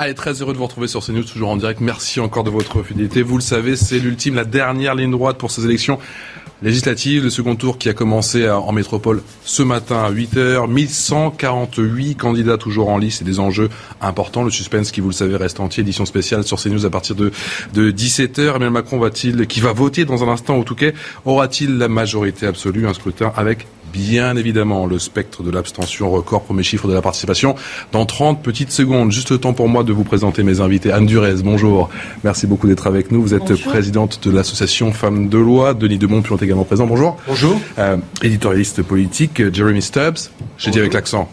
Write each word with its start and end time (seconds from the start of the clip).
Allez, 0.00 0.14
très 0.14 0.40
heureux 0.40 0.52
de 0.52 0.58
vous 0.58 0.64
retrouver 0.64 0.86
sur 0.86 1.04
CNews, 1.04 1.24
toujours 1.24 1.48
en 1.48 1.56
direct. 1.56 1.80
Merci 1.80 2.20
encore 2.20 2.44
de 2.44 2.50
votre 2.50 2.84
fidélité. 2.84 3.22
Vous 3.22 3.34
le 3.34 3.42
savez, 3.42 3.74
c'est 3.74 3.98
l'ultime, 3.98 4.36
la 4.36 4.44
dernière 4.44 4.94
ligne 4.94 5.10
droite 5.10 5.38
pour 5.38 5.50
ces 5.50 5.64
élections 5.64 5.98
législatives. 6.62 7.24
Le 7.24 7.30
second 7.30 7.56
tour 7.56 7.78
qui 7.78 7.88
a 7.88 7.94
commencé 7.94 8.48
en 8.48 8.70
métropole 8.70 9.24
ce 9.44 9.64
matin 9.64 10.04
à 10.04 10.12
8h. 10.12 10.70
1148 10.70 12.14
candidats 12.14 12.58
toujours 12.58 12.90
en 12.90 12.98
lice 12.98 13.22
et 13.22 13.24
des 13.24 13.40
enjeux 13.40 13.70
importants. 14.00 14.44
Le 14.44 14.50
suspense 14.50 14.92
qui, 14.92 15.00
vous 15.00 15.08
le 15.08 15.14
savez, 15.14 15.34
reste 15.34 15.58
entier. 15.58 15.80
Édition 15.80 16.06
spéciale 16.06 16.44
sur 16.44 16.62
CNews 16.62 16.86
à 16.86 16.90
partir 16.90 17.16
de, 17.16 17.32
de 17.74 17.90
17h. 17.90 18.50
Emmanuel 18.50 18.70
Macron 18.70 19.00
va-t-il, 19.00 19.48
qui 19.48 19.60
va 19.60 19.72
voter 19.72 20.04
dans 20.04 20.22
un 20.22 20.28
instant 20.28 20.58
au 20.58 20.62
Touquet, 20.62 20.94
aura-t-il 21.24 21.76
la 21.76 21.88
majorité 21.88 22.46
absolue? 22.46 22.86
Un 22.86 22.94
scrutin 22.94 23.32
avec 23.36 23.66
bien 23.92 24.36
évidemment 24.36 24.86
le 24.86 24.98
spectre 24.98 25.42
de 25.42 25.50
l'abstention 25.50 26.10
record, 26.10 26.42
premier 26.42 26.62
chiffre 26.62 26.88
de 26.88 26.94
la 26.94 27.02
participation 27.02 27.54
dans 27.92 28.06
30 28.06 28.42
petites 28.42 28.72
secondes. 28.72 29.12
Juste 29.12 29.30
le 29.30 29.38
temps 29.38 29.52
pour 29.52 29.68
moi 29.68 29.84
de 29.84 29.92
vous 29.92 30.04
présenter 30.04 30.42
mes 30.42 30.60
invités. 30.60 30.92
Anne 30.92 31.06
Durez, 31.06 31.42
bonjour. 31.42 31.88
Merci 32.24 32.46
beaucoup 32.46 32.66
d'être 32.66 32.86
avec 32.86 33.10
nous. 33.10 33.22
Vous 33.22 33.34
êtes 33.34 33.54
présidente 33.62 34.26
de 34.26 34.30
l'association 34.30 34.92
Femmes 34.92 35.28
de 35.28 35.38
Loi. 35.38 35.74
Denis 35.74 35.98
de 35.98 36.06
Montpion 36.06 36.36
est 36.36 36.42
également 36.42 36.64
présent. 36.64 36.86
Bonjour. 36.86 37.16
Bonjour. 37.26 37.60
Euh, 37.78 37.96
éditorialiste 38.22 38.82
politique, 38.82 39.42
Jeremy 39.52 39.82
Stubbs. 39.82 40.30
J'ai 40.58 40.70
dit 40.70 40.78
avec 40.78 40.94
l'accent. 40.94 41.28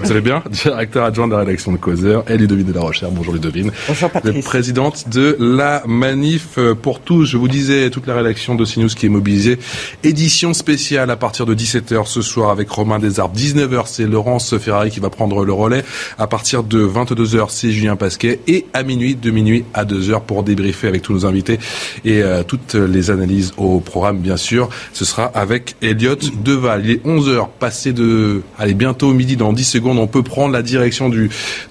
Vous 0.00 0.12
allez 0.12 0.20
bien? 0.20 0.42
Directeur 0.50 1.04
adjoint 1.04 1.26
de 1.26 1.32
la 1.32 1.40
rédaction 1.40 1.72
de 1.72 1.76
Causeur 1.76 2.24
et 2.30 2.36
Ludovine 2.36 2.66
de 2.66 2.72
la 2.72 2.82
Rochère. 2.82 3.10
Bonjour 3.10 3.34
Ludovine. 3.34 3.72
Bonjour 3.88 4.10
Patrice. 4.10 4.44
présidente 4.44 5.08
de 5.08 5.36
la 5.40 5.82
Manif 5.86 6.56
pour 6.82 7.00
tous. 7.00 7.24
Je 7.24 7.36
vous 7.36 7.48
disais, 7.48 7.90
toute 7.90 8.06
la 8.06 8.14
rédaction 8.14 8.54
de 8.54 8.64
CNews 8.64 8.88
qui 8.88 9.06
est 9.06 9.08
mobilisée. 9.08 9.58
Édition 10.04 10.54
spéciale 10.54 11.10
à 11.10 11.16
partir 11.16 11.46
de 11.46 11.54
17h 11.54 12.06
ce 12.06 12.22
soir 12.22 12.50
avec 12.50 12.70
Romain 12.70 13.00
Desarbes. 13.00 13.36
19h, 13.36 13.82
c'est 13.86 14.06
Laurence 14.06 14.56
Ferrari 14.58 14.90
qui 14.90 15.00
va 15.00 15.10
prendre 15.10 15.44
le 15.44 15.52
relais. 15.52 15.84
À 16.16 16.28
partir 16.28 16.62
de 16.62 16.86
22h, 16.86 17.46
c'est 17.48 17.72
Julien 17.72 17.96
Pasquet. 17.96 18.38
Et 18.46 18.66
à 18.74 18.84
minuit, 18.84 19.16
de 19.16 19.30
minuit 19.32 19.64
à 19.74 19.84
2h 19.84 20.22
pour 20.22 20.44
débriefer 20.44 20.86
avec 20.86 21.02
tous 21.02 21.12
nos 21.12 21.26
invités 21.26 21.58
et 22.04 22.22
euh, 22.22 22.44
toutes 22.44 22.74
les 22.74 23.10
analyses 23.10 23.52
au 23.56 23.80
programme, 23.80 24.18
bien 24.18 24.36
sûr. 24.36 24.68
Ce 24.92 25.04
sera 25.04 25.24
avec 25.24 25.74
Elliot 25.82 26.14
Deval. 26.44 26.82
Il 26.84 26.90
est 26.92 27.04
11h, 27.04 27.48
passé 27.58 27.92
de, 27.92 28.42
allez, 28.58 28.74
bientôt 28.74 29.12
midi 29.12 29.36
dans 29.36 29.52
10 29.52 29.64
secondes 29.64 29.87
on 29.96 30.06
peut 30.06 30.22
prendre 30.22 30.52
la 30.52 30.62
direction 30.62 31.08
de 31.08 31.28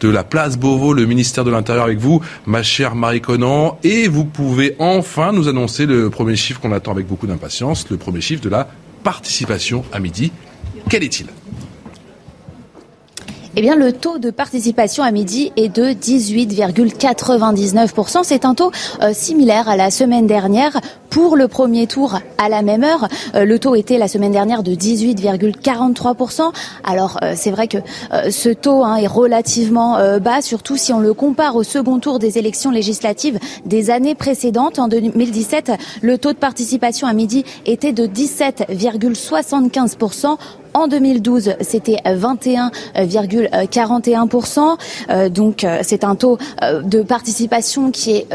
la 0.10 0.24
place 0.24 0.58
Beauvau, 0.58 0.94
le 0.94 1.06
ministère 1.06 1.44
de 1.44 1.52
l'Intérieur 1.52 1.86
avec 1.86 2.00
vous, 2.00 2.22
ma 2.46 2.64
chère 2.64 2.96
Marie 2.96 3.22
Conan. 3.22 3.78
Et 3.84 4.08
vous 4.08 4.26
pouvez 4.26 4.76
enfin 4.80 5.32
nous 5.32 5.48
annoncer 5.48 5.86
le 5.86 6.10
premier 6.10 6.36
chiffre 6.36 6.60
qu'on 6.60 6.72
attend 6.72 6.92
avec 6.92 7.08
beaucoup 7.08 7.28
d'impatience, 7.28 7.86
le 7.90 7.98
premier 7.98 8.22
chiffre 8.22 8.42
de 8.42 8.50
la 8.50 8.68
participation 9.04 9.84
à 9.92 10.00
midi. 10.00 10.32
Quel 10.90 11.04
est-il? 11.04 11.28
Eh 13.60 13.62
bien, 13.62 13.76
le 13.76 13.92
taux 13.92 14.20
de 14.20 14.30
participation 14.30 15.02
à 15.02 15.10
midi 15.10 15.52
est 15.58 15.70
de 15.70 15.86
18,99%. 15.86 18.20
C'est 18.22 18.46
un 18.46 18.54
taux 18.54 18.72
euh, 19.02 19.14
similaire 19.14 19.68
à 19.68 19.76
la 19.76 19.90
semaine 19.90 20.28
dernière. 20.28 20.80
Pour 21.10 21.36
le 21.36 21.48
premier 21.48 21.88
tour, 21.88 22.20
à 22.38 22.50
la 22.50 22.62
même 22.62 22.84
heure, 22.84 23.08
euh, 23.34 23.46
le 23.46 23.58
taux 23.58 23.74
était 23.74 23.98
la 23.98 24.08
semaine 24.08 24.32
dernière 24.32 24.62
de 24.62 24.74
18,43%. 24.74 26.52
Alors, 26.84 27.18
euh, 27.24 27.34
c'est 27.36 27.50
vrai 27.50 27.68
que 27.68 27.80
ce 28.30 28.50
taux 28.50 28.84
hein, 28.84 28.98
est 28.98 29.08
relativement 29.08 29.98
bas, 30.20 30.44
surtout 30.44 30.78
si 30.78 30.94
on 30.94 31.00
le 31.00 31.16
compare 31.16 31.56
au 31.56 31.64
second 31.64 31.98
tour 31.98 32.20
des 32.20 32.38
élections 32.38 32.70
législatives 32.70 33.40
des 33.66 33.90
années 33.90 34.14
précédentes. 34.14 34.78
En 34.78 34.88
2017, 34.88 35.72
le 36.04 36.20
taux 36.20 36.34
de 36.34 36.38
participation 36.38 37.08
à 37.08 37.14
midi 37.14 37.44
était 37.66 37.94
de 37.94 38.06
17,75%. 38.06 40.38
En 40.78 40.88
2012, 40.88 41.56
c'était 41.62 41.98
21,41%. 42.06 44.78
Euh, 45.10 45.28
donc 45.28 45.64
euh, 45.64 45.80
c'est 45.82 46.04
un 46.04 46.14
taux 46.14 46.38
euh, 46.62 46.84
de 46.84 47.02
participation 47.02 47.90
qui 47.90 48.12
est 48.12 48.28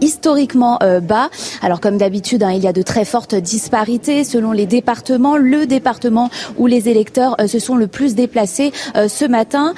historiquement 0.00 0.80
bas. 1.02 1.30
Alors 1.62 1.80
comme 1.80 1.98
d'habitude, 1.98 2.42
hein, 2.42 2.50
il 2.52 2.64
y 2.64 2.66
a 2.66 2.72
de 2.72 2.82
très 2.82 3.04
fortes 3.04 3.36
disparités 3.36 4.24
selon 4.24 4.50
les 4.50 4.66
départements. 4.66 5.36
Le 5.36 5.66
département 5.66 6.30
où 6.56 6.66
les 6.66 6.88
électeurs 6.88 7.36
se 7.46 7.60
sont 7.60 7.76
le 7.76 7.86
plus 7.86 8.16
déplacés 8.16 8.72
ce 8.96 9.24
matin 9.24 9.74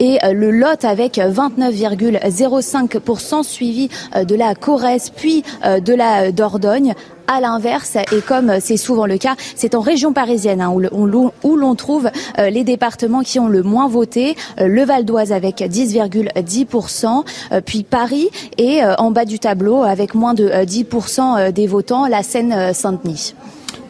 est 0.00 0.32
le 0.32 0.50
Lot 0.50 0.86
avec 0.86 1.18
29,05% 1.18 3.42
suivi 3.42 3.90
de 4.14 4.34
la 4.34 4.54
Corrèze 4.54 5.10
puis 5.10 5.44
de 5.64 5.92
la 5.92 6.32
Dordogne 6.32 6.94
à 7.26 7.40
l'inverse, 7.40 7.96
et 7.96 8.20
comme 8.20 8.60
c'est 8.60 8.76
souvent 8.76 9.06
le 9.06 9.16
cas, 9.16 9.34
c'est 9.56 9.74
en 9.74 9.80
région 9.80 10.12
parisienne 10.12 10.60
hein, 10.60 10.72
où 10.72 11.41
l'on 11.56 11.74
trouve 11.74 12.10
euh, 12.38 12.50
les 12.50 12.64
départements 12.64 13.22
qui 13.22 13.38
ont 13.38 13.48
le 13.48 13.62
moins 13.62 13.88
voté. 13.88 14.36
Euh, 14.60 14.66
le 14.66 14.84
Val 14.84 15.04
d'Oise 15.04 15.32
avec 15.32 15.58
10,10%, 15.58 17.24
euh, 17.52 17.60
puis 17.64 17.82
Paris 17.82 18.30
et 18.58 18.80
en 18.98 19.10
bas 19.10 19.24
du 19.24 19.38
tableau 19.38 19.82
avec 19.82 20.14
moins 20.14 20.34
de 20.34 20.48
10% 20.48 21.52
des 21.52 21.66
votants, 21.66 22.06
la 22.06 22.22
Seine-Saint-Denis. 22.22 23.34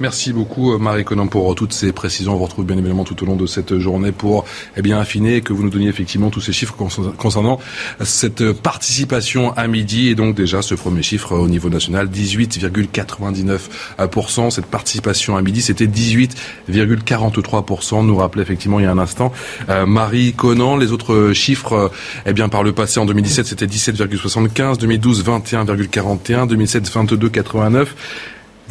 Merci 0.02 0.32
beaucoup 0.32 0.76
Marie 0.78 1.04
Conan 1.04 1.28
pour 1.28 1.54
toutes 1.54 1.72
ces 1.72 1.92
précisions. 1.92 2.32
On 2.32 2.36
vous 2.36 2.42
retrouve 2.42 2.66
bien 2.66 2.76
évidemment 2.76 3.04
tout 3.04 3.22
au 3.22 3.26
long 3.26 3.36
de 3.36 3.46
cette 3.46 3.78
journée 3.78 4.10
pour 4.10 4.44
eh 4.76 4.82
bien 4.82 4.98
affiner 4.98 5.36
et 5.36 5.42
que 5.42 5.52
vous 5.52 5.62
nous 5.62 5.70
donniez 5.70 5.86
effectivement 5.86 6.28
tous 6.28 6.40
ces 6.40 6.52
chiffres 6.52 6.74
concernant 6.74 7.60
cette 8.00 8.50
participation 8.50 9.52
à 9.52 9.68
midi 9.68 10.08
et 10.08 10.16
donc 10.16 10.34
déjà 10.34 10.60
ce 10.60 10.74
premier 10.74 11.04
chiffre 11.04 11.36
au 11.36 11.46
niveau 11.46 11.70
national 11.70 12.08
18,99%. 12.08 14.50
Cette 14.50 14.66
participation 14.66 15.36
à 15.36 15.42
midi 15.42 15.62
c'était 15.62 15.86
18,43%. 15.86 18.04
Nous 18.04 18.16
rappelait 18.16 18.42
effectivement 18.42 18.80
il 18.80 18.82
y 18.82 18.86
a 18.86 18.90
un 18.90 18.98
instant 18.98 19.32
euh, 19.68 19.86
Marie 19.86 20.32
Conan. 20.32 20.76
Les 20.76 20.90
autres 20.90 21.30
chiffres 21.32 21.92
eh 22.26 22.32
bien 22.32 22.48
par 22.48 22.64
le 22.64 22.72
passé 22.72 22.98
en 22.98 23.06
2017 23.06 23.46
c'était 23.46 23.66
17,75, 23.66 24.78
2012 24.78 25.24
21,41, 25.24 26.48
2007 26.48 26.90
22,89. 26.90 27.86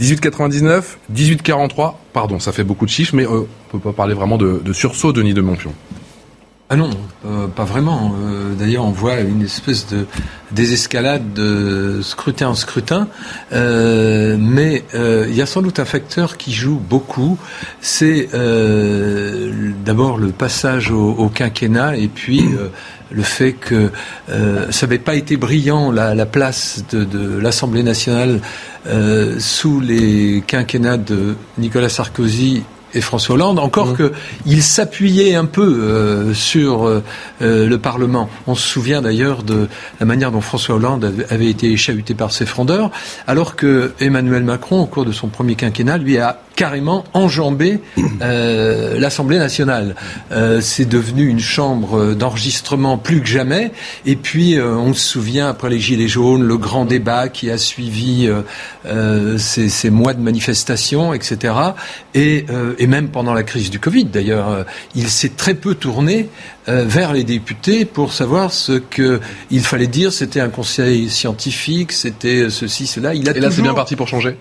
18,99, 0.01 0.97
18,43, 1.13 1.94
pardon, 2.12 2.39
ça 2.39 2.51
fait 2.51 2.63
beaucoup 2.63 2.85
de 2.85 2.89
chiffres, 2.89 3.16
mais 3.16 3.25
euh, 3.25 3.41
on 3.73 3.78
peut 3.78 3.79
pas 3.79 3.94
parler 3.94 4.16
vraiment 4.16 4.38
de, 4.38 4.59
de 4.63 4.73
sursaut, 4.73 5.13
Denis 5.13 5.35
de 5.35 5.41
Montpion. 5.41 5.73
Ah 6.73 6.77
non, 6.77 6.89
euh, 7.25 7.47
pas 7.47 7.65
vraiment. 7.65 8.15
Euh, 8.17 8.53
d'ailleurs, 8.55 8.85
on 8.85 8.91
voit 8.91 9.19
une 9.19 9.41
espèce 9.41 9.87
de 9.87 10.05
désescalade 10.51 11.33
de 11.33 11.99
scrutin 12.01 12.47
en 12.47 12.55
scrutin. 12.55 13.09
mais 13.51 14.85
il 14.93 15.35
y 15.35 15.41
a 15.41 15.45
sans 15.45 15.61
doute 15.61 15.79
un 15.79 15.85
facteur 15.85 16.37
qui 16.37 16.53
joue 16.53 16.79
beaucoup. 16.79 17.37
C'est 17.81 18.29
d'abord 19.83 20.17
le 20.17 20.29
passage 20.29 20.91
au, 20.91 21.27
quinquennat 21.27 21.97
et 21.97 22.07
puis 22.07 22.49
le 23.11 23.23
fait 23.23 23.51
que 23.51 23.89
ça 24.27 24.85
n'avait 24.85 24.99
pas 24.99 25.15
été 25.15 25.35
brillant 25.35 25.91
la, 25.91 26.25
place 26.25 26.85
de, 26.91 27.38
l'Assemblée 27.38 27.83
nationale 27.83 28.39
euh, 28.88 29.39
sous 29.39 29.79
les 29.79 30.43
quinquennats 30.47 30.97
de 30.97 31.35
Nicolas 31.57 31.89
Sarkozy 31.89 32.63
et 32.94 33.02
François 33.02 33.35
Hollande, 33.35 33.59
encore 33.59 33.94
mmh. 33.94 34.12
qu'il 34.46 34.63
s'appuyait 34.63 35.35
un 35.35 35.46
peu 35.46 35.62
euh, 35.62 36.33
sur 36.33 36.88
euh, 36.88 37.01
le 37.39 37.77
Parlement. 37.77 38.30
On 38.48 38.56
se 38.56 38.68
souvient 38.68 39.01
d'ailleurs 39.01 39.44
de 39.44 39.68
la 40.00 40.06
manière 40.06 40.31
dont 40.31 40.42
François 40.42 40.75
Hollande 40.75 41.13
avait 41.30 41.50
été 41.50 41.75
chahuté 41.77 42.13
par 42.13 42.31
ses 42.31 42.45
frondeurs, 42.45 42.92
alors 43.27 43.56
que 43.56 43.94
Emmanuel 44.00 44.44
Macron, 44.44 44.81
au 44.81 44.86
cours 44.86 45.06
de 45.06 45.12
son 45.12 45.27
premier 45.27 45.56
quinquennat, 45.56 45.98
lui 45.98 46.18
a 46.18 46.42
carrément 46.62 47.06
enjambé 47.13 47.80
euh, 48.22 49.00
l'Assemblée 49.00 49.40
nationale. 49.40 49.96
Euh, 50.31 50.62
c'est 50.62 50.86
devenu 50.86 51.28
une 51.28 51.40
chambre 51.40 52.13
d'enregistrement 52.13 53.00
plus 53.00 53.19
que 53.19 53.28
jamais. 53.28 53.72
Et 54.06 54.16
puis, 54.16 54.60
euh, 54.60 54.75
on 54.75 54.94
se 54.94 55.02
souvient, 55.02 55.50
après 55.50 55.72
les 55.72 55.80
Gilets 55.80 56.08
jaunes, 56.08 56.44
le 56.44 56.58
grand 56.58 56.86
débat 56.86 57.30
qui 57.30 57.50
a 57.50 57.58
suivi 57.58 58.30
ces, 59.38 59.69
ces, 59.69 59.90
mois 59.90 60.13
de 60.13 60.22
manifestations, 60.22 61.16
etc. 61.16 61.56
Et, 62.13 62.46
et, 62.78 62.86
même 62.86 63.08
pendant 63.08 63.34
la 63.34 63.42
crise 63.42 63.72
du 63.72 63.80
Covid, 63.80 64.06
d'ailleurs, 64.06 64.66
il 64.94 65.10
s'est 65.10 65.36
très 65.36 65.56
peu 65.56 65.74
tourné 65.74 66.30
vers 66.68 67.12
les 67.13 67.24
députés 67.24 67.86
pour 67.86 68.13
savoir 68.13 68.54
ce 68.54 68.74
qu'il 68.74 69.63
fallait 69.63 69.88
dire. 69.88 70.13
C'était 70.13 70.42
un 70.42 70.50
conseil 70.50 71.10
scientifique, 71.10 71.92
c'était 71.92 72.52
ceci, 72.52 72.86
cela. 72.86 73.16
Il 73.16 73.28
a 73.28 73.36
et 73.36 73.40
là, 73.40 73.50
c'est 73.50 73.63
bien 73.63 73.74
parti 73.74 73.96
pour 73.96 74.08
changer 74.08 74.38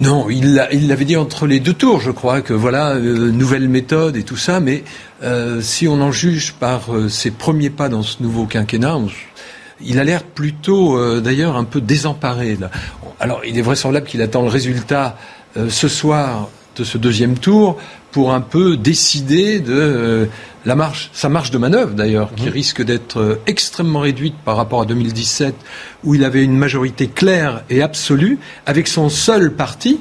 Non, 0.00 0.30
il 0.30 0.54
l'avait 0.54 1.04
dit 1.04 1.16
entre 1.16 1.48
les 1.48 1.58
deux 1.58 1.72
tours, 1.72 2.00
je 2.00 2.12
crois, 2.12 2.40
que 2.40 2.52
voilà, 2.52 2.90
euh, 2.90 3.32
nouvelle 3.32 3.68
méthode 3.68 4.16
et 4.16 4.22
tout 4.22 4.36
ça, 4.36 4.60
mais 4.60 4.84
euh, 5.24 5.60
si 5.60 5.88
on 5.88 6.00
en 6.00 6.12
juge 6.12 6.52
par 6.52 6.94
euh, 6.94 7.08
ses 7.08 7.32
premiers 7.32 7.70
pas 7.70 7.88
dans 7.88 8.04
ce 8.04 8.22
nouveau 8.22 8.46
quinquennat, 8.46 8.96
il 9.80 9.98
a 9.98 10.04
l'air 10.04 10.22
plutôt, 10.22 11.20
d'ailleurs, 11.20 11.56
un 11.56 11.62
peu 11.62 11.80
désemparé. 11.80 12.58
Alors, 13.20 13.42
il 13.46 13.56
est 13.56 13.62
vraisemblable 13.62 14.08
qu'il 14.08 14.20
attend 14.22 14.42
le 14.42 14.48
résultat 14.48 15.16
ce 15.68 15.86
soir 15.86 16.48
de 16.74 16.82
ce 16.82 16.98
deuxième 16.98 17.38
tour 17.38 17.78
pour 18.10 18.32
un 18.32 18.40
peu 18.40 18.76
décider 18.76 19.60
de 19.60 20.28
la 20.64 20.74
marche, 20.74 21.10
sa 21.12 21.28
marche 21.28 21.50
de 21.50 21.58
manœuvre 21.58 21.94
d'ailleurs, 21.94 22.34
qui 22.34 22.48
risque 22.48 22.82
d'être 22.82 23.40
extrêmement 23.46 24.00
réduite 24.00 24.34
par 24.44 24.56
rapport 24.56 24.82
à 24.82 24.86
2017, 24.86 25.54
où 26.04 26.14
il 26.14 26.24
avait 26.24 26.42
une 26.42 26.56
majorité 26.56 27.06
claire 27.06 27.62
et 27.70 27.82
absolue, 27.82 28.38
avec 28.66 28.88
son 28.88 29.08
seul 29.08 29.54
parti, 29.54 30.00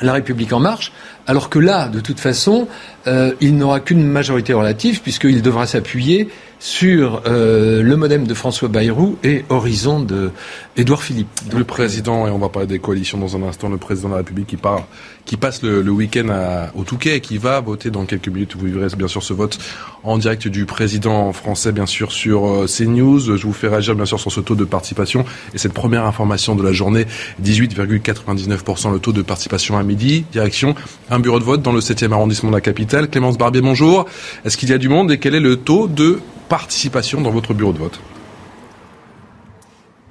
la 0.00 0.12
République 0.12 0.52
en 0.52 0.60
marche, 0.60 0.92
alors 1.26 1.48
que 1.48 1.58
là, 1.58 1.88
de 1.88 2.00
toute 2.00 2.20
façon, 2.20 2.68
euh, 3.06 3.32
il 3.40 3.56
n'aura 3.56 3.80
qu'une 3.80 4.06
majorité 4.06 4.52
relative, 4.52 5.00
puisqu'il 5.00 5.42
devra 5.42 5.66
s'appuyer 5.66 6.28
sur 6.64 7.20
euh, 7.26 7.82
le 7.82 7.94
modem 7.94 8.26
de 8.26 8.32
François 8.32 8.68
Bayrou 8.68 9.18
et 9.22 9.44
Horizon 9.50 10.00
de 10.00 10.30
Édouard 10.78 11.02
Philippe. 11.02 11.28
Le 11.54 11.62
président, 11.62 12.26
et 12.26 12.30
on 12.30 12.38
va 12.38 12.48
parler 12.48 12.66
des 12.66 12.78
coalitions 12.78 13.18
dans 13.18 13.36
un 13.36 13.42
instant, 13.42 13.68
le 13.68 13.76
président 13.76 14.08
de 14.08 14.14
la 14.14 14.18
République 14.20 14.46
qui, 14.46 14.56
part, 14.56 14.86
qui 15.26 15.36
passe 15.36 15.62
le, 15.62 15.82
week-end 15.90 16.70
au 16.74 16.84
Touquet 16.84 17.16
et 17.16 17.20
qui 17.20 17.36
va 17.36 17.60
voter 17.60 17.90
dans 17.90 18.06
quelques 18.06 18.28
minutes. 18.28 18.56
Vous 18.56 18.66
verrez 18.66 18.96
bien 18.96 19.08
sûr 19.08 19.22
ce 19.22 19.34
vote 19.34 19.58
en 20.04 20.16
direct 20.16 20.48
du 20.48 20.64
président 20.64 21.34
français, 21.34 21.70
bien 21.70 21.84
sûr, 21.84 22.12
sur 22.12 22.46
euh, 22.46 22.66
CNews. 22.66 23.36
Je 23.36 23.46
vous 23.46 23.52
fais 23.52 23.68
réagir, 23.68 23.94
bien 23.94 24.06
sûr, 24.06 24.18
sur 24.18 24.32
ce 24.32 24.40
taux 24.40 24.54
de 24.54 24.64
participation. 24.64 25.26
Et 25.52 25.58
cette 25.58 25.74
première 25.74 26.06
information 26.06 26.54
de 26.54 26.62
la 26.62 26.72
journée, 26.72 27.04
18,99% 27.44 28.90
le 28.90 29.00
taux 29.00 29.12
de 29.12 29.20
participation 29.20 29.76
à 29.76 29.82
midi. 29.82 30.24
Direction 30.32 30.74
un 31.10 31.20
bureau 31.20 31.40
de 31.40 31.44
vote 31.44 31.60
dans 31.60 31.72
le 31.72 31.80
7e 31.80 32.12
arrondissement 32.12 32.48
de 32.48 32.54
la 32.54 32.62
capitale. 32.62 33.10
Clémence 33.10 33.36
Barbier, 33.36 33.60
bonjour. 33.60 34.06
Est-ce 34.46 34.56
qu'il 34.56 34.70
y 34.70 34.72
a 34.72 34.78
du 34.78 34.88
monde 34.88 35.12
et 35.12 35.18
quel 35.18 35.34
est 35.34 35.40
le 35.40 35.56
taux 35.56 35.88
de 35.88 36.20
participation 36.48 37.20
dans 37.20 37.30
votre 37.30 37.54
bureau 37.54 37.72
de 37.72 37.78
vote 37.78 38.00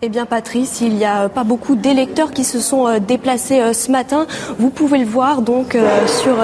eh 0.06 0.10
bien, 0.10 0.26
Patrice, 0.26 0.82
il 0.82 0.96
n'y 0.96 1.06
a 1.06 1.30
pas 1.30 1.46
beaucoup 1.46 1.78
d'électeurs 1.78 2.32
qui 2.32 2.44
se 2.44 2.60
sont 2.60 2.90
euh, 2.90 3.00
déplacés 3.00 3.62
euh, 3.62 3.72
ce 3.72 3.90
matin. 3.90 4.28
Vous 4.60 4.70
pouvez 4.70 4.98
le 4.98 5.06
voir 5.06 5.42
donc 5.42 5.76
euh, 5.76 6.06
sur 6.08 6.36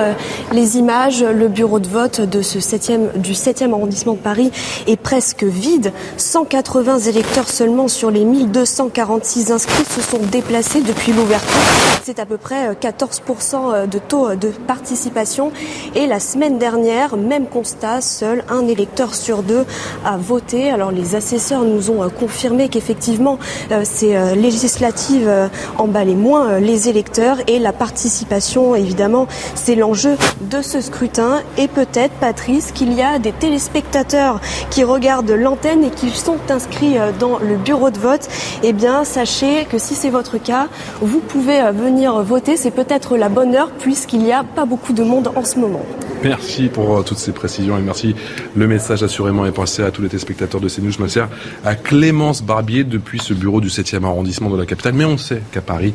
les 0.54 0.78
images. 0.78 1.22
Le 1.22 1.50
bureau 1.50 1.80
de 1.80 1.88
vote 1.90 2.22
de 2.22 2.42
ce 2.42 2.62
7 2.62 3.20
du 3.20 3.34
7e 3.34 3.74
arrondissement 3.74 4.14
de 4.14 4.20
Paris 4.20 4.50
est 4.88 4.96
presque 4.96 5.44
vide. 5.44 5.92
180 6.16 7.00
électeurs 7.00 7.50
seulement 7.50 7.90
sur 7.90 8.12
les 8.12 8.24
1246 8.24 9.52
inscrits 9.52 9.84
se 9.84 10.02
sont 10.02 10.22
déplacés 10.32 10.82
depuis 10.82 11.12
l'ouverture. 11.12 11.60
C'est 12.04 12.20
à 12.20 12.26
peu 12.26 12.38
près 12.38 12.72
14% 12.76 13.90
de 13.90 14.00
taux 14.00 14.36
de 14.36 14.48
participation. 14.68 15.52
Et 15.96 16.08
la 16.08 16.22
semaine 16.22 16.60
dernière, 16.60 17.18
même 17.18 17.48
constat, 17.48 18.00
seul 18.00 18.46
un 18.50 18.66
électeur 18.68 19.14
sur 19.16 19.44
deux 19.44 19.66
a 20.06 20.16
voté. 20.16 20.72
Alors 20.72 20.92
les 20.92 21.16
assesseurs 21.16 21.64
nous 21.64 21.92
ont 21.92 22.10
confirmé 22.10 22.70
qu'effectivement, 22.70 23.38
euh, 23.38 23.49
ces 23.84 24.16
euh, 24.16 24.36
législatives 24.36 25.28
euh, 25.28 25.48
emballaient 25.78 26.14
moins 26.14 26.60
les 26.60 26.90
électeurs 26.90 27.38
et 27.48 27.60
la 27.60 27.74
participation, 27.74 28.76
évidemment, 28.76 29.28
c'est 29.56 29.76
l'enjeu 29.76 30.18
de 30.42 30.62
ce 30.62 30.82
scrutin. 30.82 31.42
Et 31.58 31.68
peut-être, 31.68 32.14
Patrice, 32.20 32.72
qu'il 32.72 32.94
y 32.94 33.02
a 33.02 33.20
des 33.20 33.32
téléspectateurs 33.32 34.40
qui 34.70 34.84
regardent 34.84 35.32
l'antenne 35.32 35.84
et 35.84 35.90
qui 35.90 36.10
sont 36.10 36.38
inscrits 36.50 36.98
dans 37.20 37.40
le 37.40 37.58
bureau 37.58 37.90
de 37.90 38.00
vote. 38.00 38.28
Eh 38.64 38.74
bien, 38.74 39.04
sachez 39.04 39.66
que 39.66 39.78
si 39.78 39.96
c'est 39.96 40.10
votre 40.10 40.38
cas, 40.38 40.68
vous 41.02 41.20
pouvez 41.20 41.62
venir 41.72 42.22
voter. 42.24 42.58
C'est 42.58 42.72
peut-être 42.72 43.18
la 43.18 43.30
bonne 43.30 43.56
heure 43.56 43.72
puisqu'il 43.72 44.20
n'y 44.20 44.34
a 44.34 44.44
pas 44.44 44.66
beaucoup 44.66 44.94
de 44.94 45.04
monde 45.04 45.32
en 45.36 45.44
ce 45.44 45.60
moment. 45.60 45.86
Merci 46.24 46.68
pour 46.68 47.04
toutes 47.06 47.18
ces 47.18 47.32
précisions 47.32 47.78
et 47.78 47.82
merci. 47.82 48.16
Le 48.56 48.68
message 48.68 49.04
assurément 49.04 49.46
est 49.46 49.52
passé 49.52 49.84
à 49.84 49.92
tous 49.92 50.02
les 50.02 50.10
téléspectateurs 50.10 50.60
de 50.60 50.68
CNews. 50.68 50.92
Je 50.92 51.02
me 51.02 51.08
sers 51.08 51.30
à 51.64 51.76
Clémence 51.76 52.44
Barbier 52.44 52.84
depuis 52.84 53.20
ce 53.20 53.34
bureau 53.40 53.62
du 53.62 53.70
7e 53.70 54.04
arrondissement 54.04 54.50
de 54.50 54.58
la 54.58 54.66
capitale. 54.66 54.94
Mais 54.94 55.06
on 55.06 55.18
sait 55.18 55.42
qu'à 55.52 55.62
Paris, 55.62 55.94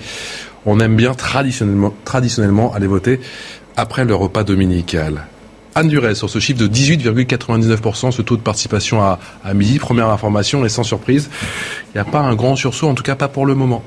on 0.66 0.80
aime 0.80 0.96
bien 0.96 1.14
traditionnellement, 1.14 2.74
aller 2.74 2.86
voter 2.86 3.20
après 3.76 4.04
le 4.04 4.14
repas 4.14 4.44
dominical. 4.44 5.26
Anne 5.76 5.88
Duret, 5.88 6.14
sur 6.14 6.30
ce 6.30 6.38
chiffre 6.38 6.60
de 6.60 6.68
18,99%, 6.68 8.12
ce 8.12 8.22
taux 8.22 8.36
de 8.36 8.42
participation 8.42 9.02
à, 9.02 9.18
à 9.44 9.54
midi, 9.54 9.78
première 9.78 10.08
information, 10.08 10.64
et 10.64 10.68
sans 10.68 10.84
surprise, 10.84 11.28
il 11.88 11.96
n'y 11.96 12.00
a 12.00 12.04
pas 12.04 12.20
un 12.20 12.36
grand 12.36 12.54
sursaut, 12.54 12.88
en 12.88 12.94
tout 12.94 13.02
cas 13.02 13.16
pas 13.16 13.28
pour 13.28 13.44
le 13.44 13.56
moment. 13.56 13.82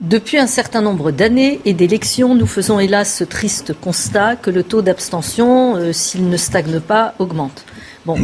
Depuis 0.00 0.38
un 0.38 0.46
certain 0.46 0.80
nombre 0.80 1.10
d'années 1.10 1.60
et 1.64 1.72
d'élections, 1.72 2.36
nous 2.36 2.46
faisons 2.46 2.78
hélas 2.78 3.12
ce 3.12 3.24
triste 3.24 3.72
constat 3.72 4.36
que 4.36 4.48
le 4.48 4.62
taux 4.62 4.80
d'abstention, 4.80 5.74
euh, 5.74 5.92
s'il 5.92 6.28
ne 6.28 6.36
stagne 6.36 6.78
pas, 6.78 7.14
augmente. 7.18 7.64
Bon, 8.08 8.16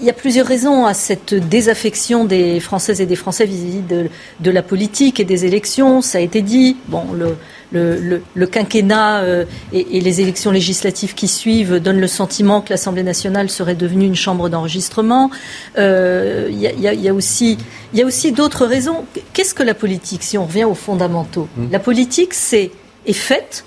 il 0.00 0.06
y 0.06 0.08
a 0.08 0.14
plusieurs 0.14 0.46
raisons 0.46 0.86
à 0.86 0.94
cette 0.94 1.34
désaffection 1.34 2.24
des 2.24 2.58
Françaises 2.58 3.02
et 3.02 3.06
des 3.06 3.16
Français 3.16 3.44
vis-à-vis 3.44 4.08
de, 4.40 4.50
la 4.50 4.62
politique 4.62 5.20
et 5.20 5.24
des 5.24 5.44
élections. 5.44 6.00
Ça 6.00 6.16
a 6.16 6.20
été 6.22 6.40
dit. 6.40 6.78
Bon, 6.88 7.04
le, 7.12 8.46
quinquennat 8.46 9.18
euh, 9.18 9.44
et, 9.74 10.00
les 10.00 10.20
élections 10.22 10.50
législatives 10.50 11.14
qui 11.14 11.28
suivent 11.28 11.80
donnent 11.80 12.00
le 12.00 12.06
sentiment 12.06 12.62
que 12.62 12.70
l'Assemblée 12.70 13.02
nationale 13.02 13.50
serait 13.50 13.74
devenue 13.74 14.06
une 14.06 14.16
chambre 14.16 14.48
d'enregistrement. 14.48 15.30
Euh, 15.76 16.48
il 16.50 16.58
y, 16.58 17.08
a 17.08 17.12
aussi, 17.12 17.58
aussi 18.02 18.32
d'autres 18.32 18.64
raisons. 18.64 19.04
Qu'est-ce 19.34 19.52
que 19.52 19.62
la 19.62 19.74
politique, 19.74 20.22
si 20.22 20.38
on 20.38 20.46
revient 20.46 20.64
aux 20.64 20.72
fondamentaux? 20.72 21.46
Mmh. 21.58 21.66
La 21.72 21.78
politique, 21.78 22.32
c'est 22.32 22.70
est 23.04 23.12
faite 23.12 23.66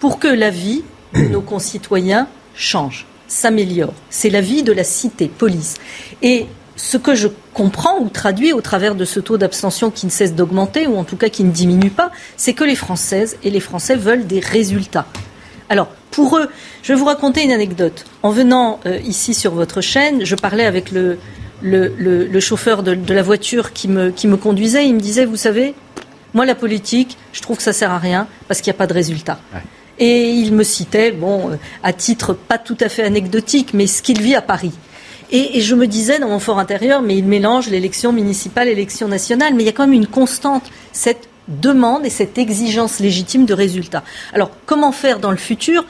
pour 0.00 0.18
que 0.18 0.26
la 0.26 0.50
vie 0.50 0.82
de 1.14 1.28
nos 1.28 1.40
concitoyens 1.40 2.26
change 2.56 3.06
s'améliore. 3.28 3.94
C'est 4.10 4.30
la 4.30 4.40
vie 4.40 4.62
de 4.62 4.72
la 4.72 4.84
cité, 4.84 5.28
police. 5.28 5.74
Et 6.22 6.46
ce 6.76 6.96
que 6.96 7.14
je 7.14 7.28
comprends 7.52 7.98
ou 8.00 8.08
traduis 8.08 8.52
au 8.52 8.60
travers 8.60 8.94
de 8.94 9.04
ce 9.04 9.20
taux 9.20 9.38
d'abstention 9.38 9.90
qui 9.90 10.06
ne 10.06 10.10
cesse 10.10 10.34
d'augmenter, 10.34 10.86
ou 10.86 10.96
en 10.96 11.04
tout 11.04 11.16
cas 11.16 11.28
qui 11.28 11.44
ne 11.44 11.50
diminue 11.50 11.90
pas, 11.90 12.10
c'est 12.36 12.52
que 12.52 12.64
les 12.64 12.74
Françaises 12.74 13.36
et 13.42 13.50
les 13.50 13.60
Français 13.60 13.96
veulent 13.96 14.26
des 14.26 14.40
résultats. 14.40 15.06
Alors, 15.68 15.88
pour 16.10 16.36
eux, 16.38 16.48
je 16.82 16.92
vais 16.92 16.98
vous 16.98 17.06
raconter 17.06 17.42
une 17.42 17.52
anecdote. 17.52 18.04
En 18.22 18.30
venant 18.30 18.80
euh, 18.86 18.98
ici 19.04 19.34
sur 19.34 19.54
votre 19.54 19.80
chaîne, 19.80 20.24
je 20.24 20.34
parlais 20.34 20.64
avec 20.64 20.90
le, 20.90 21.18
le, 21.62 22.40
chauffeur 22.40 22.82
de, 22.82 22.96
la 23.12 23.22
voiture 23.22 23.72
qui 23.72 23.88
me, 23.88 24.10
qui 24.10 24.28
me 24.28 24.36
conduisait. 24.36 24.86
Il 24.86 24.94
me 24.94 25.00
disait, 25.00 25.24
vous 25.24 25.36
savez, 25.36 25.74
moi, 26.34 26.44
la 26.44 26.54
politique, 26.54 27.16
je 27.32 27.40
trouve 27.40 27.56
que 27.56 27.62
ça 27.62 27.72
sert 27.72 27.90
à 27.90 27.98
rien 27.98 28.26
parce 28.48 28.60
qu'il 28.60 28.70
n'y 28.70 28.76
a 28.76 28.78
pas 28.78 28.86
de 28.86 28.92
résultat. 28.92 29.38
Et 29.98 30.30
il 30.30 30.52
me 30.52 30.64
citait, 30.64 31.12
bon, 31.12 31.50
euh, 31.50 31.56
à 31.82 31.92
titre 31.92 32.34
pas 32.34 32.58
tout 32.58 32.76
à 32.80 32.88
fait 32.88 33.04
anecdotique, 33.04 33.74
mais 33.74 33.86
ce 33.86 34.02
qu'il 34.02 34.20
vit 34.20 34.34
à 34.34 34.42
Paris. 34.42 34.72
Et, 35.30 35.60
je 35.60 35.74
me 35.74 35.86
disais 35.86 36.18
dans 36.18 36.28
mon 36.28 36.38
fort 36.38 36.58
intérieur, 36.58 37.02
mais 37.02 37.16
il 37.16 37.24
mélange 37.24 37.68
l'élection 37.68 38.12
municipale 38.12 38.68
et 38.68 38.74
l'élection 38.74 39.08
nationale, 39.08 39.54
mais 39.54 39.62
il 39.62 39.66
y 39.66 39.68
a 39.68 39.72
quand 39.72 39.86
même 39.86 39.94
une 39.94 40.06
constante, 40.06 40.64
cette 40.92 41.28
demande 41.48 42.06
et 42.06 42.10
cette 42.10 42.38
exigence 42.38 43.00
légitime 43.00 43.46
de 43.46 43.54
résultats. 43.54 44.04
Alors, 44.32 44.50
comment 44.66 44.92
faire 44.92 45.18
dans 45.18 45.30
le 45.30 45.36
futur? 45.36 45.84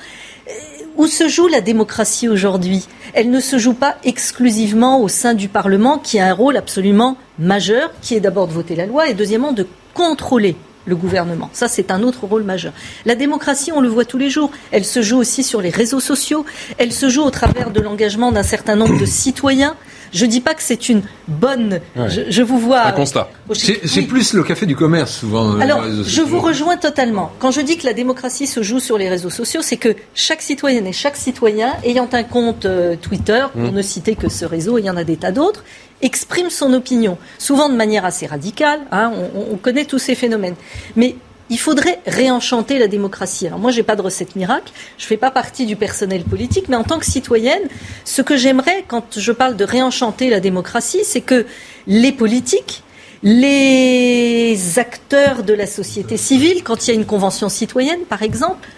Euh, 0.49 0.53
où 0.97 1.07
se 1.07 1.29
joue 1.29 1.49
la 1.49 1.61
démocratie 1.61 2.29
aujourd'hui? 2.29 2.87
Elle 3.13 3.31
ne 3.31 3.41
se 3.41 3.59
joue 3.59 3.75
pas 3.75 3.97
exclusivement 4.05 5.01
au 5.01 5.09
sein 5.09 5.35
du 5.35 5.49
Parlement, 5.49 5.99
qui 5.99 6.19
a 6.19 6.27
un 6.27 6.33
rôle 6.33 6.57
absolument 6.57 7.17
majeur, 7.39 7.93
qui 8.01 8.15
est 8.15 8.21
d'abord 8.21 8.47
de 8.47 8.53
voter 8.53 8.77
la 8.77 8.87
loi 8.87 9.09
et 9.09 9.15
deuxièmement 9.15 9.53
de 9.53 9.67
contrôler 9.93 10.57
le 10.87 10.97
gouvernement. 10.97 11.51
Ça, 11.53 11.69
c'est 11.69 11.91
un 11.91 12.03
autre 12.03 12.27
rôle 12.27 12.43
majeur. 12.43 12.73
La 13.05 13.15
démocratie, 13.15 13.73
on 13.73 13.81
le 13.81 13.89
voit 13.89 14.05
tous 14.05 14.19
les 14.19 14.31
jours. 14.31 14.51
Elle 14.71 14.85
se 14.85 15.03
joue 15.03 15.19
aussi 15.19 15.43
sur 15.43 15.61
les 15.61 15.71
réseaux 15.71 16.01
sociaux. 16.01 16.45
Elle 16.79 16.93
se 16.93 17.09
joue 17.09 17.23
au 17.23 17.31
travers 17.31 17.71
de 17.71 17.81
l'engagement 17.81 18.33
d'un 18.33 18.43
certain 18.43 18.77
nombre 18.77 18.99
de 18.99 19.07
citoyens. 19.07 19.77
Je 20.13 20.27
ne 20.27 20.31
dis 20.31 20.41
pas 20.41 20.55
que 20.55 20.63
c'est 20.63 20.89
une 20.89 21.03
bonne. 21.27 21.81
Je, 21.97 22.43
vous 22.43 22.59
vois. 22.59 22.87
Un 22.87 22.93
constat. 22.93 23.29
C'est 23.53 24.03
plus 24.03 24.33
le 24.33 24.45
café 24.45 24.65
du 24.65 24.77
commerce, 24.77 25.13
souvent. 25.13 25.59
Alors, 25.59 25.83
je 26.07 26.23
vous 26.23 26.41
rejoins 26.41 26.77
totalement. 26.77 27.33
Quand 27.41 27.51
je 27.51 27.61
dis 27.61 27.77
que 27.77 27.85
la 27.85 27.95
démocratie 27.95 28.47
se 28.47 28.63
joue 28.63 28.79
sur 28.79 28.97
les 28.97 29.09
réseaux 29.09 29.31
sociaux, 29.31 29.61
c'est 29.63 29.77
que 29.77 29.97
chaque 30.15 30.41
citoyenne 30.41 30.87
et 30.87 30.93
chaque 30.93 31.17
citoyen, 31.17 31.75
ayant 31.83 32.09
un 32.13 32.23
compte 32.23 32.65
euh, 32.65 32.95
Twitter, 32.95 33.45
pour 33.53 33.73
mmh. 33.73 33.75
ne 33.75 33.83
citer 33.83 34.15
que 34.15 34.29
ce 34.29 34.45
réseau, 34.45 34.79
il 34.79 34.85
y 34.85 34.91
en 34.91 34.97
a 34.97 35.03
des 35.03 35.17
tas 35.17 35.33
d'autres, 35.33 35.65
exprime 36.05 36.51
son 36.51 36.73
opinion, 36.75 37.19
souvent 37.39 37.69
de 37.69 37.75
manière 37.75 38.05
assez 38.05 38.27
radicale. 38.27 38.81
Hein, 38.93 39.13
on, 39.35 39.57
connaît 39.57 39.87
tous 39.87 39.99
ces 39.99 40.15
phénomènes. 40.15 40.55
Mais 40.97 41.17
il 41.51 41.59
faudrait 41.59 42.01
réenchanter 42.07 42.79
la 42.79 42.89
démocratie. 42.89 43.47
Alors 43.47 43.59
moi, 43.59 43.71
j'ai 43.71 43.83
pas 43.83 43.97
de 43.97 44.03
recette 44.03 44.37
miracle, 44.37 44.73
je 44.99 45.07
fais 45.07 45.17
pas 45.17 45.31
partie 45.31 45.67
du 45.67 45.77
personnel 45.77 46.23
politique, 46.25 46.69
mais 46.69 46.77
en 46.77 46.85
tant 46.85 46.99
que 46.99 47.07
citoyenne, 47.07 47.63
ce 48.05 48.23
que 48.23 48.37
j'aimerais 48.37 48.85
quand 48.87 49.19
je 49.19 49.33
parle 49.33 49.57
de 49.57 49.65
réenchanter 49.65 50.31
la 50.31 50.41
démocratie, 50.41 51.01
c'est 51.05 51.21
que 51.23 51.47
les 51.87 52.13
politiques, 52.13 52.83
les 53.23 54.79
acteurs 54.79 55.43
de 55.43 55.55
la 55.55 55.67
société 55.67 56.19
civile, 56.19 56.63
quand 56.63 56.87
il 56.87 56.91
y 56.91 56.93
a 56.93 56.97
une 56.97 57.07
convention 57.07 57.49
citoyenne, 57.49 58.01
par 58.09 58.23
exemple, 58.23 58.69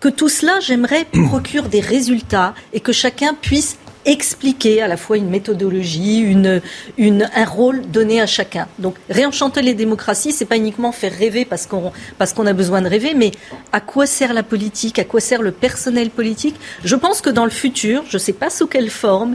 que 0.00 0.08
tout 0.08 0.28
cela, 0.28 0.58
j'aimerais, 0.60 1.06
procure 1.28 1.68
des 1.68 1.80
résultats 1.80 2.54
et 2.72 2.80
que 2.80 2.92
chacun 2.92 3.34
puisse 3.34 3.78
expliquer 4.06 4.80
à 4.80 4.88
la 4.88 4.96
fois 4.96 5.18
une 5.18 5.28
méthodologie, 5.28 6.18
une, 6.18 6.62
une, 6.96 7.28
un 7.34 7.44
rôle 7.44 7.82
donné 7.90 8.20
à 8.20 8.26
chacun. 8.26 8.68
Donc 8.78 8.94
réenchanter 9.10 9.60
les 9.60 9.74
démocraties, 9.74 10.32
c'est 10.32 10.44
pas 10.44 10.56
uniquement 10.56 10.92
faire 10.92 11.12
rêver 11.12 11.44
parce 11.44 11.66
qu'on 11.66 11.92
parce 12.16 12.32
qu'on 12.32 12.46
a 12.46 12.52
besoin 12.52 12.80
de 12.80 12.88
rêver, 12.88 13.14
mais 13.14 13.32
à 13.72 13.80
quoi 13.80 14.06
sert 14.06 14.32
la 14.32 14.42
politique, 14.42 14.98
à 14.98 15.04
quoi 15.04 15.20
sert 15.20 15.42
le 15.42 15.50
personnel 15.50 16.10
politique? 16.10 16.54
Je 16.84 16.96
pense 16.96 17.20
que 17.20 17.30
dans 17.30 17.44
le 17.44 17.50
futur, 17.50 18.04
je 18.08 18.16
ne 18.16 18.20
sais 18.20 18.32
pas 18.32 18.48
sous 18.48 18.66
quelle 18.66 18.90
forme, 18.90 19.34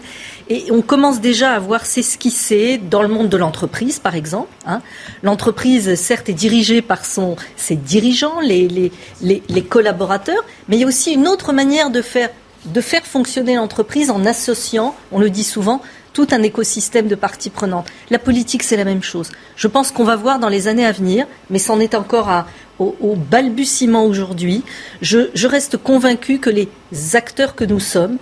et 0.49 0.65
on 0.71 0.81
commence 0.81 1.21
déjà 1.21 1.51
à 1.51 1.59
voir 1.59 1.85
s'esquisser 1.85 2.77
dans 2.77 3.01
le 3.01 3.07
monde 3.07 3.29
de 3.29 3.37
l'entreprise, 3.37 3.99
par 3.99 4.15
exemple. 4.15 4.49
Hein. 4.65 4.81
L'entreprise, 5.21 5.95
certes, 5.95 6.29
est 6.29 6.33
dirigée 6.33 6.81
par 6.81 7.05
son, 7.05 7.35
ses 7.55 7.75
dirigeants, 7.75 8.39
les, 8.39 8.67
les, 8.67 8.91
les, 9.21 9.43
les 9.47 9.63
collaborateurs, 9.63 10.43
mais 10.67 10.77
il 10.77 10.81
y 10.81 10.83
a 10.83 10.87
aussi 10.87 11.13
une 11.13 11.27
autre 11.27 11.53
manière 11.53 11.89
de 11.89 12.01
faire 12.01 12.29
de 12.65 12.81
faire 12.81 13.05
fonctionner 13.05 13.55
l'entreprise 13.55 14.11
en 14.11 14.25
associant, 14.25 14.95
on 15.11 15.19
le 15.19 15.29
dit 15.29 15.43
souvent, 15.43 15.81
tout 16.13 16.27
un 16.31 16.43
écosystème 16.43 17.07
de 17.07 17.15
parties 17.15 17.49
prenantes. 17.49 17.87
La 18.09 18.19
politique, 18.19 18.63
c'est 18.63 18.77
la 18.77 18.83
même 18.83 19.03
chose. 19.03 19.29
Je 19.55 19.67
pense 19.67 19.91
qu'on 19.91 20.03
va 20.03 20.15
voir 20.15 20.39
dans 20.39 20.49
les 20.49 20.67
années 20.67 20.85
à 20.85 20.91
venir, 20.91 21.25
mais 21.49 21.59
c'en 21.59 21.79
est 21.79 21.95
encore 21.95 22.29
au, 22.79 23.15
balbutiement 23.15 24.05
aujourd'hui. 24.05 24.63
Je, 25.01 25.47
reste 25.47 25.77
convaincu 25.77 26.39
que 26.39 26.49
les 26.49 26.69
acteurs 27.13 27.55
que 27.55 27.63
nous 27.63 27.79
sommes, 27.79 28.17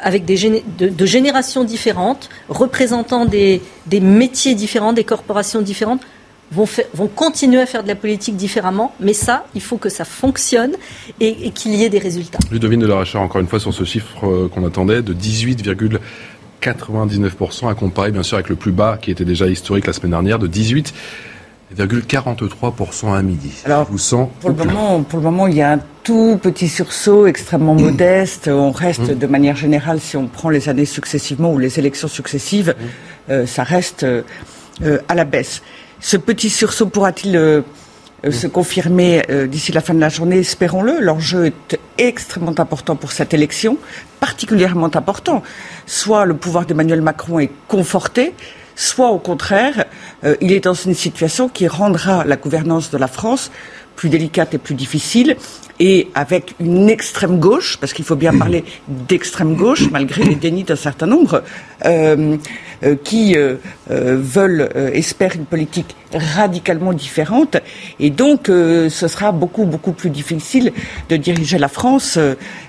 avec 0.00 0.24
des 0.24 0.62
de, 0.78 1.06
générations 1.06 1.64
différentes, 1.64 2.30
représentant 2.48 3.26
des 3.26 3.60
métiers 4.00 4.54
différents, 4.54 4.92
des 4.92 5.04
corporations 5.04 5.60
différentes, 5.60 6.00
vont, 6.52 6.66
vont, 6.94 7.08
continuer 7.08 7.60
à 7.60 7.66
faire 7.66 7.82
de 7.82 7.88
la 7.88 7.94
politique 7.94 8.36
différemment, 8.36 8.94
mais 9.00 9.12
ça, 9.12 9.44
il 9.54 9.60
faut 9.60 9.76
que 9.76 9.88
ça 9.88 10.04
fonctionne 10.04 10.72
et, 11.20 11.50
qu'il 11.50 11.74
y 11.74 11.82
ait 11.84 11.88
des 11.88 11.98
résultats. 11.98 12.38
Ludovine 12.50 12.80
de 12.80 12.86
la 12.86 12.96
Rachard, 12.96 13.22
encore 13.22 13.40
une 13.40 13.46
fois, 13.46 13.60
sur 13.60 13.72
ce 13.74 13.84
chiffre 13.84 14.26
euh, 14.26 14.48
qu'on 14.48 14.66
attendait 14.66 15.02
de 15.02 15.14
18,99% 15.14 17.70
à 17.70 17.74
comparer 17.74 18.10
bien 18.10 18.22
sûr 18.22 18.36
avec 18.36 18.48
le 18.48 18.56
plus 18.56 18.72
bas 18.72 18.96
qui 19.00 19.10
était 19.10 19.26
déjà 19.26 19.46
historique 19.46 19.86
la 19.86 19.92
semaine 19.92 20.12
dernière 20.12 20.38
de 20.38 20.48
18,43% 20.48 23.14
à 23.14 23.20
midi. 23.22 23.52
Alors, 23.64 23.86
vous 23.90 23.98
pour, 24.40 24.50
le 24.50 24.56
moment, 24.56 25.02
pour 25.02 25.18
le 25.18 25.24
moment, 25.24 25.46
il 25.46 25.56
y 25.56 25.62
a 25.62 25.72
un 25.72 25.80
tout 26.02 26.38
petit 26.40 26.68
sursaut 26.68 27.26
extrêmement 27.26 27.74
mmh. 27.74 27.82
modeste. 27.82 28.48
On 28.48 28.70
reste 28.70 29.10
mmh. 29.10 29.18
de 29.18 29.26
manière 29.26 29.56
générale, 29.56 30.00
si 30.00 30.16
on 30.16 30.26
prend 30.26 30.48
les 30.48 30.70
années 30.70 30.86
successivement 30.86 31.52
ou 31.52 31.58
les 31.58 31.78
élections 31.78 32.08
successives, 32.08 32.74
mmh. 32.78 33.32
euh, 33.32 33.46
ça 33.46 33.62
reste 33.62 34.06
euh, 34.82 34.98
à 35.08 35.16
la 35.16 35.24
baisse. 35.24 35.60
Ce 36.00 36.16
petit 36.16 36.48
sursaut 36.48 36.86
pourra-t-il 36.86 37.36
euh, 37.36 37.62
euh, 38.24 38.30
se 38.30 38.46
confirmer 38.46 39.24
euh, 39.30 39.46
d'ici 39.46 39.72
la 39.72 39.80
fin 39.80 39.94
de 39.94 40.00
la 40.00 40.08
journée 40.08 40.38
Espérons-le. 40.38 41.00
L'enjeu 41.00 41.46
est 41.46 41.78
extrêmement 41.98 42.54
important 42.58 42.94
pour 42.94 43.10
cette 43.10 43.34
élection, 43.34 43.78
particulièrement 44.20 44.90
important. 44.94 45.42
Soit 45.86 46.24
le 46.24 46.34
pouvoir 46.34 46.66
d'Emmanuel 46.66 47.02
Macron 47.02 47.40
est 47.40 47.50
conforté, 47.66 48.32
soit 48.76 49.10
au 49.10 49.18
contraire, 49.18 49.86
il 50.40 50.52
est 50.52 50.60
dans 50.60 50.74
une 50.74 50.94
situation 50.94 51.48
qui 51.48 51.66
rendra 51.66 52.24
la 52.24 52.36
gouvernance 52.36 52.90
de 52.90 52.98
la 52.98 53.08
France 53.08 53.50
plus 53.96 54.08
délicate 54.08 54.54
et 54.54 54.58
plus 54.58 54.76
difficile, 54.76 55.36
et 55.80 56.08
avec 56.14 56.54
une 56.60 56.88
extrême 56.88 57.38
gauche, 57.38 57.76
parce 57.78 57.92
qu'il 57.92 58.04
faut 58.04 58.16
bien 58.16 58.36
parler 58.38 58.64
d'extrême 58.88 59.54
gauche, 59.54 59.90
malgré 59.90 60.24
les 60.24 60.34
dénis 60.34 60.64
d'un 60.64 60.76
certain 60.76 61.06
nombre, 61.06 61.42
euh, 61.84 62.36
euh, 62.84 62.94
qui 63.02 63.36
euh, 63.36 63.56
veulent, 63.88 64.68
espèrent 64.92 65.34
une 65.34 65.46
politique 65.46 65.96
radicalement 66.12 66.92
différente. 66.92 67.56
Et 67.98 68.10
donc, 68.10 68.46
ce 68.46 69.08
sera 69.08 69.32
beaucoup, 69.32 69.64
beaucoup 69.64 69.92
plus 69.92 70.10
difficile 70.10 70.72
de 71.08 71.16
diriger 71.16 71.58
la 71.58 71.68
France. 71.68 72.18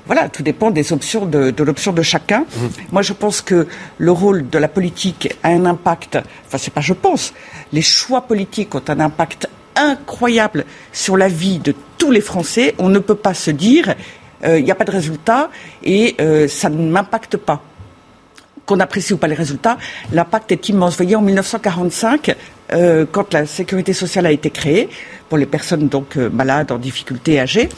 voilà, 0.06 0.30
tout 0.30 0.44
dépend 0.44 0.72
des 0.72 0.92
options 0.92 1.26
de, 1.26 1.52
de 1.52 1.64
l'option 1.64 1.94
de 1.94 2.02
chacun. 2.02 2.40
Mmh. 2.40 2.66
Moi, 2.92 3.02
je 3.02 3.14
pense 3.14 3.42
que 3.42 3.68
le 3.98 4.12
rôle 4.12 4.50
de 4.50 4.58
la 4.58 4.68
politique 4.68 5.34
a 5.44 5.50
un 5.50 5.66
impact, 5.66 6.18
enfin, 6.48 6.58
c'est 6.58 6.74
pas 6.74 6.82
je 6.82 6.94
pense, 6.94 7.34
les 7.72 7.82
choix 7.82 8.22
politiques 8.22 8.74
ont 8.76 8.84
un 8.88 9.00
impact 9.00 9.48
incroyable 9.80 10.66
sur 10.92 11.18
la 11.18 11.28
vie 11.28 11.60
de 11.60 11.74
tous 11.98 12.12
les 12.12 12.22
Français. 12.22 12.76
On 12.78 12.90
ne 12.90 13.00
peut 13.00 13.16
pas 13.16 13.34
se 13.34 13.52
dire 13.52 13.96
il 14.42 14.50
euh, 14.50 14.62
n'y 14.62 14.72
a 14.72 14.76
pas 14.76 14.86
de 14.86 14.92
résultat 14.92 15.50
et 15.84 16.16
euh, 16.22 16.48
ça 16.48 16.70
ne 16.70 16.90
m'impacte 16.90 17.38
pas. 17.38 17.62
Qu'on 18.66 18.80
apprécie 18.80 19.14
ou 19.14 19.18
pas 19.18 19.28
les 19.28 19.36
résultats, 19.36 19.78
l'impact 20.14 20.52
est 20.52 20.70
immense. 20.70 20.92
Vous 20.92 21.04
voyez, 21.04 21.16
en 21.16 21.22
1945, 21.22 22.36
euh, 22.72 23.06
quand 23.12 23.34
la 23.34 23.46
sécurité 23.46 23.94
sociale 23.94 24.28
a 24.28 24.32
été 24.32 24.50
créée, 24.50 24.90
pour 25.28 25.38
les 25.38 25.46
personnes 25.46 25.90
donc 25.90 26.16
malades, 26.16 26.72
en 26.72 26.78
difficulté, 26.78 27.40
âgées, 27.40 27.70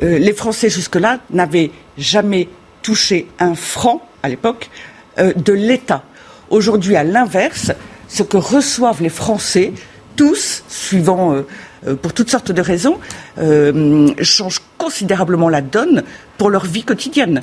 les 0.00 0.32
Français 0.32 0.70
jusque-là 0.70 1.18
n'avaient 1.30 1.70
jamais 1.98 2.48
touché 2.80 3.28
un 3.38 3.54
franc, 3.54 4.02
à 4.22 4.30
l'époque, 4.30 4.70
de 5.18 5.52
l'État. 5.52 6.02
Aujourd'hui, 6.48 6.96
à 6.96 7.04
l'inverse, 7.04 7.72
ce 8.08 8.22
que 8.22 8.38
reçoivent 8.38 9.02
les 9.02 9.10
Français, 9.10 9.74
tous, 10.16 10.64
suivant, 10.68 11.34
euh, 11.34 11.42
euh, 11.86 11.94
pour 11.94 12.12
toutes 12.12 12.30
sortes 12.30 12.52
de 12.52 12.60
raisons, 12.60 12.98
euh, 13.38 14.08
changent 14.22 14.62
considérablement 14.78 15.48
la 15.48 15.60
donne 15.60 16.02
pour 16.38 16.50
leur 16.50 16.64
vie 16.64 16.82
quotidienne, 16.82 17.42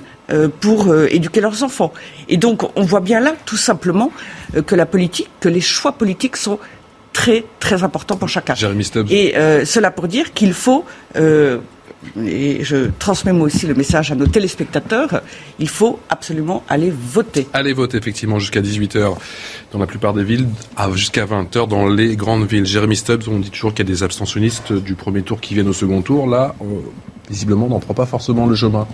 pour 0.60 0.94
éduquer 1.06 1.40
leurs 1.40 1.64
enfants. 1.64 1.94
Et 2.28 2.36
donc, 2.36 2.64
on 2.78 2.84
voit 2.84 3.00
bien 3.00 3.22
là, 3.22 3.34
tout 3.46 3.56
simplement, 3.56 4.12
que 4.68 4.76
la 4.76 4.86
politique, 4.86 5.30
que 5.40 5.48
les 5.48 5.62
choix 5.62 5.94
politiques 5.94 6.36
sont 6.36 6.60
très, 7.14 7.46
très 7.62 7.82
importants 7.82 8.18
pour 8.18 8.28
chacun. 8.28 8.56
Et 9.10 9.36
cela 9.64 9.92
pour 9.92 10.10
dire 10.10 10.34
qu'il 10.34 10.52
faut 10.52 10.84
et 12.18 12.63
je 12.63 12.89
transmets 12.98 13.34
moi 13.34 13.48
aussi 13.48 13.68
le 13.68 13.74
message 13.74 14.12
à 14.12 14.15
nos 14.15 14.27
téléspectateurs, 14.27 15.22
il 15.60 15.68
faut 15.68 16.00
absolument 16.10 16.63
aller 16.70 16.91
voter. 16.91 17.48
Aller 17.53 17.74
voter 17.74 17.98
effectivement 17.98 18.39
jusqu'à 18.39 18.62
18h 18.62 19.15
dans 19.72 19.79
la 19.79 19.86
plupart 19.86 20.13
des 20.13 20.24
villes, 20.24 20.48
jusqu'à 20.94 21.25
20h 21.25 21.68
dans 21.68 21.88
les 21.88 22.15
grandes 22.15 22.48
villes. 22.48 22.65
Jérémy 22.65 22.96
Stubbs, 22.96 23.27
on 23.27 23.39
dit 23.39 23.50
toujours 23.50 23.74
qu'il 23.74 23.86
y 23.86 23.89
a 23.89 23.94
des 23.94 24.03
abstentionnistes 24.03 24.72
du 24.72 24.96
premier 24.96 25.24
tour 25.24 25.41
qui 25.41 25.53
viennent 25.53 25.68
au 25.68 25.74
second 25.74 26.01
tour. 26.01 26.27
Là, 26.27 26.56
visiblement, 27.29 27.65
on 27.65 27.70
n'en 27.70 27.79
prend 27.79 27.94
pas 27.94 28.06
forcément 28.06 28.46
le 28.46 28.56
chemin. 28.56 28.88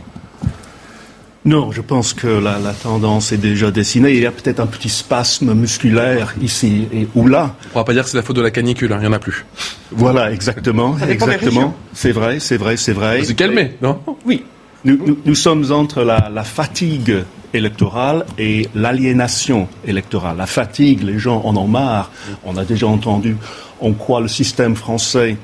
Non, 1.46 1.72
je 1.72 1.82
pense 1.82 2.14
que 2.14 2.28
la, 2.28 2.60
tendance 2.74 3.32
est 3.32 3.38
déjà 3.38 3.70
dessinée. 3.70 4.14
Il 4.14 4.22
y 4.22 4.26
a 4.26 4.32
peut-être 4.32 4.60
un 4.60 4.66
petit 4.66 4.90
spasme 4.90 5.54
musculaire 5.54 6.34
ici 6.42 6.88
et 6.92 7.08
ou 7.14 7.28
là. 7.28 7.56
On 7.62 7.66
ne 7.66 7.72
pourra 7.72 7.86
pas 7.86 7.94
dire 7.94 8.04
que 8.04 8.10
c'est 8.10 8.18
la 8.18 8.24
faute 8.24 8.36
de 8.36 8.42
la 8.42 8.52
canicule, 8.52 8.92
hein, 8.92 8.98
il 8.98 9.02
n'y 9.02 9.08
en 9.08 9.14
a 9.14 9.20
plus. 9.20 9.46
Voilà, 9.92 10.32
exactement. 10.32 10.98
exactement. 11.08 11.76
C'est 11.94 12.12
vrai, 12.12 12.40
c'est 12.40 12.58
vrai, 12.58 12.78
c'est 12.78 12.94
vrai. 12.94 13.22
Vous 13.22 13.36
calmé, 13.36 13.78
non 13.82 14.00
Oui. 14.26 14.44
Nous, 14.84 15.36
sommes 15.36 15.72
entre 15.72 16.04
la, 16.04 16.30
la 16.32 16.44
fatigue 16.44 17.24
électorale 17.54 18.26
et 18.38 18.70
l'aliénation 18.76 19.68
électorale. 19.86 20.38
La 20.38 20.46
fatigue, 20.46 21.02
les 21.02 21.18
gens 21.18 21.42
en 21.44 21.58
ont 21.58 21.68
marre. 21.68 22.12
On 22.44 22.56
a 22.56 22.66
déjà 22.66 22.86
entendu 22.86 23.36
on 23.82 23.94
croit 23.94 24.22
le 24.22 24.28
système 24.28 24.76
français 24.76 25.38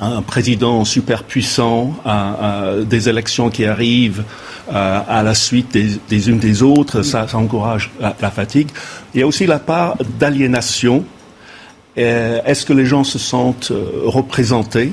un 0.00 0.22
président 0.22 0.84
super 0.86 1.24
puissant, 1.24 1.94
des 2.86 3.08
élections 3.10 3.50
qui 3.50 3.66
arrivent 3.66 4.24
euh, 4.72 5.00
à 5.08 5.22
la 5.24 5.34
suite 5.34 5.72
des, 6.08 6.28
unes 6.28 6.38
des 6.38 6.62
autres, 6.62 7.02
ça, 7.02 7.26
encourage 7.32 7.90
la, 8.00 8.30
fatigue. 8.30 8.68
Il 9.14 9.20
y 9.20 9.22
a 9.22 9.26
aussi 9.26 9.46
la 9.46 9.58
part 9.58 9.96
d'aliénation. 10.18 11.04
Euh, 11.98 12.40
est-ce 12.46 12.64
que 12.64 12.72
les 12.72 12.86
gens 12.86 13.02
se 13.02 13.18
sentent 13.18 13.72
euh, 13.72 14.02
représentés? 14.04 14.92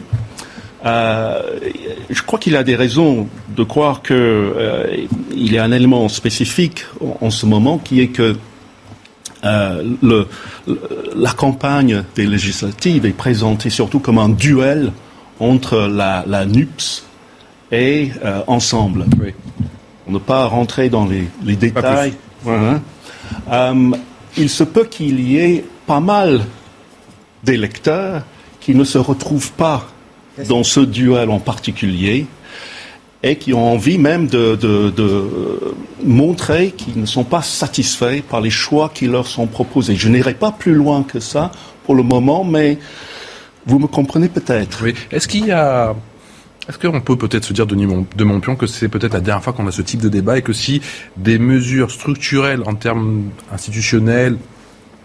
Je 0.83 2.21
crois 2.25 2.39
qu'il 2.39 2.53
y 2.53 2.55
a 2.55 2.63
des 2.63 2.75
raisons 2.75 3.27
de 3.55 3.63
croire 3.63 4.01
qu'il 4.01 5.07
y 5.35 5.57
a 5.57 5.63
un 5.63 5.71
élément 5.71 6.07
spécifique 6.07 6.85
en, 7.19 7.29
ce 7.29 7.45
moment 7.45 7.77
qui 7.77 7.99
est 7.99 8.07
que 8.07 8.37
la 9.43 11.33
campagne 11.35 12.03
des 12.15 12.25
législatives 12.25 13.05
est 13.05 13.11
présentée 13.11 13.69
surtout 13.69 13.99
comme 13.99 14.17
un 14.17 14.29
duel 14.29 14.93
entre 15.39 15.87
la, 15.87 16.23
la 16.25 16.45
NUPS 16.45 17.06
et 17.71 18.11
euh, 18.23 18.41
Ensemble. 18.47 19.05
On 20.07 20.11
ne 20.11 20.19
pas 20.19 20.45
rentrer 20.45 20.89
dans 20.89 21.05
les, 21.05 21.27
les 21.43 21.55
détails. 21.55 22.13
Euh, 22.47 23.91
il 24.37 24.49
se 24.49 24.63
peut 24.63 24.85
qu'il 24.85 25.19
y 25.19 25.37
ait 25.37 25.65
pas 25.85 25.99
mal 25.99 26.41
d'électeurs 27.43 28.23
qui 28.59 28.75
ne 28.75 28.83
se 28.83 28.97
retrouvent 28.97 29.51
pas 29.53 29.87
dans 30.47 30.63
ce 30.63 30.79
duel 30.79 31.29
en 31.29 31.39
particulier 31.39 32.27
et 33.23 33.35
qui 33.37 33.53
ont 33.53 33.73
envie 33.73 33.97
même 33.97 34.27
de, 34.27 34.55
de, 34.55 34.89
de 34.91 35.75
montrer 36.03 36.71
qu'ils 36.71 36.99
ne 36.99 37.05
sont 37.05 37.23
pas 37.23 37.41
satisfaits 37.41 38.21
par 38.21 38.41
les 38.41 38.51
choix 38.51 38.91
qui 38.93 39.07
leur 39.07 39.27
sont 39.27 39.47
proposés. 39.47 39.95
Je 39.95 40.07
n'irai 40.07 40.35
pas 40.35 40.51
plus 40.51 40.75
loin 40.75 41.03
que 41.03 41.19
ça 41.19 41.51
pour 41.85 41.95
le 41.95 42.03
moment, 42.03 42.43
mais 42.43 42.77
vous 43.65 43.79
me 43.79 43.87
comprenez 43.87 44.29
peut-être. 44.29 44.83
Oui. 44.83 44.93
Est-ce 45.11 45.27
qu'il 45.27 45.47
y 45.47 45.51
a 45.51 45.95
est-ce 46.69 46.77
qu'on 46.77 46.99
peut 46.99 47.15
peut-être 47.15 47.45
se 47.45 47.53
dire, 47.53 47.65
de 47.65 48.23
mon 48.23 48.39
pion 48.39 48.55
que 48.55 48.67
c'est 48.67 48.89
peut-être 48.89 49.13
la 49.13 49.21
dernière 49.21 49.43
fois 49.43 49.53
qu'on 49.53 49.67
a 49.67 49.71
ce 49.71 49.81
type 49.81 50.01
de 50.01 50.09
débat 50.09 50.37
et 50.37 50.41
que 50.41 50.53
si 50.53 50.81
des 51.15 51.39
mesures 51.39 51.91
structurelles 51.91 52.61
en 52.65 52.75
termes 52.75 53.29
institutionnels 53.51 54.37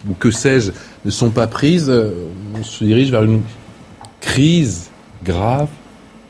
ou 0.08 0.14
que 0.14 0.30
sais-je 0.30 0.72
ne 1.04 1.10
sont 1.10 1.30
pas 1.30 1.46
prises, 1.46 1.88
euh, 1.88 2.10
on 2.58 2.64
se 2.64 2.82
dirige 2.82 3.12
vers 3.12 3.22
une 3.22 3.42
crise 4.20 4.90
grave 5.24 5.68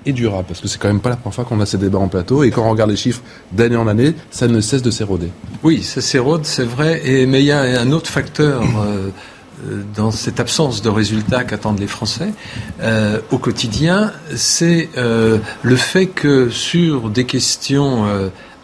et 0.04 0.12
durable? 0.12 0.44
Parce 0.48 0.60
que 0.60 0.68
c'est 0.68 0.78
quand 0.78 0.88
même 0.88 1.00
pas 1.00 1.08
la 1.08 1.16
première 1.16 1.34
fois 1.34 1.44
qu'on 1.44 1.60
a 1.60 1.66
ces 1.66 1.78
débats 1.78 1.98
en 1.98 2.08
plateau. 2.08 2.42
Et 2.42 2.50
quand 2.50 2.66
on 2.66 2.70
regarde 2.70 2.90
les 2.90 2.96
chiffres 2.96 3.22
d'année 3.52 3.76
en 3.76 3.86
année, 3.86 4.14
ça 4.30 4.48
ne 4.48 4.60
cesse 4.60 4.82
de 4.82 4.90
s'éroder. 4.90 5.30
Oui, 5.62 5.82
ça 5.82 6.02
s'érode, 6.02 6.44
c'est 6.44 6.66
vrai. 6.66 7.00
Et, 7.04 7.24
mais 7.24 7.40
il 7.40 7.46
y 7.46 7.52
a 7.52 7.80
un 7.80 7.92
autre 7.92 8.10
facteur. 8.10 8.60
Euh, 8.62 9.08
dans 9.94 10.10
cette 10.10 10.40
absence 10.40 10.82
de 10.82 10.88
résultats 10.88 11.44
qu'attendent 11.44 11.78
les 11.78 11.86
Français 11.86 12.30
euh, 12.80 13.20
au 13.30 13.38
quotidien, 13.38 14.12
c'est 14.34 14.88
euh, 14.96 15.38
le 15.62 15.76
fait 15.76 16.06
que 16.06 16.50
sur 16.50 17.10
des 17.10 17.24
questions 17.24 18.06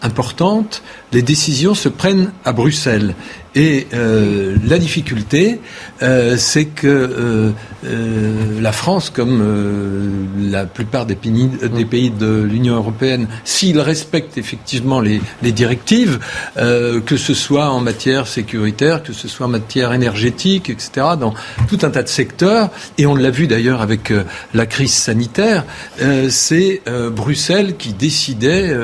importantes, 0.02 0.82
les 1.12 1.22
décisions 1.22 1.74
se 1.74 1.88
prennent 1.88 2.30
à 2.44 2.52
Bruxelles. 2.52 3.14
Et 3.58 3.88
euh, 3.92 4.54
la 4.64 4.78
difficulté, 4.78 5.60
euh, 6.02 6.36
c'est 6.36 6.66
que 6.66 6.86
euh, 6.86 8.60
la 8.60 8.70
France, 8.70 9.10
comme 9.10 10.28
la 10.48 10.64
plupart 10.64 11.06
des 11.06 11.16
pays, 11.16 11.50
des 11.74 11.84
pays 11.84 12.10
de 12.12 12.40
l'Union 12.40 12.76
européenne, 12.76 13.26
s'ils 13.44 13.80
respectent 13.80 14.38
effectivement 14.38 15.00
les, 15.00 15.20
les 15.42 15.50
directives, 15.50 16.20
que 16.56 17.16
ce 17.16 17.34
soit 17.34 17.70
en 17.70 17.80
matière 17.80 18.26
sécuritaire, 18.26 19.02
que 19.02 19.12
ce 19.12 19.26
soit 19.28 19.46
en 19.46 19.50
matière 19.50 19.92
énergétique, 19.92 20.70
etc., 20.70 20.90
dans 21.18 21.34
tout 21.68 21.78
un 21.82 21.90
tas 21.90 22.02
de 22.02 22.08
secteurs, 22.08 22.70
et 22.96 23.06
on 23.06 23.14
l'a 23.14 23.30
vu 23.30 23.46
d'ailleurs 23.46 23.80
avec 23.80 24.12
la 24.54 24.66
crise 24.66 24.92
sanitaire, 24.92 25.64
c'est 26.28 26.82
Bruxelles 27.12 27.76
qui 27.76 27.92
décidait 27.92 28.76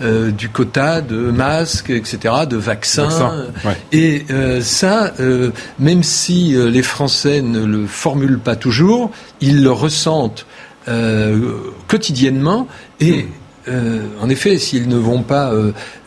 du 0.00 0.48
quota 0.48 1.00
de 1.02 1.30
masques, 1.30 1.90
etc., 1.90 2.18
de 2.48 2.56
vaccins. 2.56 3.08
Vaccin, 3.08 3.46
et 3.92 4.01
euh, 4.30 4.60
ça, 4.60 5.12
euh, 5.20 5.50
même 5.78 6.02
si 6.02 6.54
euh, 6.54 6.70
les 6.70 6.82
Français 6.82 7.42
ne 7.42 7.64
le 7.64 7.86
formulent 7.86 8.38
pas 8.38 8.56
toujours, 8.56 9.10
ils 9.40 9.62
le 9.62 9.72
ressentent 9.72 10.46
quotidiennement. 11.86 12.66
Et 12.98 13.26
en 14.20 14.28
effet, 14.28 14.58
s'ils 14.58 14.88
ne 14.88 14.96
vont 14.96 15.22
pas 15.22 15.52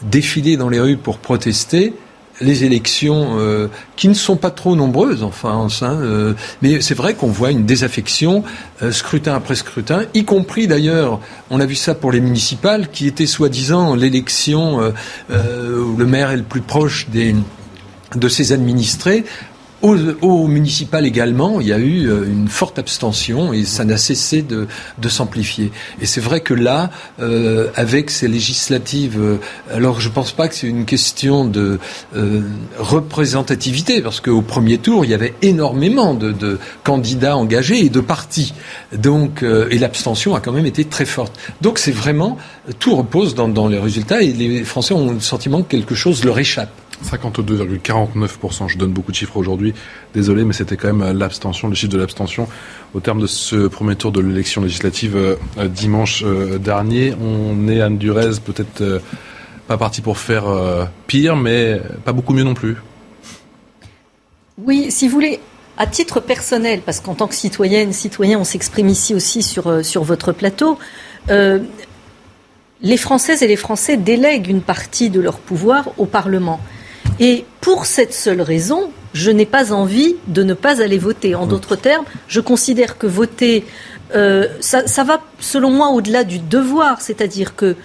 défiler 0.02 0.58
dans 0.58 0.68
les 0.68 0.82
rues 0.82 0.98
pour 0.98 1.18
protester, 1.18 1.94
les 2.42 2.66
élections 2.66 3.40
qui 3.96 4.10
ne 4.10 4.14
sont 4.14 4.36
pas 4.36 4.52
trop 4.52 4.76
nombreuses, 4.76 5.24
enfin, 5.24 5.66
mais 6.62 6.82
c'est 6.82 6.94
vrai 6.94 7.14
qu'on 7.14 7.30
voit 7.30 7.52
une 7.52 7.66
désaffection 7.66 8.44
scrutin 8.92 9.34
après 9.34 9.56
scrutin, 9.56 10.02
y 10.14 10.26
compris 10.26 10.68
d'ailleurs, 10.68 11.22
on 11.50 11.62
a 11.62 11.66
vu 11.66 11.76
ça 11.76 11.96
pour 11.96 12.12
les 12.12 12.20
municipales, 12.20 12.90
qui 12.92 13.08
était 13.08 13.28
soi-disant 13.28 13.96
l'élection 13.96 14.92
où 15.30 15.98
le 15.98 16.06
maire 16.06 16.32
est 16.32 16.38
le 16.38 16.44
plus 16.44 16.60
proche 16.60 17.08
des 17.08 17.34
de 18.16 18.30
ses 18.30 18.52
administrés. 18.52 19.26
Au, 19.82 20.48
municipal 20.48 21.06
également, 21.06 21.62
il 21.62 21.68
y 21.68 21.74
a 21.74 21.78
eu 21.78 22.08
euh, 22.08 22.26
une 22.26 22.48
forte 22.48 22.80
abstention 22.80 23.54
et 23.54 23.66
ça 23.66 23.86
n'a 23.86 23.98
cessé 23.98 24.42
de, 24.42 24.68
s'amplifier. 25.08 25.72
Et 26.02 26.08
c'est 26.08 26.22
vrai 26.22 26.40
que 26.40 26.56
là, 26.56 26.90
euh, 27.20 27.68
avec 27.76 28.10
ces 28.10 28.28
législatives, 28.28 29.20
euh, 29.20 29.38
alors 29.72 30.00
je 30.00 30.10
ne 30.10 30.14
pense 30.14 30.32
pas 30.32 30.48
que 30.48 30.56
c'est 30.56 30.66
une 30.66 30.86
question 30.86 31.46
de 31.46 31.78
représentativité, 32.80 34.02
parce 34.02 34.22
qu'au 34.22 34.42
premier 34.42 34.80
tour, 34.80 35.06
il 35.06 35.12
y 35.12 35.14
avait 35.14 35.36
énormément 35.44 36.16
de, 36.16 36.58
candidats 36.84 37.38
engagés 37.38 37.86
et 37.86 37.90
de 37.90 38.00
partis. 38.00 38.56
Donc, 38.98 39.44
et 39.44 39.78
l'abstention 39.78 40.34
a 40.34 40.40
quand 40.40 40.52
même 40.52 40.66
été 40.66 40.86
très 40.86 41.06
forte. 41.06 41.38
Donc 41.62 41.78
c'est 41.78 41.92
vraiment, 41.92 42.38
tout 42.80 42.96
repose 42.96 43.36
dans, 43.36 43.50
dans 43.50 43.68
les 43.68 43.80
résultats 43.80 44.24
et 44.24 44.34
les 44.34 44.64
Français 44.64 44.96
ont 44.96 45.12
le 45.12 45.20
sentiment 45.20 45.62
que 45.62 45.70
quelque 45.70 45.96
chose 45.96 46.24
leur 46.24 46.40
échappe. 46.40 46.72
52,49%. 47.04 48.70
Je 48.70 48.78
donne 48.78 48.92
beaucoup 48.92 49.12
de 49.12 49.18
chiffres 49.18 49.38
aujourd'hui. 49.38 49.74
Désolé, 50.14 50.46
mais 50.46 50.54
c'était 50.54 50.78
quand 50.78 50.94
même 50.94 51.18
l'abstention, 51.18 51.68
le 51.68 51.76
chiffre 51.76 51.92
de 51.92 51.98
l'abstention 51.98 52.48
au 52.94 53.00
terme 53.00 53.20
de 53.20 53.28
ce 53.28 53.68
premier 53.68 53.96
tour 53.96 54.12
de 54.12 54.22
l'élection 54.22 54.62
législative 54.62 55.16
euh, 55.16 55.68
dimanche 55.68 56.24
euh, 56.26 56.58
dernier. 56.58 57.14
On 57.22 57.68
est, 57.68 57.82
Anne 57.82 57.98
Durez, 57.98 58.40
peut-être 58.44 58.82
euh, 58.82 59.00
pas 59.68 59.78
parti 59.78 60.02
pour 60.02 60.18
faire 60.18 60.46
pire, 61.08 61.36
mais 61.36 61.82
pas 62.04 62.14
beaucoup 62.14 62.34
mieux 62.34 62.44
non 62.44 62.54
plus. 62.54 62.78
Oui, 64.60 64.92
si 64.92 65.08
vous 65.08 65.14
voulez, 65.16 65.40
à 65.78 65.88
titre 65.88 66.20
personnel, 66.20 66.82
parce 66.86 67.00
qu'en 67.00 67.16
tant 67.16 67.28
que 67.28 67.34
citoyenne, 67.34 67.92
citoyen, 67.92 68.38
on 68.38 68.44
s'exprime 68.44 68.90
ici 68.90 69.16
aussi 69.16 69.42
sur, 69.42 69.84
sur 69.84 70.04
votre 70.04 70.34
plateau. 70.34 70.78
les 71.28 72.98
Françaises 72.98 73.42
et 73.42 73.48
les 73.48 73.56
Français 73.56 73.98
délèguent 73.98 74.50
une 74.50 74.62
partie 74.62 75.10
de 75.10 75.20
leur 75.20 75.40
pouvoir 75.40 75.90
au 75.98 76.06
Parlement. 76.06 76.60
Et 77.20 77.46
pour 77.62 77.86
cette 77.86 78.14
seule 78.14 78.42
raison, 78.42 78.92
je 79.14 79.32
n'ai 79.32 79.46
pas 79.46 79.72
envie 79.72 80.16
de 80.28 80.44
ne 80.44 80.54
pas 80.54 80.82
aller 80.82 80.98
voter. 80.98 81.36
En 81.36 81.48
d'autres 81.48 81.76
termes, 81.76 82.06
je 82.28 82.42
considère 82.42 82.98
que 82.98 83.08
voter, 83.08 83.66
euh, 84.16 84.48
ça, 84.60 85.04
va, 85.04 85.22
selon 85.40 85.72
moi, 85.72 85.90
au-delà 85.90 86.24
du 86.24 86.40
devoir. 86.40 87.02
C'est-à-dire 87.02 87.56
que 87.56 87.76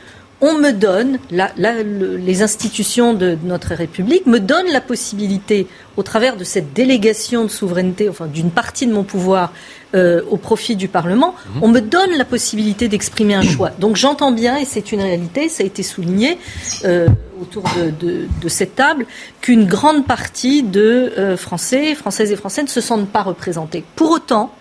on 0.43 0.55
me 0.55 0.71
donne, 0.71 1.19
les 1.31 2.43
institutions 2.43 3.13
de 3.13 3.37
notre 3.45 3.75
République 3.75 4.25
me 4.25 4.41
donnent 4.41 4.73
la 4.73 4.81
possibilité, 4.81 5.67
au 5.99 6.03
travers 6.03 6.39
de 6.39 6.45
cette 6.45 6.73
délégation 6.73 7.45
de 7.45 7.51
souveraineté, 7.51 8.09
enfin 8.09 8.27
d'une 8.27 8.51
partie 8.51 8.87
de 8.87 8.93
mon 8.93 9.05
pouvoir 9.05 9.53
euh, 9.93 10.23
au 10.31 10.37
profit 10.37 10.77
du 10.77 10.87
Parlement, 10.87 11.35
mhm. 11.57 11.63
on 11.63 11.69
me 11.69 11.81
donne 11.81 12.13
la 12.17 12.25
possibilité 12.25 12.87
d'exprimer 12.87 13.35
un 13.35 13.43
choix. 13.43 13.71
Donc 13.81 13.97
j'entends 13.97 14.31
bien, 14.31 14.57
et 14.57 14.65
c'est 14.65 14.93
une 14.93 15.01
réalité, 15.01 15.49
ça 15.49 15.65
a 15.65 15.67
été 15.67 15.83
souligné 15.83 16.39
euh, 16.85 17.09
autour 17.43 17.65
de, 18.01 18.49
cette 18.49 18.77
table, 18.77 19.05
qu'une 19.41 19.67
grande 19.67 20.07
partie 20.07 20.63
de 20.63 21.13
euh, 21.19 21.37
Français, 21.37 21.97
Françaises 21.97 22.31
et 22.31 22.37
Français 22.37 22.63
ne 22.63 22.69
se 22.69 22.81
sentent 22.81 23.09
pas 23.09 23.23
représentés. 23.23 23.83
Pour 23.97 24.13
autant, 24.13 24.53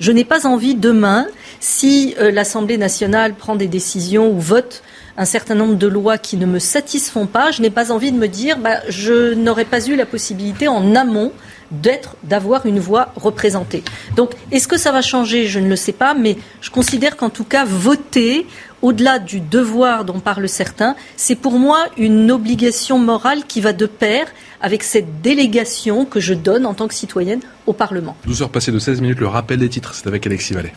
je 0.00 0.10
n'ai 0.10 0.24
pas 0.24 0.44
envie 0.44 0.74
demain, 0.74 1.26
si 1.60 2.16
l'Assemblée 2.18 2.76
nationale 2.76 3.34
prend 3.34 3.54
des 3.54 3.68
décisions 3.68 4.28
ou 4.28 4.40
vote 4.40 4.82
un 5.16 5.24
certain 5.24 5.54
nombre 5.54 5.76
de 5.76 5.86
lois 5.86 6.18
qui 6.18 6.36
ne 6.36 6.46
me 6.46 6.58
satisfont 6.58 7.26
pas, 7.26 7.52
je 7.52 7.62
n'ai 7.62 7.70
pas 7.70 7.92
envie 7.92 8.10
de 8.10 8.18
me 8.18 8.26
dire 8.26 8.58
bah, 8.58 8.80
je 8.88 9.34
n'aurais 9.34 9.64
pas 9.64 9.86
eu 9.86 9.94
la 9.94 10.06
possibilité 10.06 10.66
en 10.66 10.96
amont 10.96 11.32
d'être, 11.70 12.16
d'avoir 12.22 12.66
une 12.66 12.78
voix 12.78 13.12
représentée. 13.16 13.82
Donc, 14.16 14.32
est-ce 14.52 14.68
que 14.68 14.76
ça 14.76 14.92
va 14.92 15.02
changer? 15.02 15.46
Je 15.46 15.58
ne 15.58 15.68
le 15.68 15.76
sais 15.76 15.92
pas, 15.92 16.14
mais 16.14 16.36
je 16.60 16.70
considère 16.70 17.16
qu'en 17.16 17.30
tout 17.30 17.44
cas, 17.44 17.64
voter, 17.64 18.46
au-delà 18.82 19.18
du 19.18 19.40
devoir 19.40 20.04
dont 20.04 20.20
parlent 20.20 20.48
certains, 20.48 20.94
c'est 21.16 21.36
pour 21.36 21.58
moi 21.58 21.78
une 21.96 22.30
obligation 22.30 22.98
morale 22.98 23.44
qui 23.46 23.60
va 23.60 23.72
de 23.72 23.86
pair 23.86 24.26
avec 24.60 24.82
cette 24.82 25.20
délégation 25.20 26.04
que 26.04 26.20
je 26.20 26.34
donne 26.34 26.66
en 26.66 26.74
tant 26.74 26.88
que 26.88 26.94
citoyenne 26.94 27.40
au 27.66 27.72
Parlement. 27.72 28.16
12 28.26 28.42
heures 28.42 28.50
passées 28.50 28.72
de 28.72 28.78
16 28.78 29.00
minutes, 29.00 29.20
le 29.20 29.26
rappel 29.26 29.58
des 29.58 29.68
titres, 29.68 29.94
c'est 29.94 30.06
avec 30.06 30.26
Alexis 30.26 30.54
Vallée. 30.54 30.72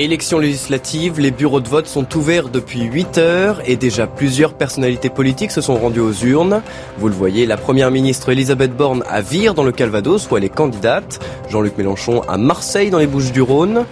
Élections 0.00 0.38
législatives, 0.38 1.20
les 1.20 1.30
bureaux 1.30 1.60
de 1.60 1.68
vote 1.68 1.86
sont 1.86 2.16
ouverts 2.16 2.48
depuis 2.48 2.84
8 2.84 3.18
heures 3.18 3.60
et 3.66 3.76
déjà 3.76 4.06
plusieurs 4.06 4.54
personnalités 4.54 5.10
politiques 5.10 5.50
se 5.50 5.60
sont 5.60 5.74
rendues 5.74 6.00
aux 6.00 6.14
urnes. 6.24 6.62
Vous 6.96 7.08
le 7.08 7.14
voyez, 7.14 7.44
la 7.44 7.58
première 7.58 7.90
ministre 7.90 8.30
Elisabeth 8.30 8.74
Borne 8.74 9.04
à 9.10 9.20
Vire 9.20 9.52
dans 9.52 9.62
le 9.62 9.72
Calvados, 9.72 10.30
où 10.30 10.38
elle 10.38 10.44
est 10.44 10.48
candidate. 10.48 11.20
Jean-Luc 11.50 11.76
Mélenchon 11.76 12.22
à 12.22 12.38
Marseille 12.38 12.88
dans 12.88 12.98
les 12.98 13.06
Bouches 13.06 13.30
du 13.30 13.42
Rhône. 13.42 13.84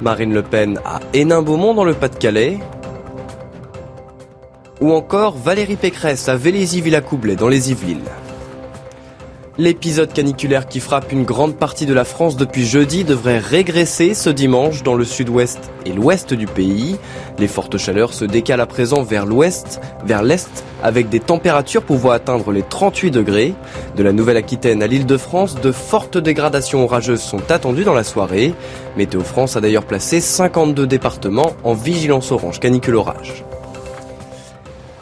Marine 0.00 0.32
Le 0.32 0.44
Pen 0.44 0.78
à 0.84 1.00
Hénin-Beaumont 1.12 1.74
dans 1.74 1.84
le 1.84 1.94
Pas-de-Calais. 1.94 2.60
Ou 4.80 4.92
encore 4.92 5.36
Valérie 5.36 5.74
Pécresse 5.74 6.28
à 6.28 6.36
Vélizy-Villacoublay 6.36 7.34
dans 7.34 7.48
les 7.48 7.72
Yvelines. 7.72 8.04
L'épisode 9.58 10.12
caniculaire 10.12 10.68
qui 10.68 10.80
frappe 10.80 11.12
une 11.12 11.24
grande 11.24 11.56
partie 11.56 11.86
de 11.86 11.94
la 11.94 12.04
France 12.04 12.36
depuis 12.36 12.66
jeudi 12.66 13.04
devrait 13.04 13.38
régresser 13.38 14.12
ce 14.12 14.28
dimanche 14.28 14.82
dans 14.82 14.94
le 14.94 15.04
sud-ouest 15.04 15.70
et 15.86 15.94
l'ouest 15.94 16.34
du 16.34 16.46
pays. 16.46 16.98
Les 17.38 17.48
fortes 17.48 17.78
chaleurs 17.78 18.12
se 18.12 18.26
décalent 18.26 18.60
à 18.60 18.66
présent 18.66 19.02
vers 19.02 19.24
l'ouest, 19.24 19.80
vers 20.04 20.22
l'est, 20.22 20.62
avec 20.82 21.08
des 21.08 21.20
températures 21.20 21.84
pouvant 21.84 22.10
atteindre 22.10 22.52
les 22.52 22.62
38 22.62 23.10
degrés. 23.10 23.54
De 23.96 24.02
la 24.02 24.12
Nouvelle-Aquitaine 24.12 24.82
à 24.82 24.86
l'île 24.86 25.06
de 25.06 25.16
France, 25.16 25.54
de 25.54 25.72
fortes 25.72 26.18
dégradations 26.18 26.84
orageuses 26.84 27.22
sont 27.22 27.50
attendues 27.50 27.84
dans 27.84 27.94
la 27.94 28.04
soirée. 28.04 28.52
Météo 28.98 29.22
France 29.22 29.56
a 29.56 29.62
d'ailleurs 29.62 29.86
placé 29.86 30.20
52 30.20 30.86
départements 30.86 31.56
en 31.64 31.72
vigilance 31.72 32.30
orange 32.30 32.60
canicule 32.60 32.96
orage. 32.96 33.42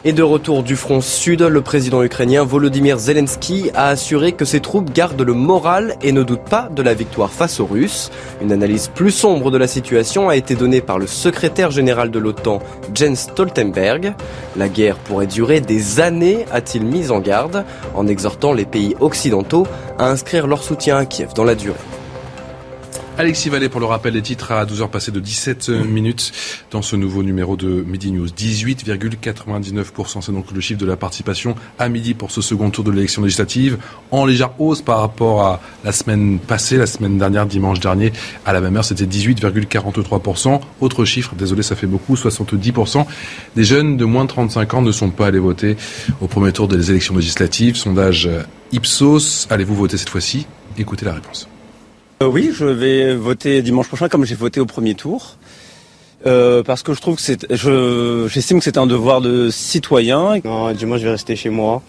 Et 0.07 0.13
de 0.13 0.21
retour 0.21 0.61
du 0.61 0.75
front 0.75 1.01
sud, 1.01 1.41
le 1.41 1.61
président 1.63 2.03
ukrainien 2.03 2.43
Volodymyr 2.43 2.99
Zelensky 2.99 3.71
a 3.73 3.87
assuré 3.87 4.33
que 4.33 4.45
ses 4.45 4.59
troupes 4.59 4.93
gardent 4.93 5.23
le 5.23 5.33
moral 5.33 5.95
et 6.03 6.11
ne 6.11 6.21
doutent 6.21 6.47
pas 6.47 6.69
de 6.69 6.83
la 6.83 6.93
victoire 6.93 7.31
face 7.31 7.59
aux 7.59 7.65
Russes. 7.65 8.11
Une 8.39 8.51
analyse 8.51 8.87
plus 8.87 9.09
sombre 9.09 9.49
de 9.49 9.57
la 9.57 9.65
situation 9.65 10.29
a 10.29 10.35
été 10.35 10.53
donnée 10.53 10.81
par 10.81 10.99
le 10.99 11.07
secrétaire 11.07 11.71
général 11.71 12.11
de 12.11 12.19
l'OTAN, 12.19 12.59
Jens 12.93 13.31
Stoltenberg. 13.31 14.13
La 14.55 14.69
guerre 14.69 14.97
pourrait 14.97 15.25
durer 15.25 15.59
des 15.59 15.99
années, 15.99 16.45
a-t-il 16.51 16.85
mis 16.85 17.09
en 17.09 17.19
garde, 17.19 17.65
en 17.95 18.05
exhortant 18.05 18.53
les 18.53 18.65
pays 18.65 18.95
occidentaux 18.99 19.65
à 19.97 20.07
inscrire 20.07 20.45
leur 20.45 20.61
soutien 20.61 20.97
à 20.97 21.07
Kiev 21.07 21.33
dans 21.33 21.45
la 21.45 21.55
durée. 21.55 21.79
Alexis 23.17 23.47
Vallée 23.47 23.69
pour 23.69 23.79
le 23.79 23.85
rappel 23.85 24.11
des 24.11 24.21
titres 24.21 24.51
à 24.51 24.65
12h 24.65 24.89
passées 24.89 25.11
de 25.11 25.21
17 25.21 25.69
minutes 25.69 26.33
dans 26.69 26.81
ce 26.81 26.97
nouveau 26.97 27.23
numéro 27.23 27.55
de 27.55 27.81
Midi 27.87 28.11
News. 28.11 28.27
18,99%, 28.27 30.21
c'est 30.21 30.33
donc 30.33 30.51
le 30.51 30.59
chiffre 30.59 30.81
de 30.81 30.85
la 30.85 30.97
participation 30.97 31.55
à 31.79 31.87
midi 31.87 32.13
pour 32.13 32.29
ce 32.31 32.41
second 32.41 32.69
tour 32.71 32.83
de 32.83 32.91
l'élection 32.91 33.21
législative, 33.21 33.77
en 34.11 34.25
légère 34.25 34.59
hausse 34.59 34.81
par 34.81 34.99
rapport 34.99 35.43
à 35.43 35.61
la 35.85 35.93
semaine 35.93 36.39
passée, 36.39 36.75
la 36.75 36.87
semaine 36.87 37.17
dernière, 37.17 37.45
dimanche 37.45 37.79
dernier, 37.79 38.11
à 38.45 38.51
la 38.51 38.59
même 38.59 38.75
heure, 38.75 38.83
c'était 38.83 39.05
18,43%. 39.05 40.59
Autre 40.81 41.05
chiffre, 41.05 41.35
désolé, 41.35 41.63
ça 41.63 41.77
fait 41.77 41.87
beaucoup, 41.87 42.15
70% 42.15 43.05
des 43.55 43.63
jeunes 43.63 43.95
de 43.95 44.03
moins 44.03 44.25
de 44.25 44.29
35 44.29 44.73
ans 44.73 44.81
ne 44.81 44.91
sont 44.91 45.09
pas 45.09 45.27
allés 45.27 45.39
voter 45.39 45.77
au 46.19 46.27
premier 46.27 46.51
tour 46.51 46.67
des 46.67 46.91
élections 46.91 47.15
législatives. 47.15 47.77
Sondage 47.77 48.29
Ipsos, 48.73 49.47
allez-vous 49.49 49.75
voter 49.75 49.95
cette 49.95 50.09
fois-ci? 50.09 50.47
Écoutez 50.77 51.05
la 51.05 51.13
réponse. 51.13 51.47
Euh, 52.23 52.27
oui, 52.27 52.51
je 52.53 52.65
vais 52.65 53.13
voter 53.13 53.61
dimanche 53.61 53.87
prochain 53.87 54.07
comme 54.07 54.25
j'ai 54.25 54.35
voté 54.35 54.59
au 54.59 54.65
premier 54.65 54.95
tour. 54.95 55.35
Euh, 56.25 56.63
parce 56.63 56.81
que 56.81 56.93
je 56.93 57.01
trouve 57.01 57.17
que 57.17 57.21
c'est, 57.21 57.45
j'estime 58.29 58.59
que 58.59 58.63
c'est 58.63 58.77
un 58.77 58.87
devoir 58.87 59.21
de 59.21 59.49
citoyen. 59.51 60.39
Non, 60.43 60.71
dimanche 60.71 60.99
je 61.01 61.05
vais 61.05 61.11
rester 61.11 61.35
chez 61.35 61.49
moi. 61.49 61.81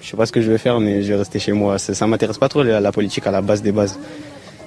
Je 0.00 0.08
sais 0.08 0.16
pas 0.16 0.24
ce 0.24 0.32
que 0.32 0.40
je 0.40 0.50
vais 0.50 0.58
faire, 0.58 0.80
mais 0.80 1.02
je 1.02 1.08
vais 1.08 1.18
rester 1.18 1.38
chez 1.38 1.52
moi. 1.52 1.78
Ça, 1.78 1.94
ça 1.94 2.06
m'intéresse 2.06 2.38
pas 2.38 2.48
trop 2.48 2.62
la, 2.62 2.80
la, 2.80 2.92
politique 2.92 3.26
à 3.26 3.30
la 3.30 3.42
base 3.42 3.60
des 3.60 3.72
bases. 3.72 3.98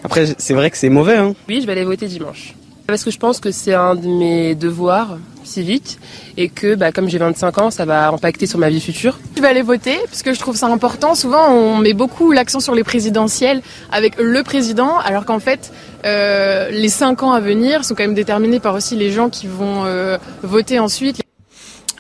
Après, 0.04 0.36
c'est 0.38 0.54
vrai 0.54 0.70
que 0.70 0.78
c'est 0.78 0.90
mauvais. 0.90 1.16
Hein. 1.16 1.34
Oui, 1.48 1.62
je 1.62 1.66
vais 1.66 1.72
aller 1.72 1.86
voter 1.86 2.08
dimanche. 2.08 2.54
Parce 2.88 3.04
que 3.04 3.12
je 3.12 3.18
pense 3.18 3.40
que 3.40 3.52
c'est 3.52 3.74
un 3.74 3.96
de 3.96 4.08
mes 4.08 4.56
devoirs 4.56 5.18
civiques 5.46 6.00
et 6.38 6.50
que 6.50 6.76
bah, 6.76 6.92
comme 6.92 7.08
j'ai 7.08 7.18
25 7.18 7.58
ans, 7.60 7.72
ça 7.72 7.86
va 7.86 8.10
impacter 8.10 8.46
sur 8.46 8.60
ma 8.60 8.70
vie 8.70 8.82
future. 8.82 9.20
Je 9.38 9.42
vais 9.42 9.48
aller 9.48 9.62
voter 9.62 9.98
parce 10.06 10.22
que 10.22 10.34
je 10.34 10.40
trouve 10.40 10.56
ça 10.56 10.68
important. 10.68 11.16
Souvent, 11.16 11.50
on 11.50 11.78
met 11.78 11.94
beaucoup 11.94 12.32
l'accent 12.32 12.60
sur 12.60 12.76
les 12.76 12.84
présidentielles 12.84 13.62
avec 13.92 14.16
le 14.20 14.44
président, 14.44 14.98
alors 15.00 15.26
qu'en 15.26 15.40
fait, 15.40 15.72
euh, 16.06 16.70
les 16.72 16.90
5 16.90 17.24
ans 17.24 17.32
à 17.32 17.40
venir 17.40 17.86
sont 17.86 17.96
quand 17.96 18.04
même 18.04 18.14
déterminés 18.14 18.60
par 18.60 18.76
aussi 18.76 18.96
les 18.96 19.12
gens 19.12 19.30
qui 19.30 19.48
vont 19.48 19.86
euh, 19.86 20.18
voter 20.42 20.80
ensuite. 20.80 21.22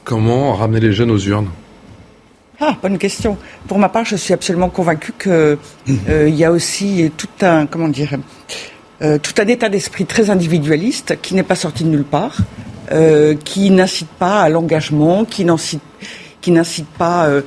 Comment 0.04 0.54
ramener 0.54 0.82
les 0.82 0.92
jeunes 0.92 1.12
aux 1.12 1.20
urnes? 1.20 1.50
Ah, 2.60 2.78
bonne 2.82 2.98
question. 2.98 3.38
Pour 3.68 3.80
ma 3.80 3.90
part, 3.90 4.06
je 4.06 4.16
suis 4.16 4.34
absolument 4.34 4.70
convaincue 4.70 5.14
qu'il 5.18 5.58
euh, 6.10 6.30
y 6.30 6.44
a 6.44 6.52
aussi 6.52 7.12
tout 7.18 7.28
un, 7.42 7.66
comment 7.66 7.88
dire, 7.88 8.16
euh, 9.04 9.18
tout 9.18 9.34
un 9.42 9.48
état 9.48 9.68
d'esprit 9.68 10.06
très 10.06 10.30
individualiste 10.30 11.18
qui 11.22 11.36
n'est 11.36 11.44
pas 11.44 11.56
sorti 11.56 11.84
de 11.84 11.90
nulle 11.90 12.06
part, 12.06 12.38
euh, 12.94 13.36
qui 13.36 13.70
n'incite 13.70 14.08
pas 14.08 14.42
à 14.42 14.48
l'engagement, 14.48 15.26
qui 15.26 15.44
n'incite 15.44 15.82
pas 16.98 17.28
euh, 17.28 17.42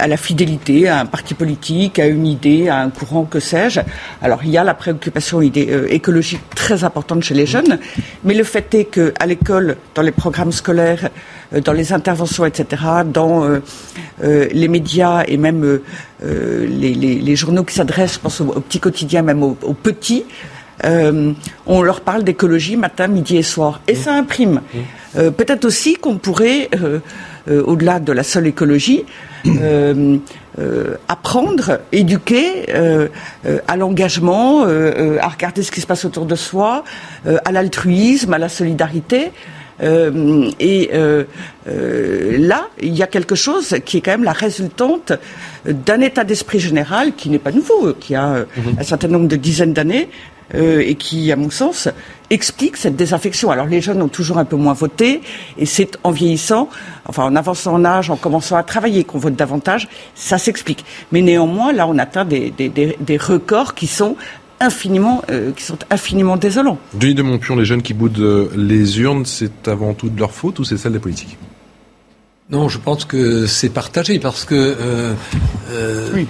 à 0.00 0.08
la 0.08 0.16
fidélité 0.16 0.88
à 0.88 0.98
un 0.98 1.06
parti 1.06 1.34
politique, 1.34 2.00
à 2.00 2.06
une 2.06 2.26
idée, 2.26 2.68
à 2.68 2.78
un 2.78 2.90
courant, 2.90 3.24
que 3.24 3.38
sais-je. 3.38 3.82
Alors 4.20 4.40
il 4.42 4.50
y 4.50 4.58
a 4.58 4.64
la 4.64 4.74
préoccupation 4.74 5.40
écologique 5.42 6.42
très 6.56 6.82
importante 6.82 7.22
chez 7.22 7.34
les 7.34 7.46
jeunes, 7.46 7.78
mais 8.24 8.34
le 8.34 8.42
fait 8.42 8.74
est 8.74 8.86
qu'à 8.86 9.26
l'école, 9.26 9.76
dans 9.94 10.02
les 10.02 10.12
programmes 10.12 10.52
scolaires, 10.52 11.08
dans 11.64 11.72
les 11.72 11.92
interventions, 11.92 12.46
etc., 12.46 12.82
dans 13.06 13.48
les 14.22 14.68
médias 14.68 15.22
et 15.28 15.36
même 15.36 15.80
les, 16.20 17.36
journaux 17.36 17.62
qui 17.62 17.74
s'adressent, 17.74 18.14
je 18.14 18.20
pense 18.20 18.40
aux, 18.40 18.60
petits 18.60 18.80
quotidiens, 18.80 19.22
même 19.22 19.42
aux 19.42 19.54
petits, 19.54 20.24
euh, 20.84 21.32
on 21.66 21.82
leur 21.82 22.00
parle 22.00 22.24
d'écologie 22.24 22.76
matin, 22.76 23.06
midi 23.06 23.36
et 23.36 23.42
soir. 23.42 23.80
Et 23.86 23.94
ça 23.94 24.12
imprime. 24.14 24.54
Mmh. 24.54 24.78
Euh, 25.16 25.30
peut-être 25.30 25.64
aussi 25.64 25.94
qu'on 25.94 26.16
pourrait, 26.16 26.68
euh, 26.74 27.00
au-delà 27.46 28.00
de 28.00 28.12
la 28.12 28.22
seule 28.22 28.46
écologie, 28.46 29.04
apprendre, 31.08 31.80
éduquer 31.92 32.66
à 33.68 33.76
l'engagement, 33.76 34.62
à 34.62 35.28
regarder 35.28 35.62
ce 35.62 35.70
qui 35.70 35.82
se 35.82 35.86
passe 35.86 36.06
autour 36.06 36.24
de 36.24 36.34
soi, 36.34 36.84
à 37.26 37.52
l'altruisme, 37.52 38.32
à 38.32 38.38
la 38.38 38.48
solidarité. 38.48 39.32
et 39.82 40.90
là, 41.68 42.68
il 42.80 42.94
y 42.94 43.02
a 43.02 43.06
quelque 43.06 43.34
chose 43.34 43.76
qui 43.84 43.98
est 43.98 44.00
quand 44.00 44.12
même 44.12 44.24
la 44.24 44.32
résultante 44.32 45.12
d'un 45.66 46.00
état 46.00 46.24
d'esprit 46.24 46.60
général 46.60 47.14
qui 47.14 47.28
n'est 47.28 47.38
pas 47.38 47.52
nouveau, 47.52 47.92
qui 47.92 48.14
a 48.14 48.38
mmh. 48.38 48.60
un 48.78 48.84
certain 48.84 49.08
nombre 49.08 49.28
de 49.28 49.36
dizaines 49.36 49.74
d'années, 49.74 50.08
euh, 50.54 50.80
et 50.80 50.94
qui, 50.96 51.32
à 51.32 51.36
mon 51.36 51.50
sens, 51.50 51.88
explique 52.30 52.76
cette 52.76 52.96
désaffection. 52.96 53.50
Alors 53.50 53.66
les 53.66 53.80
jeunes 53.80 54.02
ont 54.02 54.08
toujours 54.08 54.38
un 54.38 54.44
peu 54.44 54.56
moins 54.56 54.72
voté, 54.72 55.22
et 55.58 55.66
c'est 55.66 55.96
en 56.04 56.10
vieillissant, 56.10 56.68
enfin 57.06 57.24
en 57.24 57.36
avançant 57.36 57.74
en 57.74 57.84
âge, 57.84 58.10
en 58.10 58.16
commençant 58.16 58.56
à 58.56 58.62
travailler 58.62 59.04
qu'on 59.04 59.18
vote 59.18 59.36
davantage, 59.36 59.88
ça 60.14 60.38
s'explique. 60.38 60.84
Mais 61.12 61.22
néanmoins, 61.22 61.72
là, 61.72 61.86
on 61.86 61.98
atteint 61.98 62.24
des, 62.24 62.50
des, 62.50 62.68
des, 62.68 62.96
des 63.00 63.16
records 63.16 63.74
qui 63.74 63.86
sont 63.86 64.16
infiniment, 64.60 65.22
euh, 65.30 65.52
qui 65.52 65.62
sont 65.62 65.78
infiniment 65.90 66.36
désolants. 66.36 66.78
Denis 66.94 67.14
de 67.14 67.22
Montpion, 67.22 67.56
les 67.56 67.64
jeunes 67.64 67.82
qui 67.82 67.94
boudent 67.94 68.50
les 68.56 69.00
urnes, 69.00 69.26
c'est 69.26 69.68
avant 69.68 69.94
tout 69.94 70.08
de 70.08 70.18
leur 70.18 70.32
faute 70.32 70.58
ou 70.58 70.64
c'est 70.64 70.76
celle 70.76 70.92
des 70.92 70.98
politiques? 70.98 71.36
Non, 72.50 72.68
je 72.68 72.78
pense 72.78 73.04
que 73.04 73.46
c'est 73.46 73.70
partagé 73.70 74.18
parce 74.18 74.44
que 74.44 74.54
euh, 74.54 75.14
euh, 75.70 76.10
oui 76.14 76.28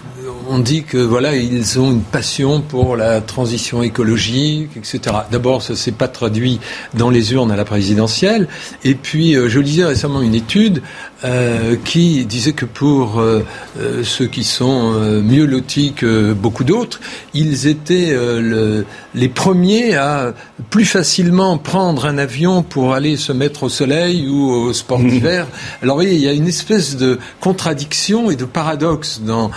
on 0.48 0.58
dit 0.58 0.82
que 0.82 0.98
voilà, 0.98 1.36
ils 1.36 1.78
ont 1.78 1.90
une 1.92 2.02
passion 2.02 2.60
pour 2.60 2.96
la 2.96 3.20
transition 3.20 3.82
écologique, 3.82 4.70
etc. 4.76 5.00
D'abord, 5.30 5.62
ça 5.62 5.76
s'est 5.76 5.92
pas 5.92 6.08
traduit 6.08 6.60
dans 6.94 7.10
les 7.10 7.32
urnes 7.32 7.50
à 7.50 7.56
la 7.56 7.64
présidentielle. 7.64 8.48
Et 8.84 8.94
puis, 8.94 9.36
euh, 9.36 9.48
je 9.48 9.60
lisais 9.60 9.84
récemment 9.84 10.22
une 10.22 10.34
étude 10.34 10.82
euh, 11.24 11.76
qui 11.84 12.24
disait 12.26 12.52
que 12.52 12.66
pour 12.66 13.18
euh, 13.20 13.44
ceux 14.02 14.26
qui 14.26 14.44
sont 14.44 14.92
mieux 15.22 15.46
lotis 15.46 15.92
que 15.94 16.32
beaucoup 16.32 16.64
d'autres, 16.64 17.00
ils 17.32 17.66
étaient 17.66 18.16
les 19.14 19.28
premiers 19.28 19.94
à 19.94 20.34
plus 20.70 20.84
facilement 20.84 21.56
prendre 21.58 22.06
un 22.06 22.18
avion 22.18 22.62
pour 22.62 22.94
aller 22.94 23.16
se 23.16 23.32
mettre 23.32 23.64
au 23.64 23.68
soleil 23.68 24.28
ou 24.28 24.50
au 24.50 24.72
sport 24.72 25.00
mmh. 25.00 25.08
d'hiver. 25.08 25.46
Alors, 25.82 25.96
oui, 25.96 26.08
il 26.12 26.20
y 26.20 26.28
a 26.28 26.32
une 26.32 26.48
espèce 26.48 26.96
de 26.96 27.18
contradiction 27.40 28.30
et 28.30 28.36
de 28.36 28.44
paradoxe 28.44 29.20
dans 29.24 29.50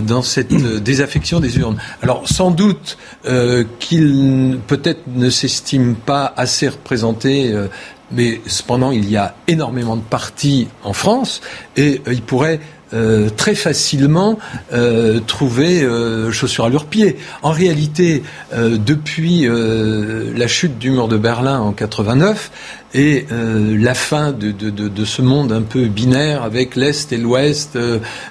dans 0.00 0.22
cette 0.22 0.52
euh, 0.52 0.80
désaffection 0.80 1.40
des 1.40 1.58
urnes. 1.58 1.76
Alors 2.02 2.28
sans 2.28 2.50
doute 2.50 2.98
euh, 3.26 3.64
qu'ils 3.78 4.58
peut-être 4.66 5.02
ne 5.06 5.30
s'estiment 5.30 5.94
pas 5.94 6.32
assez 6.36 6.68
représentés. 6.68 7.52
Euh, 7.52 7.68
mais 8.12 8.40
cependant, 8.46 8.92
il 8.92 9.10
y 9.10 9.16
a 9.16 9.34
énormément 9.48 9.96
de 9.96 10.02
partis 10.02 10.68
en 10.84 10.92
France 10.92 11.40
et 11.76 12.00
ils 12.06 12.22
pourraient 12.22 12.60
euh, 12.94 13.30
très 13.36 13.56
facilement 13.56 14.38
euh, 14.72 15.18
trouver 15.18 15.82
euh, 15.82 16.30
chaussures 16.30 16.66
à 16.66 16.68
leurs 16.68 16.84
pieds. 16.84 17.16
En 17.42 17.50
réalité, 17.50 18.22
depuis 18.52 19.48
la 19.48 20.46
chute 20.46 20.78
du 20.78 20.90
mur 20.90 21.08
de 21.08 21.16
Berlin 21.16 21.58
en 21.58 21.72
89 21.72 22.50
et 22.94 23.26
la 23.30 23.94
fin 23.94 24.32
de, 24.32 24.52
de, 24.52 24.70
de, 24.70 24.88
de, 24.88 25.04
ce 25.04 25.22
monde 25.22 25.52
un 25.52 25.62
peu 25.62 25.86
binaire 25.86 26.42
avec 26.42 26.76
l'Est 26.76 27.12
et 27.12 27.16
l'Ouest, 27.16 27.78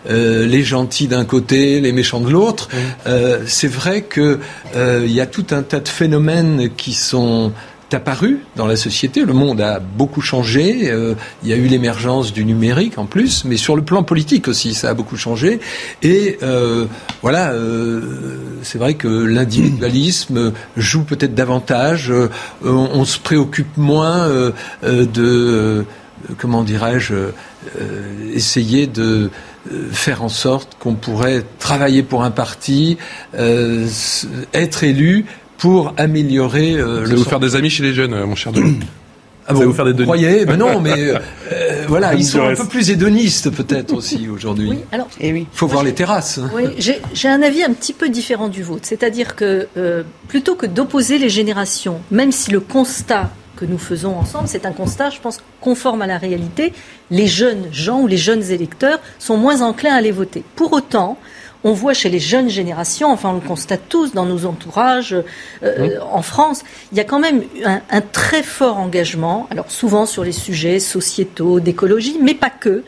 les 0.09 0.63
gentils 0.63 1.07
d'un 1.07 1.25
côté, 1.25 1.79
les 1.81 1.91
méchants 1.91 2.21
de 2.21 2.29
l'autre, 2.29 2.69
c'est 3.45 3.67
vrai 3.67 4.03
qu'il 4.03 5.11
y 5.11 5.21
a 5.21 5.25
tout 5.25 5.47
un 5.51 5.61
tas 5.61 5.79
de 5.79 5.89
phénomènes 5.89 6.69
qui 6.75 6.93
sont 6.93 7.51
apparu 7.95 8.39
dans 8.55 8.67
la 8.67 8.75
société. 8.75 9.25
Le 9.25 9.33
monde 9.33 9.61
a 9.61 9.79
beaucoup 9.79 10.21
changé. 10.21 10.91
Euh, 10.91 11.15
il 11.43 11.49
y 11.49 11.53
a 11.53 11.55
eu 11.55 11.65
l'émergence 11.67 12.33
du 12.33 12.45
numérique 12.45 12.97
en 12.97 13.05
plus, 13.05 13.45
mais 13.45 13.57
sur 13.57 13.75
le 13.75 13.81
plan 13.81 14.03
politique 14.03 14.47
aussi, 14.47 14.73
ça 14.73 14.89
a 14.89 14.93
beaucoup 14.93 15.17
changé. 15.17 15.59
Et 16.03 16.37
euh, 16.43 16.85
voilà, 17.21 17.51
euh, 17.51 18.59
c'est 18.61 18.77
vrai 18.77 18.93
que 18.93 19.07
l'individualisme 19.07 20.53
joue 20.77 21.03
peut-être 21.03 21.33
davantage. 21.33 22.11
On, 22.63 23.05
se 23.05 23.19
préoccupe 23.19 23.77
moins 23.77 24.29
de, 24.83 25.85
comment 26.37 26.63
dirais-je, 26.63 27.13
essayer 28.33 28.87
de 28.87 29.29
faire 29.91 30.23
en 30.23 30.29
sorte 30.29 30.75
qu'on 30.79 30.95
pourrait 30.95 31.43
travailler 31.59 32.01
pour 32.01 32.23
un 32.23 32.31
parti, 32.31 32.97
être 33.33 34.83
élu 34.83 35.25
pour 35.57 35.93
améliorer 35.97 36.73
euh, 36.73 37.05
le. 37.05 37.15
Vous 37.15 37.23
faire 37.23 37.39
des 37.39 37.55
amis 37.55 37.69
chez 37.69 37.83
les 37.83 37.93
jeunes, 37.93 38.13
euh, 38.13 38.25
mon 38.25 38.35
cher 38.35 38.51
Denis. 38.51 38.79
Ah 39.47 39.53
vous 39.53 39.73
faire 39.73 39.85
des 39.85 39.93
Vous 39.93 40.03
croyez? 40.03 40.43
Mais 40.45 40.57
non, 40.57 40.81
mais 40.81 41.09
euh, 41.11 41.19
voilà, 41.87 42.15
ils 42.15 42.25
sont 42.25 42.41
un 42.41 42.55
peu 42.55 42.65
plus 42.65 42.89
hédonistes 42.89 43.51
peut-être 43.51 43.93
aussi 43.93 44.27
aujourd'hui. 44.27 44.69
Oui, 44.71 44.79
alors, 44.91 45.07
il 45.19 45.35
eh 45.37 45.47
faut 45.51 45.67
voir 45.67 45.83
les 45.83 45.93
terrasses. 45.93 46.39
Oui, 46.55 46.63
j'ai 47.13 47.27
un 47.27 47.43
avis 47.43 47.63
un 47.63 47.71
petit 47.73 47.93
peu 47.93 48.09
différent 48.09 48.47
du 48.47 48.63
vôtre. 48.63 48.87
C'est-à-dire 48.87 49.35
que 49.35 49.67
plutôt 50.27 50.55
que 50.55 50.65
d'opposer 50.65 51.19
les 51.19 51.29
générations, 51.29 51.99
même 52.09 52.31
si 52.31 52.49
le 52.49 52.59
constat 52.59 53.29
que 53.55 53.65
nous 53.65 53.77
faisons 53.77 54.15
ensemble, 54.15 54.47
c'est 54.47 54.65
un 54.65 54.71
constat, 54.71 55.09
je 55.09 55.19
pense, 55.19 55.39
conforme 55.61 56.01
à 56.01 56.07
la 56.07 56.17
réalité, 56.17 56.73
les 57.09 57.27
jeunes 57.27 57.67
gens 57.71 58.01
ou 58.01 58.07
les 58.07 58.17
jeunes 58.17 58.43
électeurs 58.51 58.99
sont 59.19 59.37
moins 59.37 59.61
enclins 59.61 59.93
à 59.93 60.01
les 60.01 60.11
voter. 60.11 60.43
Pour 60.55 60.73
autant, 60.73 61.17
on 61.63 61.73
voit 61.73 61.93
chez 61.93 62.09
les 62.09 62.19
jeunes 62.19 62.49
générations, 62.49 63.11
enfin 63.11 63.29
on 63.29 63.33
le 63.33 63.39
constate 63.39 63.81
tous 63.89 64.13
dans 64.13 64.25
nos 64.25 64.45
entourages 64.45 65.15
euh, 65.63 65.99
en 66.11 66.21
France, 66.21 66.63
il 66.91 66.97
y 66.97 67.01
a 67.01 67.03
quand 67.03 67.19
même 67.19 67.43
un, 67.63 68.01
très 68.01 68.43
fort 68.43 68.77
engagement, 68.77 69.47
alors 69.49 69.71
souvent 69.71 70.05
sur 70.05 70.23
les 70.23 70.31
sujets 70.31 70.79
sociétaux, 70.79 71.59
d'écologie, 71.59 72.17
mais 72.21 72.33
pas 72.33 72.49
que. 72.49 72.83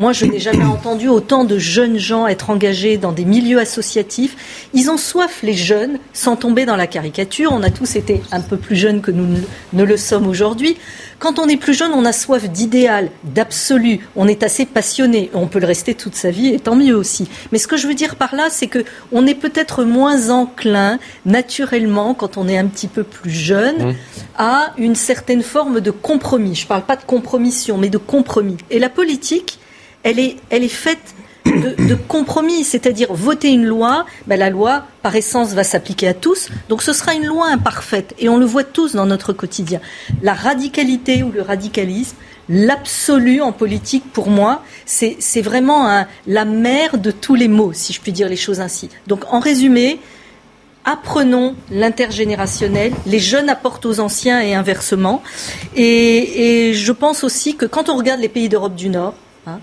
Moi, 0.00 0.14
je 0.14 0.24
n'ai 0.24 0.38
jamais 0.38 0.64
entendu 0.64 1.08
autant 1.08 1.44
de 1.44 1.58
jeunes 1.58 1.98
gens 1.98 2.26
être 2.26 2.48
engagés 2.48 2.96
dans 2.96 3.12
des 3.12 3.26
milieux 3.26 3.58
associatifs. 3.58 4.34
Ils 4.72 4.90
ont 4.90 4.96
soif, 4.96 5.40
les 5.42 5.52
jeunes, 5.52 5.98
sans 6.14 6.36
tomber 6.36 6.64
dans 6.64 6.76
la 6.76 6.86
caricature. 6.86 7.50
On 7.52 7.62
a 7.62 7.68
tous 7.68 7.96
été 7.96 8.22
un 8.32 8.40
peu 8.40 8.56
plus 8.56 8.76
jeunes 8.76 9.02
que 9.02 9.10
nous 9.10 9.26
ne 9.74 9.84
le 9.84 9.96
sommes 9.98 10.26
aujourd'hui. 10.26 10.78
Quand 11.18 11.38
on 11.38 11.48
est 11.48 11.58
plus 11.58 11.74
jeune, 11.74 11.92
on 11.92 12.06
a 12.06 12.14
soif 12.14 12.48
d'idéal, 12.48 13.10
d'absolu. 13.24 14.08
On 14.16 14.26
est 14.26 14.42
assez 14.42 14.64
passionné. 14.64 15.30
On 15.34 15.48
peut 15.48 15.58
le 15.58 15.66
rester 15.66 15.92
toute 15.92 16.14
sa 16.14 16.30
vie, 16.30 16.48
et 16.48 16.58
tant 16.58 16.76
mieux 16.76 16.96
aussi. 16.96 17.28
Mais 17.52 17.58
ce 17.58 17.68
que 17.68 17.76
je 17.76 17.86
veux 17.86 17.92
dire 17.92 18.16
par 18.16 18.34
là, 18.34 18.48
c'est 18.48 18.68
que 18.68 18.86
on 19.12 19.26
est 19.26 19.34
peut-être 19.34 19.84
moins 19.84 20.30
enclin, 20.30 20.98
naturellement, 21.26 22.14
quand 22.14 22.38
on 22.38 22.48
est 22.48 22.56
un 22.56 22.68
petit 22.68 22.88
peu 22.88 23.02
plus 23.02 23.30
jeune, 23.30 23.88
mmh. 23.90 23.94
à 24.38 24.72
une 24.78 24.94
certaine 24.94 25.42
forme 25.42 25.82
de 25.82 25.90
compromis. 25.90 26.54
Je 26.54 26.64
ne 26.64 26.68
parle 26.68 26.86
pas 26.86 26.96
de 26.96 27.04
compromission, 27.04 27.76
mais 27.76 27.90
de 27.90 27.98
compromis. 27.98 28.56
Et 28.70 28.78
la 28.78 28.88
politique, 28.88 29.59
elle 30.02 30.18
est, 30.18 30.68
faite 30.68 31.14
de, 31.44 31.94
compromis, 31.94 32.64
c'est-à-dire 32.64 33.12
voter 33.12 33.50
une 33.50 33.64
loi, 33.64 34.06
ben 34.26 34.38
la 34.38 34.50
loi, 34.50 34.84
par 35.02 35.14
essence, 35.16 35.52
va 35.52 35.64
s'appliquer 35.64 36.08
à 36.08 36.14
tous, 36.14 36.48
donc 36.68 36.82
ce 36.82 36.92
sera 36.92 37.14
une 37.14 37.26
loi 37.26 37.48
imparfaite, 37.48 38.14
et 38.18 38.28
on 38.28 38.36
le 38.36 38.46
voit 38.46 38.64
tous 38.64 38.94
dans 38.94 39.06
notre 39.06 39.32
quotidien. 39.32 39.80
La 40.22 40.34
radicalité 40.34 41.22
ou 41.22 41.30
le 41.30 41.42
radicalisme, 41.42 42.16
l'absolu 42.48 43.40
en 43.40 43.52
politique, 43.52 44.04
pour 44.12 44.28
moi, 44.28 44.62
c'est 44.84 45.42
vraiment 45.42 46.04
la 46.26 46.44
mère 46.44 46.98
de 46.98 47.10
tous 47.10 47.34
les 47.34 47.48
mots, 47.48 47.72
si 47.72 47.92
je 47.92 48.00
puis 48.00 48.12
dire 48.12 48.28
les 48.28 48.36
choses 48.36 48.60
ainsi. 48.60 48.90
Donc, 49.06 49.24
en 49.32 49.38
résumé, 49.38 50.00
apprenons 50.84 51.54
l'intergénérationnel, 51.70 52.92
les 53.06 53.18
jeunes 53.18 53.48
apportent 53.48 53.86
aux 53.86 54.00
anciens 54.00 54.40
et 54.40 54.54
inversement. 54.54 55.22
Et, 55.76 56.70
et 56.70 56.74
je 56.74 56.92
pense 56.92 57.22
aussi 57.22 57.54
que 57.54 57.66
quand 57.66 57.88
on 57.88 57.96
regarde 57.96 58.20
les 58.20 58.28
pays 58.28 58.48
d'Europe 58.48 58.74
du 58.74 58.88
Nord, 58.88 59.14
hein, 59.46 59.60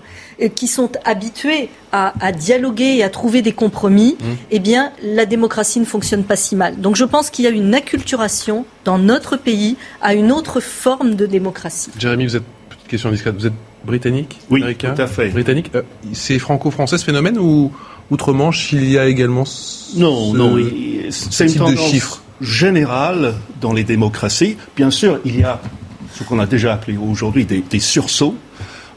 qui 0.54 0.68
sont 0.68 0.90
habitués 1.04 1.68
à, 1.92 2.32
dialoguer 2.32 2.96
et 2.96 3.02
à 3.02 3.08
trouver 3.08 3.42
des 3.42 3.52
compromis, 3.52 4.16
mmh. 4.20 4.24
eh 4.50 4.58
bien, 4.60 4.92
la 5.02 5.26
démocratie 5.26 5.80
ne 5.80 5.84
fonctionne 5.84 6.24
pas 6.24 6.36
si 6.36 6.54
mal. 6.54 6.80
Donc 6.80 6.96
je 6.96 7.04
pense 7.04 7.30
qu'il 7.30 7.44
y 7.44 7.48
a 7.48 7.50
une 7.50 7.74
acculturation 7.74 8.64
dans 8.84 8.98
notre 8.98 9.36
pays 9.36 9.76
à 10.00 10.14
une 10.14 10.30
autre 10.30 10.60
forme 10.60 11.14
de 11.14 11.26
démocratie. 11.26 11.90
Jérémy, 11.98 12.26
vous 12.26 12.36
êtes, 12.36 12.44
petite 12.68 12.88
question 12.88 13.10
discrète, 13.10 13.34
vous 13.34 13.46
êtes 13.46 13.54
britannique 13.84 14.38
Oui, 14.50 14.60
américain, 14.60 14.94
tout 14.94 15.02
à 15.02 15.06
fait. 15.06 15.28
Britannique. 15.28 15.70
Euh, 15.74 15.82
c'est 16.12 16.38
franco-français 16.38 16.98
ce 16.98 17.04
phénomène 17.04 17.38
ou 17.38 17.72
outre-Manche, 18.10 18.72
il 18.72 18.90
y 18.90 18.98
a 18.98 19.06
également 19.06 19.44
Non, 19.96 20.32
non, 20.34 20.56
c'est 21.10 21.46
une 21.46 21.54
tendance 21.54 22.20
générale 22.40 23.34
dans 23.60 23.72
les 23.72 23.84
démocraties. 23.84 24.56
Bien 24.76 24.90
sûr, 24.90 25.20
il 25.24 25.40
y 25.40 25.42
a 25.42 25.60
ce 26.14 26.24
qu'on 26.24 26.38
a 26.38 26.46
déjà 26.46 26.74
appelé 26.74 26.96
aujourd'hui 26.96 27.44
des, 27.44 27.60
des 27.60 27.80
sursauts 27.80 28.36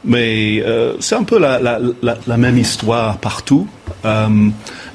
mais 0.04 0.62
euh, 0.64 0.94
c'est 1.00 1.14
un 1.14 1.24
peu 1.24 1.38
la, 1.38 1.60
la, 1.60 1.78
la, 2.02 2.16
la, 2.26 2.36
même 2.36 2.58
histoire 2.58 3.18
partout. 3.18 3.68
Euh, 4.04 4.48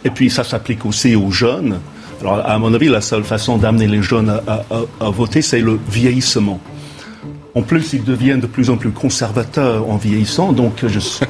et 0.03 0.09
puis 0.09 0.29
ça 0.29 0.43
s'applique 0.43 0.85
aussi 0.85 1.15
aux 1.15 1.31
jeunes. 1.31 1.79
Alors 2.21 2.45
à 2.45 2.57
mon 2.57 2.73
avis, 2.73 2.89
la 2.89 3.01
seule 3.01 3.23
façon 3.23 3.57
d'amener 3.57 3.87
les 3.87 4.01
jeunes 4.01 4.29
à, 4.29 4.65
à, 4.69 5.05
à 5.05 5.09
voter, 5.09 5.41
c'est 5.41 5.61
le 5.61 5.79
vieillissement. 5.89 6.59
En 7.57 7.63
plus, 7.63 7.93
ils 7.93 8.03
deviennent 8.03 8.39
de 8.39 8.47
plus 8.47 8.69
en 8.69 8.77
plus 8.77 8.91
conservateurs 8.91 9.89
en 9.89 9.97
vieillissant, 9.97 10.51
donc 10.51 10.85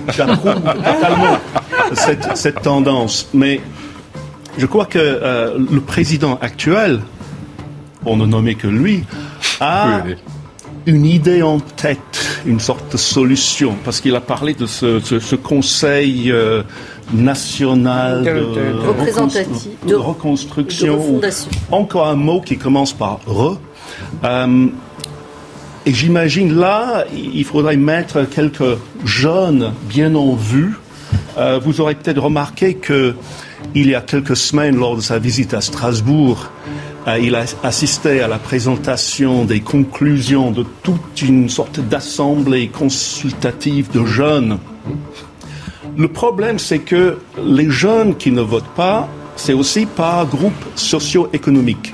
j'approuve 0.10 0.56
totalement 0.62 1.38
cette, 1.94 2.36
cette, 2.36 2.62
tendance. 2.62 3.30
Mais 3.34 3.62
je 4.58 4.66
crois 4.66 4.86
que 4.86 5.00
euh, 5.00 5.58
le 5.58 5.80
président 5.80 6.38
actuel, 6.42 7.00
pour 8.02 8.18
ne 8.18 8.26
nommer 8.26 8.56
que 8.56 8.68
lui, 8.68 9.06
a 9.62 10.02
une 10.88 11.06
idée 11.06 11.44
en 11.44 11.60
tête, 11.60 12.42
une 12.46 12.62
sorte 12.62 12.94
de 12.94 12.98
solution, 12.98 13.76
parce 13.84 14.00
qu'il 14.00 14.16
a 14.16 14.22
parlé 14.22 14.54
de 14.54 14.66
ce, 14.66 15.00
ce, 15.02 15.36
conseil 15.36 16.32
euh, 16.32 16.64
national 17.14 18.24
de, 18.24 18.30
de, 18.30 19.90
de, 19.90 19.96
reconstruction. 19.96 21.22
encore 21.72 22.08
un 22.08 22.16
mot 22.16 22.40
qui 22.40 22.58
commence 22.58 22.94
par 22.94 23.20
re. 23.28 23.60
Euh, 24.24 24.68
et 25.86 25.94
j'imagine 25.94 26.58
là, 26.58 27.06
il 27.14 27.44
faudrait 27.44 27.78
mettre 27.78 28.24
quelques 28.24 28.78
jeunes 29.04 29.74
bien 29.90 30.16
en 30.16 30.36
vue. 30.36 30.74
Euh, 31.38 31.60
vous 31.64 31.82
aurez 31.82 31.96
peut-être 31.96 32.22
remarqué 32.22 32.76
que 32.76 33.14
il 33.76 33.90
y 33.90 33.96
a 33.96 34.02
quelques 34.02 34.38
semaines, 34.38 34.78
lors 34.78 34.96
de 34.96 35.02
sa 35.02 35.20
visite 35.20 35.54
à 35.54 35.62
Strasbourg, 35.62 36.50
il 37.16 37.36
a 37.36 37.46
assisté 37.64 38.22
à 38.22 38.28
la 38.28 38.38
présentation 38.38 39.46
des 39.46 39.62
conclusions 39.62 40.52
de 40.52 40.66
toute 40.84 41.22
une 41.22 41.48
sorte 41.48 41.80
d'assemblée 41.80 42.68
consultative 42.68 43.90
de 43.92 44.04
jeunes. 44.06 44.58
Le 45.98 46.08
problème, 46.10 46.60
c'est 46.60 46.80
que 46.80 47.18
les 47.44 47.70
jeunes 47.70 48.16
qui 48.16 48.32
ne 48.32 48.42
votent 48.42 48.76
pas, 48.76 49.08
c'est 49.38 49.54
aussi 49.54 49.86
par 49.86 50.26
groupe 50.28 50.66
socio-économique. 50.76 51.94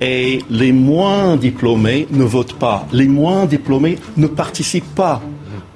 Et 0.00 0.42
les 0.50 0.72
moins 0.72 1.36
diplômés 1.36 2.06
ne 2.10 2.24
votent 2.24 2.58
pas. 2.58 2.86
Les 2.92 3.08
moins 3.08 3.46
diplômés 3.46 3.98
ne 4.16 4.26
participent 4.28 4.94
pas 4.94 5.20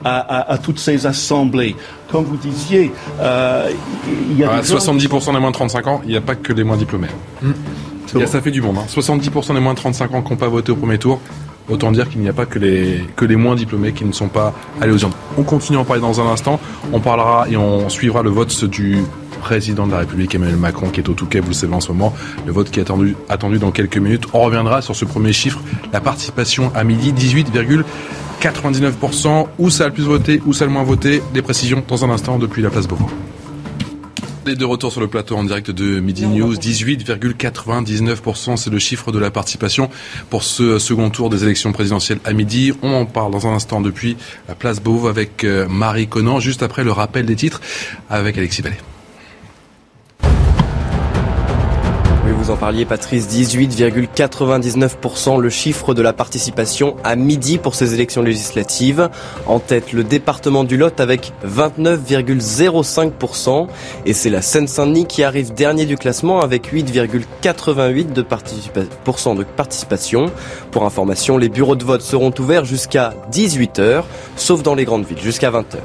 à, 0.04 0.56
toutes 0.62 0.78
ces 0.78 1.04
assemblées. 1.06 1.74
Comme 2.10 2.24
vous 2.24 2.36
disiez, 2.36 2.92
euh, 3.20 3.70
il 4.30 4.38
y 4.38 4.44
a 4.44 4.60
70% 4.60 5.32
des 5.32 5.40
moins 5.40 5.50
de 5.50 5.56
35 5.56 5.86
ans, 5.88 6.00
il 6.04 6.10
n'y 6.10 6.16
a 6.16 6.20
pas 6.20 6.36
que 6.36 6.52
les 6.52 6.62
moins 6.62 6.76
diplômés. 6.76 7.08
Ça 8.06 8.40
fait 8.40 8.50
du 8.50 8.62
monde. 8.62 8.78
70% 8.88 9.50
hein. 9.50 9.54
des 9.54 9.60
moins 9.60 9.74
de 9.74 9.78
35 9.78 10.14
ans 10.14 10.22
qui 10.22 10.30
n'ont 10.30 10.36
pas 10.36 10.48
voté 10.48 10.72
au 10.72 10.76
premier 10.76 10.98
tour. 10.98 11.20
Autant 11.68 11.90
dire 11.90 12.08
qu'il 12.08 12.20
n'y 12.20 12.28
a 12.28 12.32
pas 12.32 12.46
que 12.46 12.60
les, 12.60 13.36
moins 13.36 13.56
diplômés 13.56 13.92
qui 13.92 14.04
ne 14.04 14.12
sont 14.12 14.28
pas 14.28 14.54
allés 14.80 14.92
aux 14.92 14.98
urnes. 14.98 15.10
On 15.36 15.42
continue 15.42 15.78
à 15.78 15.80
en 15.80 15.84
parler 15.84 16.00
dans 16.00 16.20
un 16.20 16.30
instant. 16.30 16.60
On 16.92 17.00
parlera 17.00 17.48
et 17.50 17.56
on 17.56 17.88
suivra 17.88 18.22
le 18.22 18.30
vote 18.30 18.64
du 18.66 18.98
président 19.40 19.84
de 19.86 19.92
la 19.92 19.98
République 19.98 20.34
Emmanuel 20.34 20.56
Macron 20.56 20.88
qui 20.90 21.00
est 21.00 21.08
au 21.08 21.12
Touquet, 21.12 21.40
vous 21.40 21.48
le 21.48 21.54
savez 21.54 21.74
en 21.74 21.80
ce 21.80 21.88
moment, 21.88 22.14
le 22.46 22.52
vote 22.52 22.70
qui 22.70 22.80
est 22.80 22.90
attendu, 23.28 23.58
dans 23.58 23.72
quelques 23.72 23.98
minutes. 23.98 24.26
On 24.32 24.42
reviendra 24.42 24.80
sur 24.80 24.94
ce 24.94 25.04
premier 25.04 25.32
chiffre, 25.32 25.58
la 25.92 26.00
participation 26.00 26.70
à 26.74 26.84
midi, 26.84 27.12
18,99%. 27.12 29.46
Où 29.58 29.70
ça 29.70 29.84
a 29.84 29.88
le 29.88 29.92
plus 29.92 30.04
voté, 30.04 30.40
où 30.46 30.52
ça 30.52 30.64
a 30.64 30.68
le 30.68 30.72
moins 30.72 30.84
voté? 30.84 31.20
Des 31.34 31.42
précisions 31.42 31.82
dans 31.86 32.04
un 32.04 32.10
instant 32.10 32.38
depuis 32.38 32.62
la 32.62 32.70
place 32.70 32.86
Beauvoir. 32.86 33.10
Les 34.46 34.54
de 34.54 34.64
retour 34.64 34.92
sur 34.92 35.00
le 35.00 35.08
plateau 35.08 35.34
en 35.34 35.42
direct 35.42 35.72
de 35.72 35.98
Midi 35.98 36.24
News, 36.24 36.54
18,99%, 36.54 38.56
c'est 38.56 38.70
le 38.70 38.78
chiffre 38.78 39.10
de 39.10 39.18
la 39.18 39.32
participation 39.32 39.90
pour 40.30 40.44
ce 40.44 40.78
second 40.78 41.10
tour 41.10 41.30
des 41.30 41.42
élections 41.42 41.72
présidentielles 41.72 42.20
à 42.24 42.32
midi. 42.32 42.72
On 42.80 42.92
en 42.92 43.06
parle 43.06 43.32
dans 43.32 43.48
un 43.48 43.54
instant 43.54 43.80
depuis 43.80 44.16
la 44.46 44.54
place 44.54 44.80
Beauve 44.80 45.08
avec 45.08 45.42
euh, 45.42 45.66
Marie 45.68 46.06
Conan, 46.06 46.38
juste 46.38 46.62
après 46.62 46.84
le 46.84 46.92
rappel 46.92 47.26
des 47.26 47.34
titres 47.34 47.60
avec 48.08 48.38
Alexis 48.38 48.62
Vallée. 48.62 48.76
Vous 52.46 52.52
en 52.52 52.56
parliez, 52.56 52.84
Patrice, 52.84 53.26
18,99% 53.26 55.40
le 55.40 55.50
chiffre 55.50 55.94
de 55.94 56.02
la 56.02 56.12
participation 56.12 56.94
à 57.02 57.16
midi 57.16 57.58
pour 57.58 57.74
ces 57.74 57.92
élections 57.92 58.22
législatives. 58.22 59.10
En 59.46 59.58
tête, 59.58 59.92
le 59.92 60.04
département 60.04 60.62
du 60.62 60.76
Lot 60.76 61.00
avec 61.00 61.32
29,05%. 61.44 63.66
Et 64.04 64.12
c'est 64.12 64.30
la 64.30 64.42
Seine-Saint-Denis 64.42 65.06
qui 65.06 65.24
arrive 65.24 65.54
dernier 65.54 65.86
du 65.86 65.96
classement 65.96 66.40
avec 66.40 66.72
8,88% 66.72 69.36
de, 69.36 69.42
participation. 69.42 70.26
Pour 70.70 70.84
information, 70.84 71.38
les 71.38 71.48
bureaux 71.48 71.74
de 71.74 71.82
vote 71.82 72.02
seront 72.02 72.32
ouverts 72.38 72.64
jusqu'à 72.64 73.12
18h, 73.32 74.04
sauf 74.36 74.62
dans 74.62 74.76
les 74.76 74.84
grandes 74.84 75.04
villes, 75.04 75.20
jusqu'à 75.20 75.50
20h. 75.50 75.78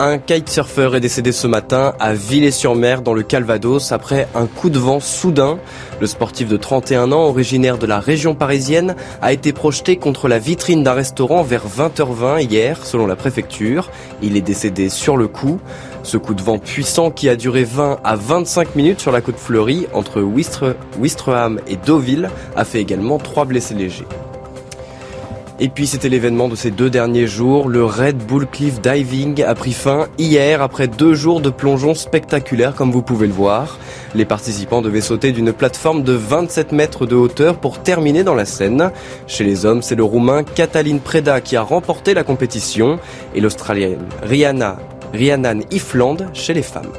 Un 0.00 0.18
kitesurfer 0.18 0.90
est 0.94 1.00
décédé 1.00 1.32
ce 1.32 1.48
matin 1.48 1.92
à 1.98 2.14
Villers-sur-Mer 2.14 3.02
dans 3.02 3.14
le 3.14 3.24
Calvados 3.24 3.90
après 3.90 4.28
un 4.36 4.46
coup 4.46 4.70
de 4.70 4.78
vent 4.78 5.00
soudain. 5.00 5.58
Le 6.00 6.06
sportif 6.06 6.46
de 6.46 6.56
31 6.56 7.10
ans, 7.10 7.24
originaire 7.24 7.78
de 7.78 7.86
la 7.86 7.98
région 7.98 8.36
parisienne, 8.36 8.94
a 9.20 9.32
été 9.32 9.52
projeté 9.52 9.96
contre 9.96 10.28
la 10.28 10.38
vitrine 10.38 10.84
d'un 10.84 10.92
restaurant 10.92 11.42
vers 11.42 11.66
20h20 11.66 12.48
hier, 12.48 12.86
selon 12.86 13.08
la 13.08 13.16
préfecture. 13.16 13.90
Il 14.22 14.36
est 14.36 14.40
décédé 14.40 14.88
sur 14.88 15.16
le 15.16 15.26
coup. 15.26 15.58
Ce 16.04 16.16
coup 16.16 16.34
de 16.34 16.42
vent 16.42 16.60
puissant 16.60 17.10
qui 17.10 17.28
a 17.28 17.34
duré 17.34 17.64
20 17.64 17.98
à 18.04 18.14
25 18.14 18.76
minutes 18.76 19.00
sur 19.00 19.10
la 19.10 19.20
côte 19.20 19.36
fleurie 19.36 19.88
entre 19.92 20.22
Wistreham 20.22 21.58
et 21.66 21.76
Deauville 21.76 22.30
a 22.54 22.64
fait 22.64 22.80
également 22.80 23.18
trois 23.18 23.46
blessés 23.46 23.74
légers. 23.74 24.06
Et 25.60 25.68
puis 25.68 25.88
c'était 25.88 26.08
l'événement 26.08 26.48
de 26.48 26.54
ces 26.54 26.70
deux 26.70 26.88
derniers 26.88 27.26
jours. 27.26 27.68
Le 27.68 27.84
Red 27.84 28.18
Bull 28.18 28.46
Cliff 28.46 28.80
Diving 28.80 29.42
a 29.42 29.56
pris 29.56 29.72
fin 29.72 30.06
hier 30.16 30.62
après 30.62 30.86
deux 30.86 31.14
jours 31.14 31.40
de 31.40 31.50
plongeon 31.50 31.94
spectaculaire 31.94 32.76
comme 32.76 32.92
vous 32.92 33.02
pouvez 33.02 33.26
le 33.26 33.32
voir. 33.32 33.78
Les 34.14 34.24
participants 34.24 34.82
devaient 34.82 35.00
sauter 35.00 35.32
d'une 35.32 35.52
plateforme 35.52 36.04
de 36.04 36.12
27 36.12 36.70
mètres 36.70 37.06
de 37.06 37.16
hauteur 37.16 37.58
pour 37.58 37.82
terminer 37.82 38.22
dans 38.22 38.36
la 38.36 38.44
Seine. 38.44 38.92
Chez 39.26 39.42
les 39.42 39.66
hommes, 39.66 39.82
c'est 39.82 39.96
le 39.96 40.04
Roumain 40.04 40.44
Catalin 40.44 40.98
Preda 40.98 41.40
qui 41.40 41.56
a 41.56 41.62
remporté 41.62 42.14
la 42.14 42.22
compétition 42.22 43.00
et 43.34 43.40
l'Australienne 43.40 44.06
Rihanna, 44.22 44.78
Rhiannon 45.12 45.60
Ifland 45.72 46.18
chez 46.34 46.54
les 46.54 46.62
femmes. 46.62 46.92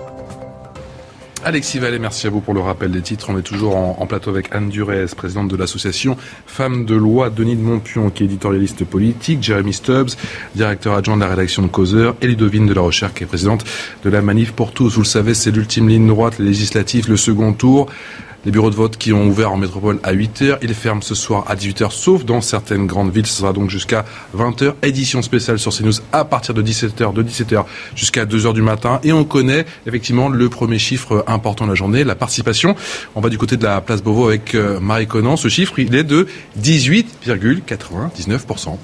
Alexis 1.45 1.79
Vallée, 1.79 1.99
merci 1.99 2.27
à 2.27 2.29
vous 2.29 2.41
pour 2.41 2.53
le 2.53 2.59
rappel 2.59 2.91
des 2.91 3.01
titres. 3.01 3.29
On 3.29 3.37
est 3.37 3.43
toujours 3.43 3.77
en, 3.77 4.05
plateau 4.05 4.29
avec 4.29 4.53
Anne 4.53 4.67
Durez, 4.67 5.05
présidente 5.15 5.47
de 5.47 5.55
l'association 5.55 6.17
Femmes 6.45 6.85
de 6.85 6.95
Loi, 6.95 7.29
Denis 7.29 7.55
de 7.55 7.61
Montpion, 7.61 8.09
qui 8.09 8.23
est 8.23 8.25
éditorialiste 8.25 8.83
politique, 8.83 9.41
Jeremy 9.41 9.71
Stubbs, 9.71 10.09
directeur 10.53 10.95
adjoint 10.95 11.15
de 11.15 11.21
la 11.21 11.29
rédaction 11.29 11.61
de 11.61 11.69
Causeur, 11.69 12.15
et 12.21 12.27
Ludovine 12.27 12.65
de 12.65 12.73
la 12.73 12.81
Recherche, 12.81 13.13
qui 13.13 13.23
est 13.23 13.27
présidente 13.27 13.63
de 14.03 14.09
la 14.09 14.21
Manif 14.21 14.51
pour 14.51 14.73
tous. 14.73 14.95
Vous 14.95 15.01
le 15.01 15.07
savez, 15.07 15.33
c'est 15.33 15.51
l'ultime 15.51 15.87
ligne 15.87 16.07
droite, 16.07 16.39
les 16.39 16.45
législatives, 16.45 17.09
le 17.09 17.17
second 17.17 17.53
tour. 17.53 17.87
Les 18.45 18.51
bureaux 18.51 18.69
de 18.69 18.75
vote 18.75 18.97
qui 18.97 19.11
ont 19.11 19.27
ouvert 19.27 19.51
en 19.51 19.57
métropole 19.57 19.99
à 20.03 20.13
8h, 20.13 20.59
ils 20.61 20.73
ferment 20.73 21.01
ce 21.01 21.13
soir 21.13 21.43
à 21.47 21.55
18h, 21.55 21.91
sauf 21.91 22.23
dans 22.23 22.39
certaines 22.39 22.87
grandes 22.87 23.11
villes. 23.11 23.25
Ce 23.25 23.39
sera 23.39 23.51
donc 23.51 23.69
jusqu'à 23.69 24.05
20h. 24.37 24.75
Édition 24.81 25.21
spéciale 25.21 25.59
sur 25.59 25.75
CNews 25.75 25.91
à 26.13 26.23
partir 26.23 26.53
de 26.53 26.61
17h, 26.61 27.13
de 27.13 27.23
17h 27.23 27.65
jusqu'à 27.95 28.25
2h 28.25 28.53
du 28.53 28.61
matin. 28.61 29.01
Et 29.03 29.11
on 29.11 29.25
connaît 29.25 29.65
effectivement 29.85 30.29
le 30.29 30.47
premier 30.47 30.79
chiffre 30.79 31.25
important 31.27 31.65
de 31.65 31.71
la 31.71 31.75
journée, 31.75 32.05
la 32.05 32.15
participation. 32.15 32.75
On 33.15 33.21
va 33.21 33.29
du 33.29 33.37
côté 33.37 33.57
de 33.57 33.63
la 33.63 33.81
place 33.81 34.01
Beauvau 34.01 34.29
avec 34.29 34.55
euh, 34.55 34.79
Marie 34.79 35.07
Conan. 35.07 35.35
Ce 35.35 35.49
chiffre, 35.49 35.77
il 35.79 35.93
est 35.93 36.05
de 36.05 36.25
18,99%. 36.61 38.77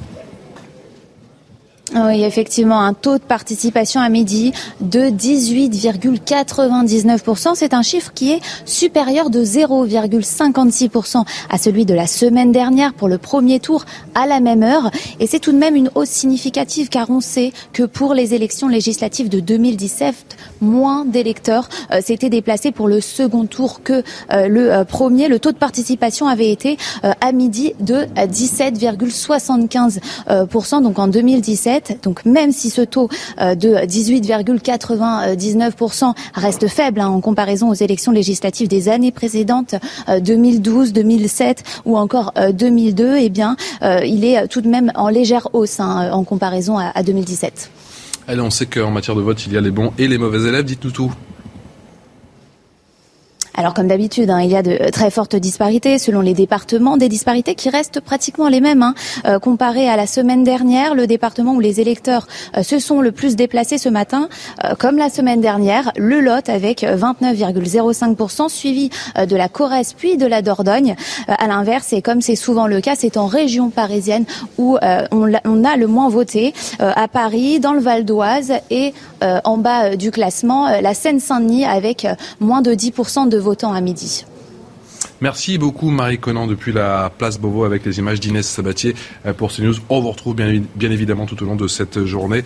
Oui, 1.94 2.24
effectivement, 2.24 2.82
un 2.82 2.94
taux 2.94 3.20
de 3.20 3.24
participation 3.24 4.02
à 4.02 4.10
midi 4.10 4.54
de 4.82 5.02
18,99%. 5.02 7.52
C'est 7.54 7.76
un 7.76 7.84
chiffre 7.84 8.12
qui 8.14 8.32
est 8.32 8.42
supérieur 8.66 9.30
de 9.30 9.46
0,56% 9.46 11.24
à 11.48 11.60
celui 11.60 11.86
de 11.86 11.94
la 11.94 12.08
semaine 12.08 12.52
dernière 12.52 12.96
pour 12.96 13.08
le 13.08 13.20
premier 13.20 13.60
tour 13.60 13.86
à 14.16 14.26
la 14.26 14.40
même 14.40 14.64
heure. 14.64 14.90
Et 15.20 15.28
c'est 15.28 15.38
tout 15.38 15.52
de 15.52 15.60
même 15.60 15.76
une 15.76 15.92
hausse 15.94 16.10
significative 16.10 16.90
car 16.90 17.12
on 17.12 17.20
sait 17.20 17.54
que 17.72 17.84
pour 17.84 18.16
les 18.16 18.34
élections 18.34 18.68
législatives 18.68 19.30
de 19.30 19.40
2017, 19.40 20.38
moins 20.62 21.06
d'électeurs 21.06 21.70
euh, 21.92 22.02
s'étaient 22.02 22.32
déplacés 22.32 22.72
pour 22.72 22.88
le 22.88 23.00
second 23.00 23.46
tour 23.46 23.84
que 23.84 24.02
euh, 24.32 24.48
le 24.48 24.74
euh, 24.74 24.86
premier. 24.86 25.28
Le 25.28 25.38
taux 25.38 25.52
de 25.52 25.58
participation 25.58 26.28
avait 26.28 26.50
été 26.50 26.80
à 27.22 27.32
midi 27.32 27.76
de 27.80 28.08
17,75%. 28.16 30.82
Donc 30.82 30.98
en 30.98 31.08
2017, 31.08 31.75
donc 32.04 32.26
même 32.26 32.52
si 32.52 32.70
ce 32.70 32.82
taux 32.82 33.08
euh, 33.40 33.56
de 33.56 33.76
18,99% 33.76 36.14
reste 36.34 36.68
faible 36.68 37.00
hein, 37.00 37.08
en 37.08 37.22
comparaison 37.22 37.70
aux 37.70 37.74
élections 37.74 38.12
législatives 38.12 38.68
des 38.68 38.90
années 38.90 39.12
précédentes, 39.12 39.76
2012, 40.22 40.90
euh, 40.90 40.94
2007 40.94 41.64
ou 41.86 41.98
encore 41.98 42.34
2002, 42.54 43.04
euh, 43.04 43.18
eh 43.20 43.30
bien, 43.30 43.56
il 43.82 44.26
est 44.26 44.48
tout 44.48 44.62
de 44.62 44.68
même 44.68 44.92
en 44.96 45.10
légère 45.10 45.50
hausse 45.54 45.80
hein, 45.80 46.12
en 46.12 46.24
comparaison 46.24 46.78
à, 46.78 47.04
2017. 47.04 47.72
Allez, 48.28 48.42
on 48.42 48.50
sait 48.50 48.66
qu'en 48.66 48.90
matière 48.92 49.16
de 49.16 49.22
vote, 49.22 49.46
il 49.46 49.54
y 49.54 49.58
a 49.58 49.62
les 49.62 49.72
bons 49.72 49.94
et 49.98 50.08
les 50.08 50.18
mauvais 50.18 50.50
élèves. 50.50 50.66
Dites-nous 50.66 50.92
tout. 50.92 51.14
Alors 53.58 53.74
comme 53.74 53.88
d'habitude, 53.88 54.30
hein, 54.30 54.42
il 54.42 54.52
y 54.52 54.58
a 54.58 54.62
de 54.62 54.90
très 54.92 55.10
fortes 55.10 55.38
disparités 55.38 55.98
selon 55.98 56.20
les 56.20 56.34
départements, 56.34 56.98
des 56.98 57.08
disparités 57.08 57.56
qui 57.56 57.70
restent 57.70 58.02
pratiquement 58.02 58.50
les 58.50 58.60
mêmes. 58.60 58.84
Hein. 58.84 58.94
Euh, 59.26 59.40
comparé 59.40 59.88
à 59.88 59.96
la 59.96 60.08
semaine 60.08 60.44
dernière, 60.44 60.94
le 60.94 61.08
département 61.08 61.54
où 61.54 61.62
les 61.62 61.80
électeurs 61.80 62.28
euh, 62.58 62.64
se 62.64 62.80
sont 62.80 63.00
le 63.00 63.14
plus 63.14 63.38
déplacés 63.38 63.78
ce 63.78 63.88
matin, 63.88 64.28
euh, 64.66 64.76
comme 64.78 64.98
la 64.98 65.10
semaine 65.10 65.40
dernière, 65.40 65.94
le 65.96 66.20
Lot 66.20 66.50
avec 66.50 66.84
29,05%, 66.84 68.50
suivi 68.50 68.90
de 69.18 69.36
la 69.36 69.48
Corrèze 69.48 69.94
puis 69.94 70.18
de 70.18 70.26
la 70.26 70.42
Dordogne. 70.42 70.96
à 71.28 71.48
l'inverse, 71.48 71.94
et 71.94 72.02
comme 72.02 72.22
c'est 72.22 72.36
souvent 72.36 72.68
le 72.68 72.82
cas, 72.82 72.96
c'est 72.98 73.16
en 73.16 73.28
région 73.28 73.70
parisienne 73.70 74.26
où 74.58 74.78
on, 75.12 75.32
on, 75.46 75.64
a 75.64 75.78
le 75.78 75.88
moins 75.88 76.10
voté, 76.10 76.54
à 76.80 77.08
Paris, 77.08 77.60
dans 77.60 77.74
le 77.74 77.80
Val 77.80 78.06
d'Oise 78.06 78.54
et 78.70 78.94
en 79.22 79.58
bas 79.58 79.96
du 79.96 80.12
classement, 80.12 80.70
la 80.82 80.94
Seine-Saint-Denis 80.94 81.66
avec 81.66 82.08
moins 82.40 82.62
de 82.62 82.74
10% 82.74 83.30
de 83.30 83.38
votant 83.46 83.74
à 83.74 83.80
midi. 83.80 84.26
Merci 85.22 85.58
beaucoup 85.58 85.92
Marie 85.92 86.18
Conan 86.18 86.48
depuis 86.48 86.74
la 86.74 87.12
place 87.16 87.40
Beauvau 87.40 87.64
avec 87.64 87.86
les 87.86 88.00
images 88.00 88.20
d'Inès 88.20 88.46
Sabatier 88.46 88.96
euh, 89.26 89.34
pour 89.34 89.52
CNews. 89.54 89.76
On 89.90 90.02
vous 90.02 90.10
retrouve 90.10 90.36
bien, 90.36 90.92
évidemment 90.92 91.26
tout 91.28 91.42
au 91.44 91.46
long 91.46 91.56
de 91.56 91.68
cette 91.68 92.06
journée. 92.06 92.44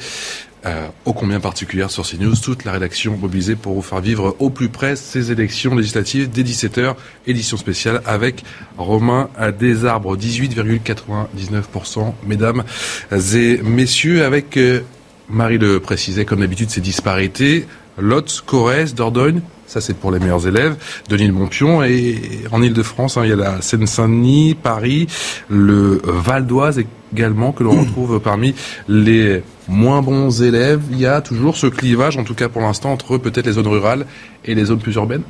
Euh, 0.66 0.88
ô 1.06 1.14
combien 1.14 1.40
particulière 1.40 1.90
sur 1.90 2.06
CNews, 2.06 2.36
toute 2.36 2.66
la 2.66 2.74
rédaction 2.74 3.16
mobilisée 3.16 3.56
pour 3.56 3.76
vous 3.76 3.82
faire 3.82 4.02
vivre 4.02 4.36
au 4.40 4.50
plus 4.50 4.68
près 4.68 4.98
ces 4.98 5.32
élections 5.32 5.74
législatives 5.74 6.30
dès 6.30 6.44
17h, 6.44 6.96
édition 7.28 7.56
spéciale 7.56 8.02
avec 8.06 8.44
Romain 8.78 9.30
Desarbres, 9.58 10.18
18,99%, 10.18 12.14
mesdames 12.28 12.66
et 13.12 13.62
messieurs, 13.64 14.26
avec 14.26 14.58
euh, 14.58 14.82
Marie 15.30 15.60
le 15.60 15.80
précisait, 15.80 16.26
comme 16.26 16.42
d'habitude, 16.42 16.70
ces 16.70 16.82
disparités, 16.82 17.66
Lot, 17.98 18.44
Corrèze, 18.46 18.96
Dordogne, 18.96 19.42
ça, 19.70 19.82
c'est 19.82 19.94
pour 19.94 20.12
les 20.12 20.18
meilleurs 20.18 20.48
élèves 20.48 20.78
de 21.10 21.16
l'île 21.16 21.32
Montpion. 21.32 21.84
Et 21.84 22.20
en 22.52 22.60
Ile-de-France, 22.60 23.18
hein, 23.18 23.22
il 23.24 23.30
y 23.30 23.34
a 23.34 23.36
la 23.36 23.62
Seine-Saint-Denis, 23.62 24.56
Paris, 24.56 25.06
le 25.48 26.02
Val 26.04 26.48
d'Oise 26.48 26.82
également, 27.14 27.52
que 27.52 27.64
l'on 27.64 27.80
retrouve 27.82 28.20
parmi 28.20 28.56
les 28.88 29.44
moins 29.68 30.02
bons 30.02 30.42
élèves. 30.42 30.82
Il 30.90 31.00
y 31.00 31.06
a 31.06 31.22
toujours 31.22 31.56
ce 31.56 31.68
clivage, 31.68 32.18
en 32.18 32.24
tout 32.24 32.34
cas 32.34 32.50
pour 32.50 32.64
l'instant, 32.64 32.92
entre 32.92 33.20
peut-être 33.20 33.46
les 33.46 33.52
zones 33.52 33.68
rurales 33.68 34.08
et 34.44 34.56
les 34.56 34.66
zones 34.66 34.80
plus 34.80 34.96
urbaines 34.96 35.22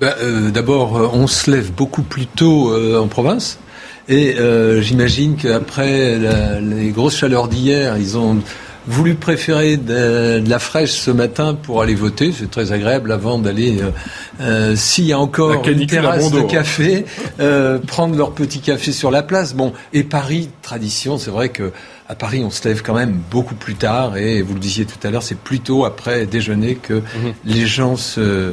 bah, 0.00 0.16
euh, 0.20 0.50
D'abord, 0.50 0.96
euh, 0.96 1.08
on 1.12 1.28
se 1.28 1.48
lève 1.48 1.70
beaucoup 1.72 2.02
plus 2.02 2.26
tôt 2.26 2.72
euh, 2.72 2.98
en 2.98 3.06
province. 3.06 3.60
Et 4.08 4.34
j'imagine 4.80 5.36
qu'après 5.36 6.18
les 6.60 6.88
grosses 6.88 7.16
chaleurs 7.16 7.46
d'hier, 7.46 7.96
ils 7.96 8.18
ont 8.18 8.38
voulu 8.86 9.14
préférer 9.14 9.76
de, 9.76 10.42
la 10.46 10.58
fraîche 10.58 10.92
ce 10.92 11.10
matin 11.10 11.54
pour 11.54 11.82
aller 11.82 11.94
voter. 11.94 12.32
C'est 12.36 12.50
très 12.50 12.72
agréable 12.72 13.12
avant 13.12 13.38
d'aller, 13.38 13.80
euh, 13.80 13.90
euh, 14.40 14.76
s'il 14.76 15.06
y 15.06 15.12
a 15.12 15.18
encore 15.18 15.66
une 15.66 15.86
terrasse 15.86 16.30
de 16.30 16.42
café, 16.42 17.04
euh, 17.40 17.78
prendre 17.78 18.16
leur 18.16 18.32
petit 18.32 18.60
café 18.60 18.92
sur 18.92 19.10
la 19.10 19.22
place. 19.22 19.54
Bon, 19.54 19.72
et 19.92 20.02
Paris, 20.02 20.50
tradition, 20.62 21.18
c'est 21.18 21.30
vrai 21.30 21.50
que 21.50 21.72
à 22.08 22.16
Paris, 22.16 22.42
on 22.44 22.50
se 22.50 22.66
lève 22.66 22.82
quand 22.82 22.94
même 22.94 23.20
beaucoup 23.30 23.54
plus 23.54 23.76
tard 23.76 24.16
et 24.16 24.42
vous 24.42 24.54
le 24.54 24.60
disiez 24.60 24.84
tout 24.84 25.06
à 25.06 25.10
l'heure, 25.10 25.22
c'est 25.22 25.38
plutôt 25.38 25.84
après 25.84 26.26
déjeuner 26.26 26.74
que 26.74 26.94
mhm. 26.94 27.02
les 27.44 27.66
gens 27.66 27.96
se 27.96 28.52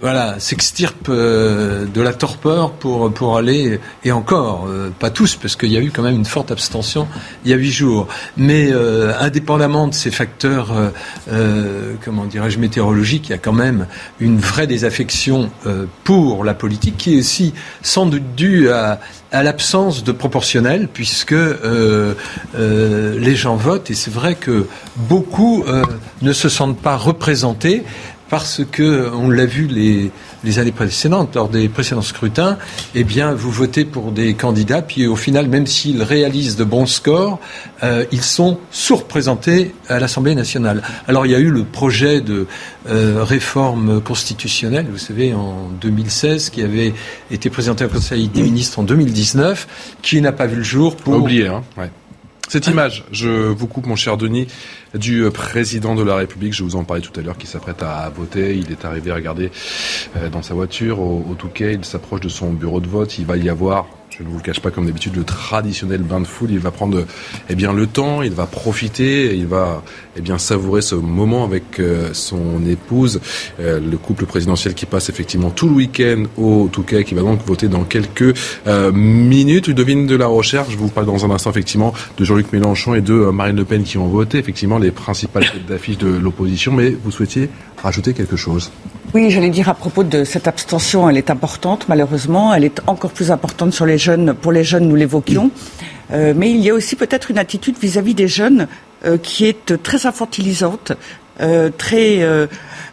voilà, 0.00 0.38
s'extirpe 0.40 1.08
euh, 1.08 1.86
de 1.86 2.00
la 2.00 2.12
torpeur 2.12 2.72
pour, 2.72 3.12
pour 3.12 3.36
aller, 3.36 3.80
et 4.04 4.12
encore, 4.12 4.66
euh, 4.68 4.90
pas 4.90 5.10
tous, 5.10 5.36
parce 5.36 5.56
qu'il 5.56 5.72
y 5.72 5.76
a 5.76 5.80
eu 5.80 5.90
quand 5.90 6.02
même 6.02 6.16
une 6.16 6.24
forte 6.24 6.50
abstention 6.50 7.06
il 7.44 7.50
y 7.50 7.54
a 7.54 7.56
huit 7.56 7.70
jours. 7.70 8.08
Mais 8.36 8.70
euh, 8.72 9.12
indépendamment 9.20 9.88
de 9.88 9.94
ces 9.94 10.10
facteurs, 10.10 10.72
comment 12.04 12.24
dirais-je, 12.24 12.58
météorologiques, 12.58 13.28
il 13.28 13.32
y 13.32 13.34
a 13.34 13.38
quand 13.38 13.52
même 13.52 13.86
une 14.20 14.38
vraie 14.38 14.66
désaffection 14.66 15.50
pour 16.04 16.44
la 16.44 16.54
politique, 16.54 16.96
qui 16.96 17.14
est 17.14 17.18
aussi 17.20 17.54
sans 17.82 18.06
doute 18.06 18.34
due 18.36 18.70
à, 18.70 19.00
à 19.32 19.42
l'absence 19.42 20.04
de 20.04 20.12
proportionnel, 20.12 20.88
puisque 20.92 21.34
les 22.54 23.36
gens 23.36 23.56
votent, 23.56 23.90
et 23.90 23.94
c'est 23.94 24.12
vrai 24.12 24.34
que 24.34 24.66
beaucoup 24.96 25.64
ne 26.22 26.32
se 26.32 26.48
sentent 26.48 26.80
pas 26.80 26.96
représentés 26.96 27.84
parce 28.34 28.62
que, 28.68 29.12
on 29.14 29.30
l'a 29.30 29.46
vu 29.46 29.68
les, 29.68 30.10
les, 30.42 30.58
années 30.58 30.72
précédentes, 30.72 31.36
lors 31.36 31.48
des 31.48 31.68
précédents 31.68 32.02
scrutins, 32.02 32.58
eh 32.96 33.04
bien, 33.04 33.32
vous 33.32 33.52
votez 33.52 33.84
pour 33.84 34.10
des 34.10 34.34
candidats, 34.34 34.82
puis 34.82 35.06
au 35.06 35.14
final, 35.14 35.46
même 35.46 35.68
s'ils 35.68 36.02
réalisent 36.02 36.56
de 36.56 36.64
bons 36.64 36.86
scores, 36.86 37.38
euh, 37.84 38.04
ils 38.10 38.24
sont 38.24 38.58
sous-représentés 38.72 39.72
à 39.88 40.00
l'Assemblée 40.00 40.34
nationale. 40.34 40.82
Alors, 41.06 41.26
il 41.26 41.30
y 41.30 41.34
a 41.36 41.38
eu 41.38 41.50
le 41.50 41.62
projet 41.62 42.20
de 42.20 42.48
euh, 42.88 43.22
réforme 43.22 44.00
constitutionnelle, 44.00 44.88
vous 44.90 44.98
savez, 44.98 45.32
en 45.32 45.68
2016, 45.80 46.50
qui 46.50 46.62
avait 46.62 46.92
été 47.30 47.50
présenté 47.50 47.84
au 47.84 47.88
Conseil 47.88 48.26
des 48.26 48.42
ministres 48.42 48.80
en 48.80 48.82
2019, 48.82 49.94
qui 50.02 50.20
n'a 50.20 50.32
pas 50.32 50.46
vu 50.46 50.56
le 50.56 50.64
jour 50.64 50.96
pour... 50.96 51.14
Oublié, 51.14 51.46
hein 51.46 51.62
ouais. 51.78 51.88
Cette 52.48 52.66
image, 52.66 53.04
je 53.10 53.28
vous 53.28 53.66
coupe 53.66 53.86
mon 53.86 53.96
cher 53.96 54.16
Denis, 54.16 54.48
du 54.94 55.28
président 55.30 55.94
de 55.94 56.02
la 56.02 56.16
République, 56.16 56.52
je 56.52 56.62
vous 56.62 56.76
en 56.76 56.84
parlais 56.84 57.02
tout 57.02 57.18
à 57.18 57.22
l'heure, 57.22 57.36
qui 57.36 57.46
s'apprête 57.46 57.82
à 57.82 58.08
voter. 58.10 58.56
Il 58.56 58.70
est 58.70 58.84
arrivé 58.84 59.10
à 59.10 59.14
regarder 59.14 59.50
euh, 60.16 60.28
dans 60.28 60.42
sa 60.42 60.54
voiture 60.54 61.00
au, 61.00 61.34
Touquet, 61.36 61.74
il 61.74 61.84
s'approche 61.84 62.20
de 62.20 62.28
son 62.28 62.52
bureau 62.52 62.80
de 62.80 62.86
vote. 62.86 63.18
Il 63.18 63.26
va 63.26 63.36
y 63.36 63.48
avoir 63.48 63.86
je 64.16 64.22
ne 64.22 64.28
vous 64.28 64.36
le 64.36 64.42
cache 64.42 64.60
pas 64.60 64.70
comme 64.70 64.86
d'habitude, 64.86 65.16
le 65.16 65.24
traditionnel 65.24 66.02
bain 66.02 66.20
de 66.20 66.26
foule. 66.26 66.52
Il 66.52 66.60
va 66.60 66.70
prendre 66.70 67.04
eh 67.48 67.54
bien, 67.56 67.72
le 67.72 67.86
temps, 67.86 68.22
il 68.22 68.30
va 68.30 68.46
profiter, 68.46 69.34
il 69.34 69.46
va 69.46 69.82
eh 70.16 70.20
bien, 70.20 70.38
savourer 70.38 70.82
ce 70.82 70.94
moment 70.94 71.42
avec 71.42 71.80
euh, 71.80 72.10
son 72.12 72.64
épouse, 72.64 73.20
euh, 73.58 73.80
le 73.80 73.96
couple 73.96 74.26
présidentiel 74.26 74.74
qui 74.74 74.86
passe 74.86 75.08
effectivement 75.08 75.50
tout 75.50 75.68
le 75.68 75.74
week-end 75.74 76.24
au 76.36 76.68
Touquet, 76.70 77.02
qui 77.02 77.14
va 77.14 77.22
donc 77.22 77.44
voter 77.44 77.66
dans 77.66 77.82
quelques 77.82 78.36
euh, 78.68 78.92
minutes. 78.92 79.70
Devine 79.70 80.06
de 80.06 80.14
la 80.14 80.28
recherche, 80.28 80.70
je 80.70 80.76
vous 80.76 80.88
parle 80.88 81.06
dans 81.06 81.24
un 81.24 81.30
instant 81.30 81.50
effectivement 81.50 81.92
de 82.16 82.24
Jean-Luc 82.24 82.52
Mélenchon 82.52 82.94
et 82.94 83.00
de 83.00 83.14
Marine 83.14 83.56
Le 83.56 83.64
Pen 83.64 83.82
qui 83.82 83.98
ont 83.98 84.06
voté, 84.06 84.38
effectivement 84.38 84.78
les 84.84 84.90
principales 84.90 85.44
têtes 85.50 85.66
d'affiche 85.66 85.98
de 85.98 86.08
l'opposition, 86.08 86.72
mais 86.72 86.90
vous 86.90 87.10
souhaitiez 87.10 87.48
rajouter 87.82 88.12
quelque 88.14 88.36
chose 88.36 88.70
oui, 89.12 89.30
j'allais 89.30 89.50
dire 89.50 89.68
à 89.68 89.74
propos 89.74 90.02
de 90.02 90.24
cette 90.24 90.48
abstention, 90.48 91.08
elle 91.08 91.16
est 91.16 91.30
importante 91.30 91.86
malheureusement, 91.88 92.52
elle 92.52 92.64
est 92.64 92.80
encore 92.88 93.12
plus 93.12 93.30
importante 93.30 93.72
sur 93.72 93.86
les 93.86 93.96
jeunes, 93.96 94.34
pour 94.34 94.50
les 94.50 94.64
jeunes, 94.64 94.88
nous 94.88 94.96
l'évoquions. 94.96 95.52
Euh, 96.10 96.34
mais 96.36 96.50
il 96.50 96.58
y 96.58 96.70
a 96.70 96.74
aussi 96.74 96.96
peut-être 96.96 97.30
une 97.30 97.38
attitude 97.38 97.76
vis-à-vis 97.80 98.14
des 98.14 98.26
jeunes 98.26 98.66
euh, 99.04 99.16
qui 99.16 99.44
est 99.44 99.80
très 99.84 100.06
infantilisante 100.06 100.92
très 101.78 102.20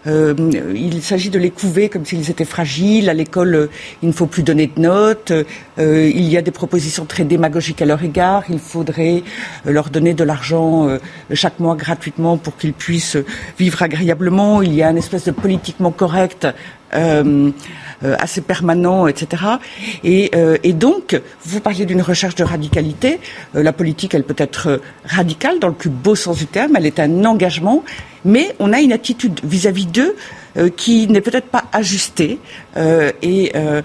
euh, 0.07 0.33
il 0.73 1.01
s'agit 1.03 1.29
de 1.29 1.37
les 1.37 1.51
couver 1.51 1.89
comme 1.89 2.05
s'ils 2.05 2.29
étaient 2.29 2.45
fragiles. 2.45 3.09
À 3.09 3.13
l'école, 3.13 3.55
euh, 3.55 3.69
il 4.01 4.09
ne 4.09 4.13
faut 4.13 4.25
plus 4.25 4.43
donner 4.43 4.67
de 4.67 4.81
notes. 4.81 5.31
Euh, 5.31 6.11
il 6.13 6.27
y 6.27 6.37
a 6.37 6.41
des 6.41 6.51
propositions 6.51 7.05
très 7.05 7.23
démagogiques 7.23 7.81
à 7.81 7.85
leur 7.85 8.03
égard. 8.03 8.43
Il 8.49 8.59
faudrait 8.59 9.23
leur 9.65 9.89
donner 9.89 10.13
de 10.13 10.23
l'argent 10.23 10.87
chaque 11.33 11.59
mois 11.59 11.75
gratuitement 11.75 12.37
pour 12.37 12.57
qu'ils 12.57 12.73
puissent 12.73 13.17
vivre 13.57 13.81
agréablement. 13.81 14.61
Il 14.61 14.73
y 14.73 14.83
a 14.83 14.89
une 14.89 14.97
espèce 14.97 15.25
de 15.25 15.31
politiquement 15.31 15.91
correct 15.91 16.47
assez 18.01 18.41
permanent, 18.41 19.07
etc. 19.07 19.43
Et, 20.03 20.31
et, 20.63 20.73
donc, 20.73 21.19
vous 21.45 21.61
parliez 21.61 21.85
d'une 21.85 22.01
recherche 22.01 22.35
de 22.35 22.43
radicalité. 22.43 23.19
la 23.53 23.71
politique, 23.71 24.13
elle 24.13 24.23
peut 24.23 24.35
être 24.37 24.81
radicale 25.05 25.59
dans 25.59 25.69
le 25.69 25.73
plus 25.73 25.89
beau 25.89 26.15
sens 26.15 26.37
du 26.37 26.47
terme. 26.47 26.75
Elle 26.75 26.85
est 26.85 26.99
un 26.99 27.25
engagement 27.25 27.83
mais 28.25 28.55
on 28.59 28.73
a 28.73 28.79
une 28.79 28.93
attitude 28.93 29.39
vis-à-vis 29.43 29.85
euh, 30.57 30.69
qui 30.69 31.07
n'est 31.07 31.21
peut-être 31.21 31.47
pas 31.47 31.63
ajustée 31.71 32.37
euh, 32.75 33.11
et 33.21 33.53
euh, 33.55 33.81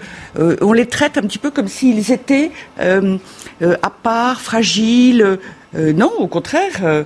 on 0.60 0.72
les 0.72 0.86
traite 0.86 1.16
un 1.16 1.22
petit 1.22 1.38
peu 1.38 1.52
comme 1.52 1.68
s'ils 1.68 2.10
étaient 2.10 2.50
à 2.80 3.90
part, 3.90 4.40
fragiles. 4.40 5.38
non, 5.74 6.10
au 6.18 6.26
contraire. 6.26 7.04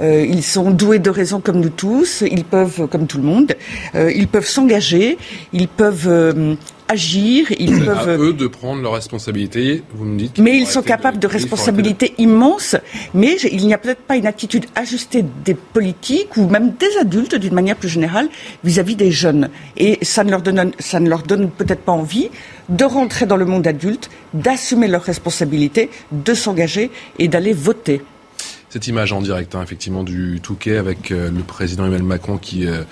ils 0.00 0.42
sont 0.42 0.70
doués 0.70 0.98
de 0.98 1.10
raison 1.10 1.40
comme 1.40 1.60
nous 1.60 1.68
tous, 1.68 2.22
ils 2.22 2.44
peuvent, 2.44 2.88
comme 2.88 3.06
tout 3.06 3.18
le 3.18 3.24
monde, 3.24 3.54
ils 3.94 4.28
peuvent 4.28 4.46
s'engager, 4.46 5.18
ils 5.52 5.68
peuvent 5.68 6.56
agir, 6.88 7.50
ils 7.58 7.84
peuvent. 7.84 8.08
À 8.08 8.16
eux 8.16 8.32
de 8.32 8.46
prendre 8.46 8.82
leurs 8.82 8.92
responsabilités. 8.92 9.82
Vous 9.94 10.04
me 10.04 10.18
dites. 10.18 10.38
Mais 10.38 10.56
ils 10.56 10.66
sont 10.66 10.82
capables 10.82 11.18
de, 11.18 11.26
responsabilités 11.26 12.14
immenses. 12.18 12.76
Mais 13.14 13.36
il 13.36 13.66
n'y 13.66 13.74
a 13.74 13.78
peut-être 13.78 14.02
pas 14.02 14.16
une 14.16 14.26
attitude 14.26 14.66
ajustée 14.74 15.24
des 15.44 15.54
politiques 15.54 16.36
ou 16.36 16.46
même 16.46 16.74
des 16.78 16.98
adultes 17.00 17.34
d'une 17.34 17.54
manière 17.54 17.76
plus 17.76 17.88
générale 17.88 18.28
vis-à-vis 18.64 18.96
des 18.96 19.10
jeunes. 19.10 19.48
Et 19.76 19.98
ça 20.02 20.24
ne 20.24 20.30
leur 20.30 20.42
donne, 20.42 20.72
ça 20.78 21.00
ne 21.00 21.08
leur 21.08 21.22
donne 21.22 21.50
peut-être 21.50 21.82
pas 21.82 21.92
envie 21.92 22.28
de 22.68 22.84
rentrer 22.84 23.26
dans 23.26 23.36
le 23.36 23.44
monde 23.44 23.66
adulte, 23.66 24.10
d'assumer 24.34 24.88
leurs 24.88 25.02
responsabilités, 25.02 25.90
de 26.10 26.34
s'engager 26.34 26.90
et 27.18 27.28
d'aller 27.28 27.52
voter 27.52 28.02
cette 28.72 28.86
image 28.86 29.12
en 29.12 29.20
direct, 29.20 29.54
hein, 29.54 29.60
effectivement, 29.62 30.02
du 30.02 30.40
Touquet 30.42 30.78
avec 30.78 31.10
euh, 31.10 31.30
le 31.30 31.42
président 31.42 31.84
Emmanuel 31.84 32.04
Macron 32.04 32.38
qui, 32.38 32.66
euh, 32.66 32.84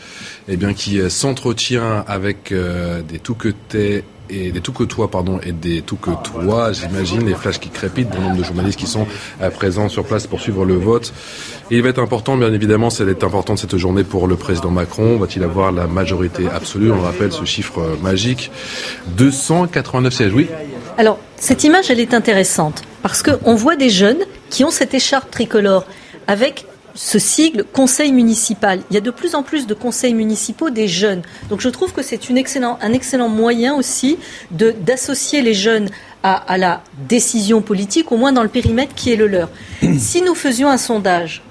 eh 0.47 0.59
euh, 0.63 1.09
s'entretient 1.09 2.05
avec 2.07 2.53
des 2.53 3.19
Touquetais 3.19 4.05
et 4.29 4.53
des 4.53 4.61
Touquetois, 4.61 5.11
pardon, 5.11 5.41
et 5.43 5.53
des 5.53 5.81
Touquetois, 5.81 6.73
j'imagine, 6.73 7.25
les 7.25 7.35
flashs 7.35 7.59
qui 7.59 7.71
crépitent, 7.71 8.11
bon 8.11 8.21
nombre 8.21 8.37
de 8.37 8.45
journalistes 8.45 8.79
qui 8.79 8.87
sont 8.87 9.07
présents 9.55 9.89
sur 9.89 10.05
place 10.05 10.27
pour 10.27 10.41
suivre 10.41 10.67
le 10.67 10.75
vote. 10.75 11.15
Il 11.71 11.83
va 11.83 11.89
être 11.89 11.99
important, 11.99 12.37
bien 12.37 12.53
évidemment, 12.53 12.91
c'est 12.91 13.09
être 13.09 13.25
importante 13.25 13.59
cette 13.59 13.77
journée 13.79 14.05
pour 14.05 14.29
le 14.29 14.37
président 14.37 14.71
Macron. 14.71 15.17
Va-t-il 15.17 15.43
avoir 15.43 15.73
la 15.73 15.87
majorité 15.87 16.47
absolue? 16.49 16.93
On 16.93 17.01
rappelle 17.01 17.33
ce 17.33 17.45
chiffre 17.45 17.97
magique. 18.03 18.53
289 19.17 20.13
sièges, 20.13 20.33
oui. 20.35 20.47
Alors, 20.99 21.19
cette 21.37 21.65
image, 21.65 21.91
elle 21.91 22.01
est 22.01 22.15
intéressante 22.15 22.83
parce 23.03 23.23
qu'on 23.23 23.55
voit 23.55 23.77
des 23.77 23.91
jeunes 23.91 24.21
qui 24.51 24.65
ont 24.65 24.71
cette 24.71 24.95
écharpe 24.95 25.31
tricolore 25.31 25.87
avec 26.27 26.67
ce 26.95 27.19
sigle 27.19 27.65
conseil 27.65 28.13
municipal. 28.13 28.81
Il 28.91 28.95
y 28.95 28.97
a 28.97 29.01
de 29.01 29.11
plus 29.11 29.35
en 29.35 29.43
plus 29.43 29.67
de 29.67 29.75
conseils 29.75 30.15
municipaux 30.15 30.71
des 30.71 30.89
jeunes. 30.89 31.23
Donc 31.49 31.61
je 31.61 31.69
trouve 31.69 31.93
que 31.93 32.03
c'est 32.03 32.31
excellent, 32.31 32.79
un 32.83 32.93
excellent 32.93 33.29
moyen 33.29 33.75
aussi 33.75 34.19
d'associer 34.51 35.43
les 35.43 35.55
jeunes 35.55 35.89
à, 36.23 36.35
à, 36.35 36.59
la 36.59 36.83
décision 37.09 37.63
politique, 37.63 38.13
au 38.13 38.17
moins 38.17 38.33
dans 38.33 38.43
le 38.43 38.49
périmètre 38.49 38.95
qui 38.95 39.13
est 39.13 39.17
le 39.17 39.27
leur. 39.27 39.49
si 39.99 40.23
nous 40.23 40.35
faisions 40.35 40.69
un 40.69 40.77
sondage 40.77 41.43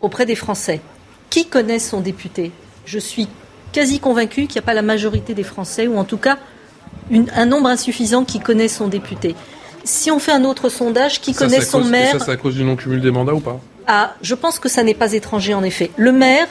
auprès 0.00 0.24
des 0.24 0.36
Français, 0.36 0.80
qui 1.28 1.46
connaît 1.46 1.78
son 1.78 2.00
député? 2.00 2.52
Je 2.86 2.98
suis 2.98 3.28
quasi 3.72 4.00
convaincu 4.00 4.46
qu'il 4.46 4.54
n'y 4.54 4.64
a 4.64 4.66
pas 4.66 4.74
la 4.74 4.82
majorité 4.82 5.34
des 5.34 5.42
Français, 5.42 5.86
ou 5.86 5.98
en 5.98 6.04
tout 6.04 6.16
cas 6.16 6.38
un 7.34 7.46
nombre 7.46 7.68
insuffisant 7.68 8.24
qui 8.24 8.38
connaît 8.38 8.68
son 8.68 8.88
député 8.88 9.34
si 9.84 10.10
on 10.10 10.18
fait 10.18 10.32
un 10.32 10.44
autre 10.44 10.68
sondage, 10.68 11.20
qui 11.20 11.34
connaît 11.34 11.60
son 11.60 11.84
maire. 11.84 12.18
Ça, 12.18 12.26
c'est 12.26 12.32
à 12.32 12.36
cause 12.36 12.54
du 12.54 12.64
non-cumul 12.64 13.00
des 13.00 13.10
mandats 13.10 13.34
ou 13.34 13.40
pas? 13.40 13.60
Ah, 13.86 14.14
je 14.22 14.34
pense 14.34 14.58
que 14.58 14.68
ça 14.68 14.82
n'est 14.82 14.94
pas 14.94 15.12
étranger 15.12 15.54
en 15.54 15.62
effet. 15.62 15.90
Le 15.96 16.12
maire, 16.12 16.46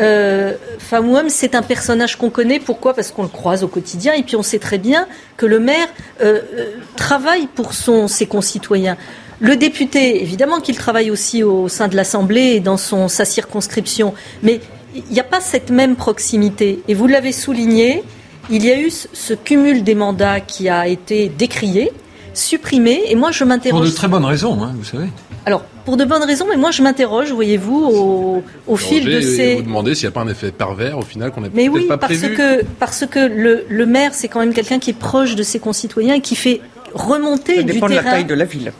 euh, 0.00 0.54
Famouam, 0.78 1.28
c'est 1.28 1.54
un 1.54 1.62
personnage 1.62 2.16
qu'on 2.16 2.30
connaît. 2.30 2.58
Pourquoi? 2.58 2.94
Parce 2.94 3.10
qu'on 3.10 3.22
le 3.22 3.28
croise 3.28 3.62
au 3.62 3.68
quotidien 3.68 4.14
et 4.14 4.22
puis 4.22 4.36
on 4.36 4.42
sait 4.42 4.58
très 4.58 4.78
bien 4.78 5.06
que 5.36 5.46
le 5.46 5.60
maire 5.60 5.88
euh, 6.22 6.40
euh, 6.54 6.64
travaille 6.96 7.46
pour 7.48 7.74
son, 7.74 8.08
ses 8.08 8.26
concitoyens. 8.26 8.96
Le 9.40 9.56
député, 9.56 10.22
évidemment 10.22 10.60
qu'il 10.60 10.76
travaille 10.76 11.10
aussi 11.10 11.42
au 11.42 11.68
sein 11.68 11.88
de 11.88 11.96
l'Assemblée 11.96 12.54
et 12.54 12.60
dans 12.60 12.76
son, 12.76 13.08
sa 13.08 13.24
circonscription, 13.24 14.14
mais 14.42 14.60
il 14.94 15.04
n'y 15.10 15.20
a 15.20 15.24
pas 15.24 15.40
cette 15.40 15.70
même 15.70 15.96
proximité. 15.96 16.82
Et 16.88 16.94
vous 16.94 17.06
l'avez 17.06 17.32
souligné, 17.32 18.02
il 18.50 18.64
y 18.64 18.70
a 18.70 18.78
eu 18.78 18.90
ce 18.90 19.34
cumul 19.34 19.82
des 19.82 19.94
mandats 19.94 20.40
qui 20.40 20.68
a 20.68 20.88
été 20.88 21.28
décrié 21.28 21.92
supprimé. 22.34 23.02
Et 23.08 23.14
moi, 23.14 23.30
je 23.30 23.44
m'interroge. 23.44 23.80
Pour 23.80 23.88
de 23.88 23.94
très 23.94 24.08
bonnes 24.08 24.24
raisons, 24.24 24.62
hein, 24.62 24.72
vous 24.76 24.84
savez. 24.84 25.08
Alors, 25.46 25.62
pour 25.84 25.96
de 25.96 26.04
bonnes 26.04 26.22
raisons, 26.22 26.46
mais 26.48 26.56
moi, 26.56 26.70
je 26.70 26.82
m'interroge, 26.82 27.32
voyez-vous, 27.32 28.42
au, 28.66 28.76
fil 28.76 29.04
de 29.04 29.20
ces. 29.20 29.56
Vous 29.56 29.62
demandez 29.62 29.94
s'il 29.94 30.06
n'y 30.06 30.12
a 30.12 30.14
pas 30.14 30.20
un 30.20 30.28
effet 30.28 30.52
pervers, 30.52 30.98
au 30.98 31.02
final, 31.02 31.30
qu'on 31.30 31.40
n'a 31.40 31.48
peut-être 31.48 31.72
oui, 31.72 31.86
pas 31.86 31.98
parce 31.98 32.20
Que, 32.20 32.64
parce 32.78 33.06
que 33.06 33.18
le, 33.20 33.64
le 33.68 33.86
maire, 33.86 34.12
c'est 34.14 34.28
quand 34.28 34.40
même 34.40 34.52
quelqu'un 34.52 34.78
qui 34.78 34.90
est 34.90 34.98
proche 34.98 35.34
de 35.34 35.42
ses 35.42 35.58
concitoyens 35.58 36.14
et 36.14 36.20
qui 36.20 36.36
fait 36.36 36.60
remonter 36.94 37.56
Ça 37.56 37.62
du 37.62 37.72
dépend 37.72 37.88
terrain. 37.88 38.00
de 38.00 38.06
la 38.06 38.12
taille 38.12 38.24
de 38.24 38.34
la 38.34 38.44
ville. 38.44 38.72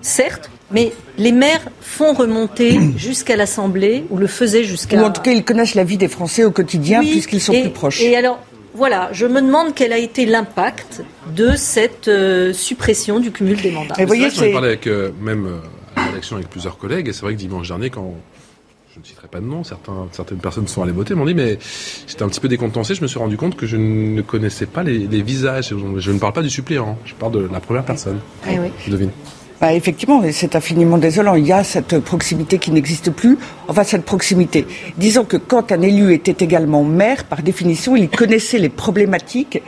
Certes, 0.00 0.50
mais 0.70 0.92
les 1.16 1.32
maires 1.32 1.62
font 1.80 2.12
remonter 2.12 2.78
jusqu'à 2.96 3.36
l'Assemblée, 3.36 4.04
ou 4.10 4.18
le 4.18 4.26
faisaient 4.26 4.64
jusqu'à... 4.64 5.00
Ou 5.00 5.04
en 5.04 5.10
tout 5.10 5.22
cas, 5.22 5.32
ils 5.32 5.44
connaissent 5.44 5.74
la 5.74 5.84
vie 5.84 5.96
des 5.96 6.08
Français 6.08 6.44
au 6.44 6.50
quotidien, 6.50 7.00
puisqu'ils 7.00 7.40
sont 7.40 7.58
plus 7.58 7.70
proches. 7.70 8.02
Et 8.02 8.14
alors, 8.16 8.40
voilà, 8.74 9.10
je 9.12 9.24
me 9.26 9.40
demande 9.40 9.72
quel 9.74 9.92
a 9.92 9.98
été 9.98 10.26
l'impact 10.26 11.04
de 11.34 11.52
cette 11.54 12.08
euh, 12.08 12.52
suppression 12.52 13.20
du 13.20 13.30
cumul 13.30 13.60
des 13.62 13.70
mandats. 13.70 13.94
Et 13.98 14.04
voyez, 14.04 14.30
c'est 14.30 14.50
parlé 14.50 14.68
avec 14.68 14.88
euh, 14.88 15.12
même 15.20 15.46
euh, 15.46 15.58
à 15.94 16.00
la 16.00 16.06
rédaction 16.06 16.36
avec 16.36 16.50
plusieurs 16.50 16.76
collègues, 16.76 17.06
et 17.06 17.12
c'est 17.12 17.22
vrai 17.22 17.34
que 17.34 17.38
dimanche 17.38 17.68
dernier, 17.68 17.88
quand 17.90 18.14
je 18.92 18.98
ne 18.98 19.04
citerai 19.04 19.28
pas 19.28 19.38
de 19.38 19.46
nom, 19.46 19.62
certains, 19.62 20.08
certaines 20.10 20.38
personnes 20.38 20.66
sont 20.66 20.82
allées 20.82 20.92
voter, 20.92 21.14
m'ont 21.14 21.24
dit, 21.24 21.34
mais 21.34 21.56
j'étais 22.08 22.24
un 22.24 22.28
petit 22.28 22.40
peu 22.40 22.48
décontenancé, 22.48 22.96
je 22.96 23.02
me 23.02 23.06
suis 23.06 23.18
rendu 23.18 23.36
compte 23.36 23.56
que 23.56 23.66
je 23.66 23.76
ne 23.76 24.22
connaissais 24.22 24.66
pas 24.66 24.82
les, 24.82 25.22
visages. 25.22 25.72
Je 25.98 26.10
ne 26.12 26.18
parle 26.18 26.32
pas 26.32 26.42
du 26.42 26.50
suppléant, 26.50 26.90
hein. 26.90 27.02
je 27.04 27.14
parle 27.14 27.32
de 27.32 27.48
la 27.52 27.60
première 27.60 27.84
personne. 27.84 28.18
Eh 28.48 28.58
oui. 28.58 28.68
Je 28.84 28.90
devine. 28.90 29.10
Bah, 29.60 29.72
effectivement, 29.72 30.20
c'est 30.32 30.56
infiniment 30.56 30.98
désolant. 30.98 31.36
Il 31.36 31.46
y 31.46 31.52
a 31.52 31.64
cette 31.64 32.00
proximité 32.00 32.58
qui 32.58 32.70
n'existe 32.70 33.10
plus. 33.10 33.38
Enfin, 33.68 33.84
cette 33.84 34.04
proximité. 34.04 34.66
Disons 34.98 35.24
que 35.24 35.36
quand 35.36 35.72
un 35.72 35.80
élu 35.80 36.12
était 36.12 36.44
également 36.44 36.82
maire, 36.82 37.24
par 37.24 37.42
définition, 37.42 37.96
il 37.96 38.08
connaissait 38.08 38.58
les 38.58 38.68
problématiques 38.68 39.62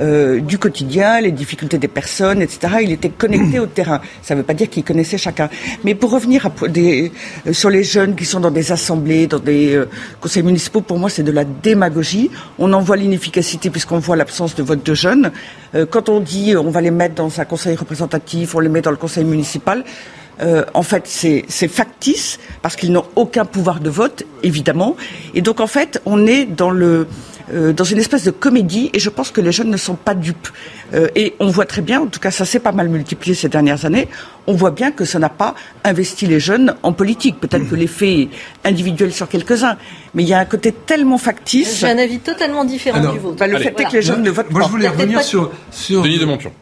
euh, 0.00 0.40
du 0.40 0.56
quotidien, 0.56 1.20
les 1.20 1.32
difficultés 1.32 1.76
des 1.76 1.88
personnes, 1.88 2.40
etc. 2.40 2.76
Il 2.82 2.92
était 2.92 3.10
connecté 3.10 3.58
au 3.58 3.66
terrain. 3.66 4.00
Ça 4.22 4.34
ne 4.34 4.40
veut 4.40 4.46
pas 4.46 4.54
dire 4.54 4.70
qu'il 4.70 4.84
connaissait 4.84 5.18
chacun. 5.18 5.50
Mais 5.84 5.94
pour 5.94 6.10
revenir 6.10 6.46
à 6.46 6.68
des, 6.68 7.12
euh, 7.46 7.52
sur 7.52 7.70
les 7.70 7.82
jeunes 7.82 8.14
qui 8.14 8.24
sont 8.24 8.40
dans 8.40 8.52
des 8.52 8.72
assemblées, 8.72 9.26
dans 9.26 9.40
des 9.40 9.74
euh, 9.74 9.88
conseils 10.20 10.44
municipaux, 10.44 10.80
pour 10.80 10.98
moi, 10.98 11.10
c'est 11.10 11.24
de 11.24 11.32
la 11.32 11.44
démagogie. 11.44 12.30
On 12.58 12.72
en 12.72 12.80
voit 12.80 12.96
l'inefficacité 12.96 13.68
puisqu'on 13.68 13.98
voit 13.98 14.16
l'absence 14.16 14.54
de 14.54 14.62
vote 14.62 14.84
de 14.84 14.94
jeunes. 14.94 15.32
quand 15.90 16.08
on 16.08 16.20
dit 16.20 16.56
on 16.56 16.70
va 16.70 16.80
les 16.80 16.90
mettre 16.90 17.14
dans 17.14 17.40
un 17.40 17.44
conseil 17.44 17.76
représentatif, 17.76 18.54
on 18.54 18.60
les 18.60 18.68
met 18.68 18.80
dans 18.80 18.90
le 18.90 18.96
conseil 18.96 19.24
municipal, 19.24 19.84
en 20.74 20.82
fait, 20.82 21.04
c'est 21.06 21.68
factice 21.68 22.38
parce 22.62 22.76
qu'ils 22.76 22.92
n'ont 22.92 23.04
aucun 23.14 23.44
pouvoir 23.44 23.80
de 23.80 23.90
vote, 23.90 24.24
évidemment. 24.42 24.96
Et 25.34 25.42
donc, 25.42 25.60
en 25.60 25.66
fait, 25.66 26.00
on 26.06 26.26
est 26.26 26.46
dans 26.46 26.70
le 26.70 27.06
euh, 27.52 27.72
dans 27.72 27.84
une 27.84 27.98
espèce 27.98 28.24
de 28.24 28.30
comédie, 28.30 28.90
et 28.92 28.98
je 28.98 29.10
pense 29.10 29.30
que 29.30 29.40
les 29.40 29.52
jeunes 29.52 29.70
ne 29.70 29.76
sont 29.76 29.94
pas 29.94 30.14
dupes. 30.14 30.48
Euh, 30.94 31.08
et 31.14 31.34
on 31.40 31.48
voit 31.48 31.66
très 31.66 31.82
bien, 31.82 32.00
en 32.00 32.06
tout 32.06 32.20
cas 32.20 32.30
ça 32.30 32.44
s'est 32.44 32.60
pas 32.60 32.72
mal 32.72 32.88
multiplié 32.88 33.34
ces 33.34 33.48
dernières 33.48 33.84
années, 33.84 34.08
on 34.46 34.54
voit 34.54 34.70
bien 34.70 34.90
que 34.90 35.04
ça 35.04 35.18
n'a 35.18 35.28
pas 35.28 35.54
investi 35.84 36.26
les 36.26 36.40
jeunes 36.40 36.74
en 36.82 36.92
politique. 36.92 37.38
Peut-être 37.40 37.68
que 37.68 37.74
l'effet 37.74 38.22
est 38.22 38.28
individuel 38.64 39.12
sur 39.12 39.28
quelques-uns, 39.28 39.76
mais 40.14 40.22
il 40.22 40.28
y 40.28 40.34
a 40.34 40.38
un 40.38 40.44
côté 40.44 40.72
tellement 40.72 41.18
factice. 41.18 41.80
J'ai 41.80 41.86
un 41.88 41.98
avis 41.98 42.18
totalement 42.18 42.64
différent 42.64 43.12
du 43.12 43.18
vôtre. 43.18 43.36
Bah, 43.36 43.46
le 43.46 43.58
fait 43.58 43.78
est 43.78 43.84
que 43.84 43.92
les 43.92 44.02
jeunes 44.02 44.22
ne 44.22 44.30
votent 44.30 44.50
moi, 44.50 44.62
pas. 44.62 44.66
je 44.66 44.70
voulais 44.70 44.88
revenir 44.88 45.22
sur, 45.22 45.50
sur 45.70 46.02
Denis 46.02 46.18
de 46.18 46.24
Montpion 46.24 46.52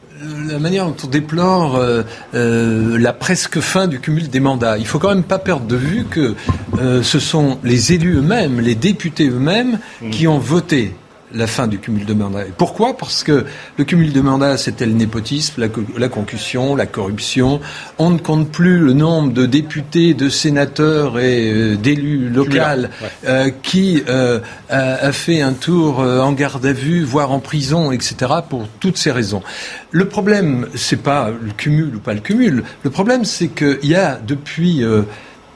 la 0.49 0.59
manière 0.59 0.87
dont 0.87 0.97
on 1.05 1.07
déplore 1.07 1.77
euh, 1.77 2.03
euh, 2.35 2.99
la 2.99 3.13
presque 3.13 3.61
fin 3.61 3.87
du 3.87 4.01
cumul 4.01 4.29
des 4.29 4.41
mandats. 4.41 4.79
Il 4.79 4.87
faut 4.87 4.99
quand 4.99 5.11
même 5.11 5.25
pas 5.25 5.39
perdre 5.39 5.67
de 5.67 5.77
vue 5.77 6.05
que 6.05 6.35
euh, 6.79 7.03
ce 7.03 7.19
sont 7.19 7.59
les 7.65 7.93
élus 7.93 8.17
eux-mêmes, 8.17 8.61
les 8.61 8.75
députés 8.75 9.29
eux-mêmes, 9.29 9.79
qui 10.11 10.27
ont 10.27 10.39
voté 10.39 10.95
la 11.35 11.47
fin 11.47 11.67
du 11.67 11.79
cumul 11.79 12.05
de 12.05 12.15
mandats. 12.15 12.45
Pourquoi? 12.57 12.97
Parce 12.97 13.23
que 13.23 13.45
le 13.77 13.85
cumul 13.85 14.13
de 14.13 14.21
mandats, 14.21 14.57
c'était 14.57 14.87
le 14.87 14.93
népotisme, 14.93 15.69
la, 15.97 16.09
concussion, 16.09 16.75
la 16.75 16.87
corruption. 16.87 17.61
On 17.99 18.11
ne 18.11 18.19
compte 18.19 18.51
plus 18.51 18.79
le 18.79 18.93
nombre 18.93 19.33
de 19.33 19.47
députés, 19.47 20.15
de 20.15 20.29
sénateurs 20.29 21.19
et 21.19 21.53
euh, 21.53 21.77
d'élus 21.77 22.29
locaux 22.31 22.57
euh, 23.27 23.51
qui 23.63 24.03
euh, 24.09 24.41
a, 24.71 25.13
fait 25.13 25.43
un 25.43 25.53
tour 25.53 25.99
en 25.99 26.33
garde 26.33 26.65
à 26.65 26.73
vue, 26.73 27.05
voire 27.05 27.33
en 27.33 27.41
prison, 27.41 27.93
etc. 27.93 28.33
pour 28.49 28.67
toutes 28.81 28.97
ces 28.97 29.11
raisons. 29.11 29.43
Le 29.91 30.07
problème, 30.07 30.67
c'est 30.75 31.03
pas 31.03 31.31
le 31.31 31.53
cumul 31.53 31.97
ou 31.97 32.01
pas 32.01 32.15
le 32.15 32.21
cumul. 32.21 32.65
Le 32.83 32.91
problème, 32.91 33.25
c'est 33.25 33.49
qu'il 33.49 33.79
y 33.85 33.95
a 33.95 34.19
depuis 34.27 34.83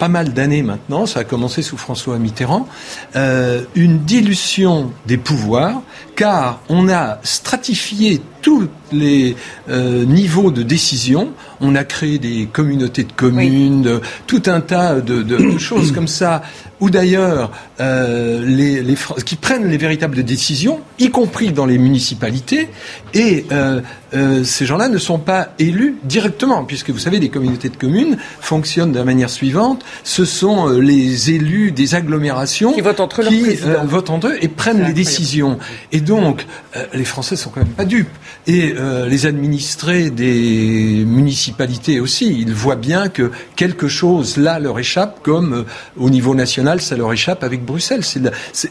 pas 0.03 0.09
mal 0.09 0.33
d'années 0.33 0.65
maintenant, 0.65 1.07
ça 1.07 1.21
a 1.21 1.25
commencé 1.25 1.63
sous 1.63 1.77
François 1.77 2.19
Mitterrand, 2.19 2.67
euh, 3.15 3.63
une 3.77 4.01
dilution 4.01 4.91
des 5.07 5.17
pouvoirs, 5.17 5.81
car 6.17 6.61
on 6.69 6.89
a 6.89 7.21
stratifié 7.23 8.21
tous 8.41 8.67
les 8.91 9.37
euh, 9.69 10.05
niveaux 10.05 10.51
de 10.51 10.65
décision. 10.65 11.31
On 11.61 11.77
a 11.77 11.85
créé 11.85 12.19
des 12.19 12.49
communautés 12.53 13.05
de 13.05 13.13
communes, 13.13 14.01
tout 14.27 14.43
un 14.47 14.61
tas 14.61 15.01
de, 15.01 15.23
de 15.23 15.57
choses 15.59 15.93
comme 15.93 16.09
ça 16.09 16.43
ou 16.81 16.91
d'ailleurs 16.91 17.53
euh, 17.83 18.45
les, 18.47 18.81
les, 18.81 18.95
qui 19.27 19.35
prennent 19.35 19.69
les 19.69 19.77
véritables 19.77 20.23
décisions, 20.23 20.81
y 21.01 21.11
compris 21.11 21.51
dans 21.51 21.67
les 21.67 21.79
municipalités, 21.79 22.69
et 23.13 23.45
euh, 23.51 23.81
euh, 24.15 24.45
ces 24.45 24.67
gens-là 24.67 24.89
ne 24.89 24.99
sont 24.99 25.19
pas 25.19 25.49
élus 25.59 25.97
directement, 26.05 26.65
puisque 26.65 26.91
vous 26.91 27.01
savez, 27.01 27.19
les 27.19 27.29
communautés 27.29 27.71
de 27.71 27.77
communes 27.77 28.19
fonctionnent 28.41 28.93
de 28.93 28.99
la 28.99 29.05
manière 29.05 29.31
suivante 29.31 29.85
ce 30.05 30.25
sont 30.25 30.69
les 30.69 31.33
élus 31.33 31.73
des 31.73 31.97
agglomérations 31.97 32.73
qui 32.73 32.83
votent 32.83 33.01
entre, 33.01 33.23
qui, 33.27 33.57
votent 33.85 34.11
entre 34.11 34.29
eux 34.29 34.37
et 34.41 34.49
prennent 34.49 34.85
les 34.85 34.93
décisions. 34.93 35.59
Et 35.91 36.01
donc, 36.01 36.47
les 36.93 37.05
Français 37.05 37.37
sont 37.37 37.51
quand 37.51 37.61
même 37.61 37.69
pas 37.69 37.85
dupes. 37.85 38.09
Et 38.47 38.75
les 39.09 39.27
administrés 39.27 40.11
des 40.11 41.05
municipalités 41.07 42.01
aussi, 42.01 42.37
ils 42.41 42.53
voient 42.53 42.77
bien 42.77 43.09
que 43.09 43.31
quelque 43.57 43.89
chose 43.89 44.37
là 44.37 44.59
leur 44.59 44.79
échappe, 44.79 45.21
comme 45.23 45.65
au 45.97 46.11
niveau 46.11 46.35
national 46.35 46.81
ça 46.81 46.97
leur 46.97 47.13
échappe 47.13 47.43
avec 47.45 47.65
Bruxelles. 47.73 48.03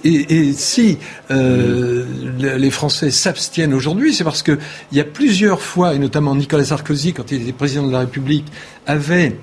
et, 0.04 0.54
si 0.54 0.98
euh, 1.32 2.06
les 2.40 2.72
Français 2.72 3.12
s'abstiennent 3.12 3.74
aujourd'hui, 3.74 4.14
c'est 4.14 4.24
parce 4.24 4.44
qu'il 4.44 4.60
y 4.92 5.00
a 5.00 5.04
plusieurs 5.04 5.62
fois, 5.62 5.94
et 5.94 6.00
notamment 6.00 6.36
Nicolas 6.36 6.66
Sarkozy, 6.66 7.14
quand 7.14 7.32
il 7.32 7.42
était 7.44 7.52
président 7.52 7.88
de 7.88 7.92
la 7.92 8.00
République, 8.00 8.46
avait 8.88 9.36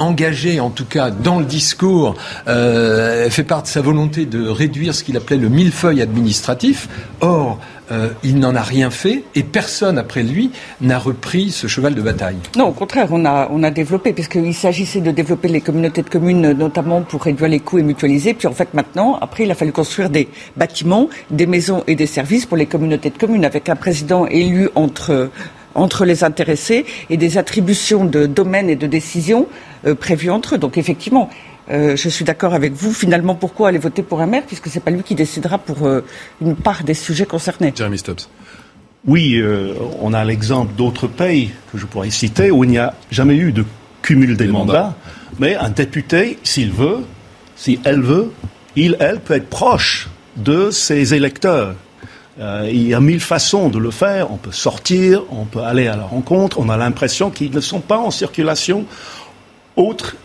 engagé, 0.00 0.58
en 0.58 0.70
tout 0.70 0.84
cas 0.84 1.10
dans 1.10 1.38
le 1.38 1.44
discours, 1.44 2.16
euh, 2.48 3.30
fait 3.30 3.44
part 3.44 3.62
de 3.62 3.68
sa 3.68 3.80
volonté 3.80 4.26
de 4.26 4.48
réduire 4.48 4.94
ce 4.94 5.04
qu'il 5.04 5.16
appelait 5.16 5.36
le 5.36 5.48
millefeuille 5.48 6.02
administratif. 6.02 6.88
Or, 7.20 7.58
euh, 7.92 8.08
il 8.22 8.38
n'en 8.38 8.54
a 8.54 8.62
rien 8.62 8.90
fait 8.90 9.24
et 9.34 9.42
personne 9.42 9.98
après 9.98 10.22
lui 10.22 10.52
n'a 10.80 10.98
repris 10.98 11.50
ce 11.50 11.66
cheval 11.66 11.94
de 11.94 12.02
bataille. 12.02 12.36
Non, 12.56 12.68
au 12.68 12.72
contraire, 12.72 13.08
on 13.10 13.24
a, 13.24 13.48
on 13.50 13.62
a 13.62 13.70
développé, 13.70 14.12
puisqu'il 14.12 14.54
s'agissait 14.54 15.00
de 15.00 15.10
développer 15.10 15.48
les 15.48 15.60
communautés 15.60 16.02
de 16.02 16.08
communes, 16.08 16.52
notamment 16.52 17.02
pour 17.02 17.22
réduire 17.22 17.48
les 17.48 17.60
coûts 17.60 17.78
et 17.78 17.82
mutualiser. 17.82 18.34
Puis 18.34 18.46
en 18.46 18.52
fait, 18.52 18.74
maintenant, 18.74 19.18
après, 19.20 19.44
il 19.44 19.50
a 19.50 19.54
fallu 19.54 19.72
construire 19.72 20.08
des 20.08 20.28
bâtiments, 20.56 21.08
des 21.30 21.46
maisons 21.46 21.82
et 21.88 21.96
des 21.96 22.06
services 22.06 22.46
pour 22.46 22.56
les 22.56 22.66
communautés 22.66 23.10
de 23.10 23.18
communes, 23.18 23.44
avec 23.44 23.68
un 23.68 23.76
président 23.76 24.26
élu 24.26 24.68
entre 24.74 25.30
entre 25.74 26.04
les 26.04 26.24
intéressés 26.24 26.84
et 27.10 27.16
des 27.16 27.38
attributions 27.38 28.04
de 28.04 28.26
domaines 28.26 28.68
et 28.68 28.74
de 28.76 28.88
décisions 28.88 29.46
euh, 29.86 29.94
prévues 29.94 30.30
entre 30.30 30.54
eux. 30.54 30.58
Donc 30.58 30.78
effectivement, 30.78 31.30
euh, 31.70 31.96
je 31.96 32.08
suis 32.08 32.24
d'accord 32.24 32.54
avec 32.54 32.72
vous. 32.72 32.92
Finalement, 32.92 33.34
pourquoi 33.34 33.68
aller 33.68 33.78
voter 33.78 34.02
pour 34.02 34.20
un 34.20 34.26
maire 34.26 34.42
puisque 34.46 34.68
ce 34.68 34.74
n'est 34.74 34.80
pas 34.80 34.90
lui 34.90 35.02
qui 35.02 35.14
décidera 35.14 35.58
pour 35.58 35.86
euh, 35.86 36.04
une 36.40 36.56
part 36.56 36.82
des 36.82 36.94
sujets 36.94 37.26
concernés? 37.26 37.72
Jeremy 37.76 37.98
Stubbs. 37.98 38.28
Oui, 39.06 39.36
euh, 39.36 39.74
on 40.00 40.12
a 40.12 40.24
l'exemple 40.24 40.74
d'autres 40.74 41.06
pays 41.06 41.52
que 41.72 41.78
je 41.78 41.86
pourrais 41.86 42.10
citer 42.10 42.50
où 42.50 42.64
il 42.64 42.70
n'y 42.70 42.78
a 42.78 42.94
jamais 43.10 43.36
eu 43.36 43.52
de 43.52 43.64
cumul 44.02 44.36
des, 44.36 44.46
mandats, 44.46 44.94
mais 45.38 45.54
un 45.54 45.70
député, 45.70 46.38
s'il 46.42 46.70
veut, 46.70 46.98
si 47.56 47.78
elle 47.84 48.02
veut, 48.02 48.32
il, 48.76 48.96
elle 48.98 49.20
peut 49.20 49.34
être 49.34 49.48
proche 49.48 50.08
de 50.36 50.70
ses 50.70 51.14
électeurs. 51.14 51.74
il 52.38 52.88
y 52.88 52.94
a 52.94 53.00
mille 53.00 53.20
façons 53.20 53.68
de 53.68 53.78
le 53.78 53.90
faire. 53.90 54.32
On 54.32 54.36
peut 54.36 54.52
sortir, 54.52 55.22
on 55.30 55.44
peut 55.44 55.60
aller 55.60 55.86
à 55.86 55.96
la 55.96 56.04
rencontre. 56.04 56.58
On 56.58 56.68
a 56.68 56.76
l'impression 56.76 57.30
qu'ils 57.30 57.54
ne 57.54 57.60
sont 57.60 57.80
pas 57.80 57.98
en 57.98 58.10
circulation 58.10 58.86
autre 59.80 60.16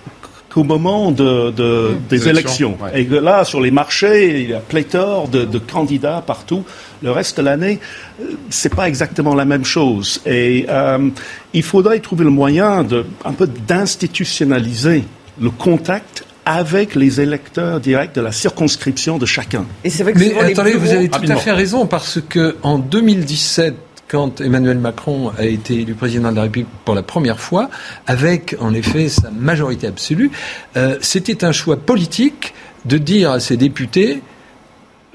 au 0.55 0.63
moment 0.63 1.11
de, 1.11 1.51
mmh. 1.51 1.97
des 2.09 2.29
élections. 2.29 2.77
Et 2.93 3.05
que 3.05 3.15
là, 3.15 3.43
sur 3.43 3.61
les 3.61 3.71
marchés, 3.71 4.41
il 4.41 4.49
y 4.49 4.53
a 4.53 4.59
pléthore 4.59 5.27
de, 5.27 5.43
de 5.45 5.59
candidats 5.59 6.23
partout. 6.25 6.63
Le 7.03 7.11
reste 7.11 7.37
de 7.37 7.43
l'année, 7.43 7.79
euh, 8.21 8.31
c'est 8.49 8.73
pas 8.73 8.87
exactement 8.87 9.35
la 9.35 9.45
même 9.45 9.65
chose. 9.65 10.21
Et 10.25 10.65
euh, 10.69 11.09
il 11.53 11.63
faudrait 11.63 11.99
trouver 11.99 12.23
le 12.23 12.29
moyen 12.29 12.83
de 12.83 13.05
un 13.23 13.33
peu 13.33 13.47
d'institutionnaliser 13.47 15.03
le 15.39 15.49
contact 15.49 16.25
avec 16.45 16.95
les 16.95 17.19
électeurs 17.19 17.79
directs 17.79 18.15
de 18.15 18.21
la 18.21 18.31
circonscription 18.31 19.17
de 19.17 19.25
chacun. 19.25 19.65
Et 19.83 19.89
c'est 19.89 20.03
vrai 20.03 20.13
que 20.13 20.19
Mais 20.19 20.37
attendez, 20.37 20.73
vous 20.73 20.91
avez 20.91 21.09
tout 21.09 21.25
à 21.27 21.35
fait 21.35 21.51
raison 21.51 21.87
parce 21.87 22.19
que 22.29 22.55
en 22.61 22.77
2017 22.77 23.75
quand 24.07 24.41
Emmanuel 24.41 24.77
Macron 24.77 25.31
a 25.37 25.45
été 25.45 25.81
élu 25.81 25.93
président 25.95 26.31
de 26.31 26.35
la 26.35 26.43
République 26.43 26.69
pour 26.83 26.95
la 26.95 27.03
première 27.03 27.39
fois, 27.39 27.69
avec 28.07 28.55
en 28.59 28.73
effet 28.73 29.09
sa 29.09 29.31
majorité 29.31 29.87
absolue, 29.87 30.31
euh, 30.77 30.97
c'était 31.01 31.43
un 31.43 31.51
choix 31.51 31.77
politique 31.77 32.53
de 32.85 32.97
dire 32.97 33.31
à 33.31 33.39
ses 33.39 33.57
députés 33.57 34.21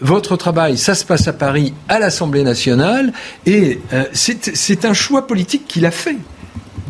votre 0.00 0.36
travail, 0.36 0.78
ça 0.78 0.94
se 0.94 1.04
passe 1.04 1.28
à 1.28 1.32
Paris, 1.32 1.74
à 1.88 1.98
l'Assemblée 1.98 2.42
nationale, 2.42 3.12
et 3.44 3.80
euh, 3.92 4.04
c'est 4.12 4.84
un 4.84 4.94
choix 4.94 5.26
politique 5.26 5.66
qu'il 5.68 5.84
a 5.84 5.90
fait. 5.90 6.16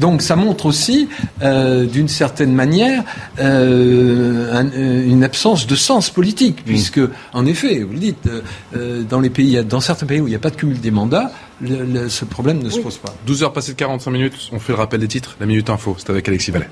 Donc 0.01 0.23
ça 0.23 0.35
montre 0.35 0.65
aussi, 0.67 1.09
euh, 1.43 1.85
d'une 1.85 2.09
certaine 2.09 2.55
manière, 2.55 3.05
euh, 3.39 5.05
une 5.07 5.23
absence 5.23 5.67
de 5.67 5.77
sens 5.77 6.09
politique, 6.09 6.61
mm. 6.61 6.65
puisque, 6.65 7.01
en 7.35 7.45
effet, 7.45 7.81
vous 7.81 7.93
le 7.93 7.99
dites, 7.99 8.29
euh, 8.75 9.03
dans, 9.03 9.21
les 9.21 9.31
pays, 9.31 9.63
dans 9.63 9.81
certains 9.81 10.07
pays 10.07 10.21
où 10.21 10.27
il 10.27 10.31
n'y 10.31 10.37
a 10.37 10.41
pas 10.41 10.51
de 10.51 10.57
cumul 10.57 10.81
des 10.81 10.91
mandats, 10.91 11.31
ce 11.63 12.25
problème 12.25 12.63
ne 12.63 12.71
se 12.71 12.81
pose 12.81 12.97
pas. 12.97 13.15
12 13.27 13.43
heures 13.43 13.53
passées 13.53 13.73
de 13.73 13.77
45 13.77 14.11
minutes, 14.11 14.49
on 14.53 14.59
fait 14.59 14.73
le 14.73 14.79
rappel 14.79 15.01
des 15.01 15.09
titres, 15.09 15.37
la 15.39 15.47
Minute 15.47 15.69
Info, 15.69 15.95
c'est 15.99 16.09
avec 16.09 16.27
Alexis 16.27 16.51
Vallet. 16.51 16.69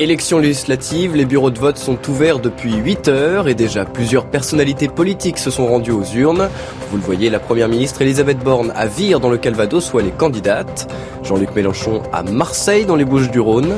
Élections 0.00 0.38
législatives, 0.38 1.14
les 1.14 1.26
bureaux 1.26 1.50
de 1.50 1.58
vote 1.58 1.76
sont 1.76 1.98
ouverts 2.08 2.38
depuis 2.38 2.74
8 2.74 3.08
heures 3.08 3.48
et 3.48 3.54
déjà 3.54 3.84
plusieurs 3.84 4.24
personnalités 4.24 4.88
politiques 4.88 5.36
se 5.36 5.50
sont 5.50 5.66
rendues 5.66 5.90
aux 5.90 6.06
urnes. 6.14 6.48
Vous 6.90 6.96
le 6.96 7.02
voyez, 7.02 7.28
la 7.28 7.38
première 7.38 7.68
ministre 7.68 8.00
Elisabeth 8.00 8.38
Borne 8.38 8.72
à 8.74 8.86
Vire 8.86 9.20
dans 9.20 9.28
le 9.28 9.36
Calvados 9.36 9.84
soit 9.84 10.00
les 10.00 10.10
candidates. 10.10 10.90
Jean-Luc 11.22 11.54
Mélenchon 11.54 12.02
à 12.14 12.22
Marseille 12.22 12.86
dans 12.86 12.96
les 12.96 13.04
Bouches 13.04 13.30
du 13.30 13.40
Rhône. 13.40 13.74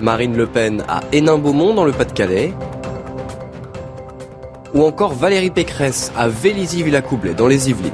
Marine 0.00 0.36
Le 0.36 0.48
Pen 0.48 0.82
à 0.88 1.02
Hénin-Beaumont 1.12 1.72
dans 1.72 1.84
le 1.84 1.92
Pas-de-Calais. 1.92 2.52
Ou 4.74 4.82
encore 4.82 5.12
Valérie 5.12 5.52
Pécresse 5.52 6.10
à 6.16 6.26
Vélizy-Villacoublay 6.26 7.34
dans 7.34 7.46
les 7.46 7.70
Yvelines. 7.70 7.92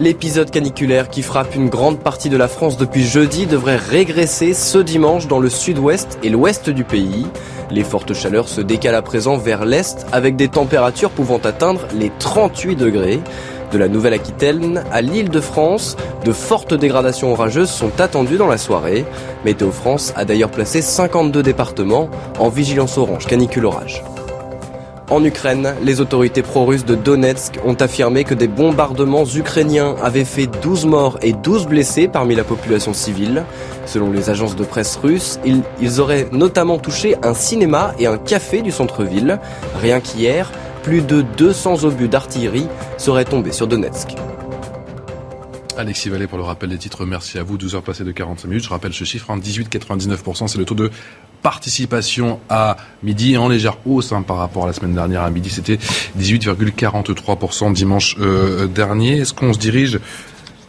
L'épisode 0.00 0.52
caniculaire 0.52 1.08
qui 1.08 1.22
frappe 1.22 1.56
une 1.56 1.68
grande 1.68 1.98
partie 1.98 2.28
de 2.28 2.36
la 2.36 2.46
France 2.46 2.76
depuis 2.76 3.04
jeudi 3.04 3.46
devrait 3.46 3.76
régresser 3.76 4.54
ce 4.54 4.78
dimanche 4.78 5.26
dans 5.26 5.40
le 5.40 5.50
sud-ouest 5.50 6.20
et 6.22 6.28
l'ouest 6.28 6.70
du 6.70 6.84
pays. 6.84 7.26
Les 7.72 7.82
fortes 7.82 8.14
chaleurs 8.14 8.48
se 8.48 8.60
décalent 8.60 8.94
à 8.94 9.02
présent 9.02 9.36
vers 9.36 9.64
l'est 9.64 10.06
avec 10.12 10.36
des 10.36 10.46
températures 10.46 11.10
pouvant 11.10 11.38
atteindre 11.38 11.80
les 11.98 12.12
38 12.16 12.76
degrés. 12.76 13.18
De 13.72 13.78
la 13.78 13.88
Nouvelle-Aquitaine 13.88 14.84
à 14.92 15.02
l'île 15.02 15.30
de 15.30 15.40
France, 15.40 15.96
de 16.24 16.32
fortes 16.32 16.74
dégradations 16.74 17.32
orageuses 17.32 17.70
sont 17.70 18.00
attendues 18.00 18.38
dans 18.38 18.46
la 18.46 18.56
soirée. 18.56 19.04
Météo 19.44 19.72
France 19.72 20.12
a 20.14 20.24
d'ailleurs 20.24 20.52
placé 20.52 20.80
52 20.80 21.42
départements 21.42 22.08
en 22.38 22.50
vigilance 22.50 22.98
orange 22.98 23.26
canicule 23.26 23.66
orage. 23.66 24.04
En 25.10 25.24
Ukraine, 25.24 25.74
les 25.82 26.02
autorités 26.02 26.42
pro-russes 26.42 26.84
de 26.84 26.94
Donetsk 26.94 27.58
ont 27.64 27.74
affirmé 27.74 28.24
que 28.24 28.34
des 28.34 28.46
bombardements 28.46 29.24
ukrainiens 29.24 29.96
avaient 30.02 30.26
fait 30.26 30.46
12 30.46 30.84
morts 30.84 31.18
et 31.22 31.32
12 31.32 31.66
blessés 31.66 32.08
parmi 32.08 32.34
la 32.34 32.44
population 32.44 32.92
civile. 32.92 33.44
Selon 33.86 34.12
les 34.12 34.28
agences 34.28 34.54
de 34.54 34.64
presse 34.64 34.96
russes, 34.96 35.40
ils, 35.46 36.00
auraient 36.00 36.28
notamment 36.30 36.76
touché 36.76 37.16
un 37.22 37.32
cinéma 37.32 37.94
et 37.98 38.06
un 38.06 38.18
café 38.18 38.60
du 38.60 38.70
centre-ville. 38.70 39.38
Rien 39.80 40.00
qu'hier, 40.00 40.52
plus 40.82 41.00
de 41.00 41.22
200 41.22 41.84
obus 41.84 42.08
d'artillerie 42.08 42.66
seraient 42.98 43.24
tombés 43.24 43.52
sur 43.52 43.66
Donetsk. 43.66 44.14
Alexis 45.78 46.08
Vallée 46.08 46.26
pour 46.26 46.38
le 46.38 46.44
rappel 46.44 46.68
des 46.68 46.78
titres. 46.78 47.06
Merci 47.06 47.38
à 47.38 47.42
vous. 47.42 47.56
12 47.56 47.76
heures 47.76 47.82
passées 47.82 48.04
de 48.04 48.10
45 48.10 48.48
minutes. 48.48 48.64
Je 48.64 48.68
rappelle 48.68 48.92
ce 48.92 49.04
chiffre, 49.04 49.32
18,99%. 49.32 50.42
Hein, 50.42 50.48
C'est 50.48 50.58
le 50.58 50.64
taux 50.64 50.74
de 50.74 50.90
participation 51.40 52.40
à 52.48 52.76
midi 53.02 53.36
en 53.36 53.48
légère 53.48 53.78
hausse 53.86 54.12
hein, 54.12 54.22
par 54.22 54.38
rapport 54.38 54.64
à 54.64 54.66
la 54.66 54.72
semaine 54.72 54.94
dernière. 54.94 55.22
À 55.22 55.30
midi, 55.30 55.50
c'était 55.50 55.78
18,43% 56.18 57.72
dimanche 57.72 58.16
euh, 58.18 58.66
dernier. 58.66 59.18
Est-ce 59.18 59.32
qu'on 59.32 59.52
se 59.52 59.58
dirige 59.58 60.00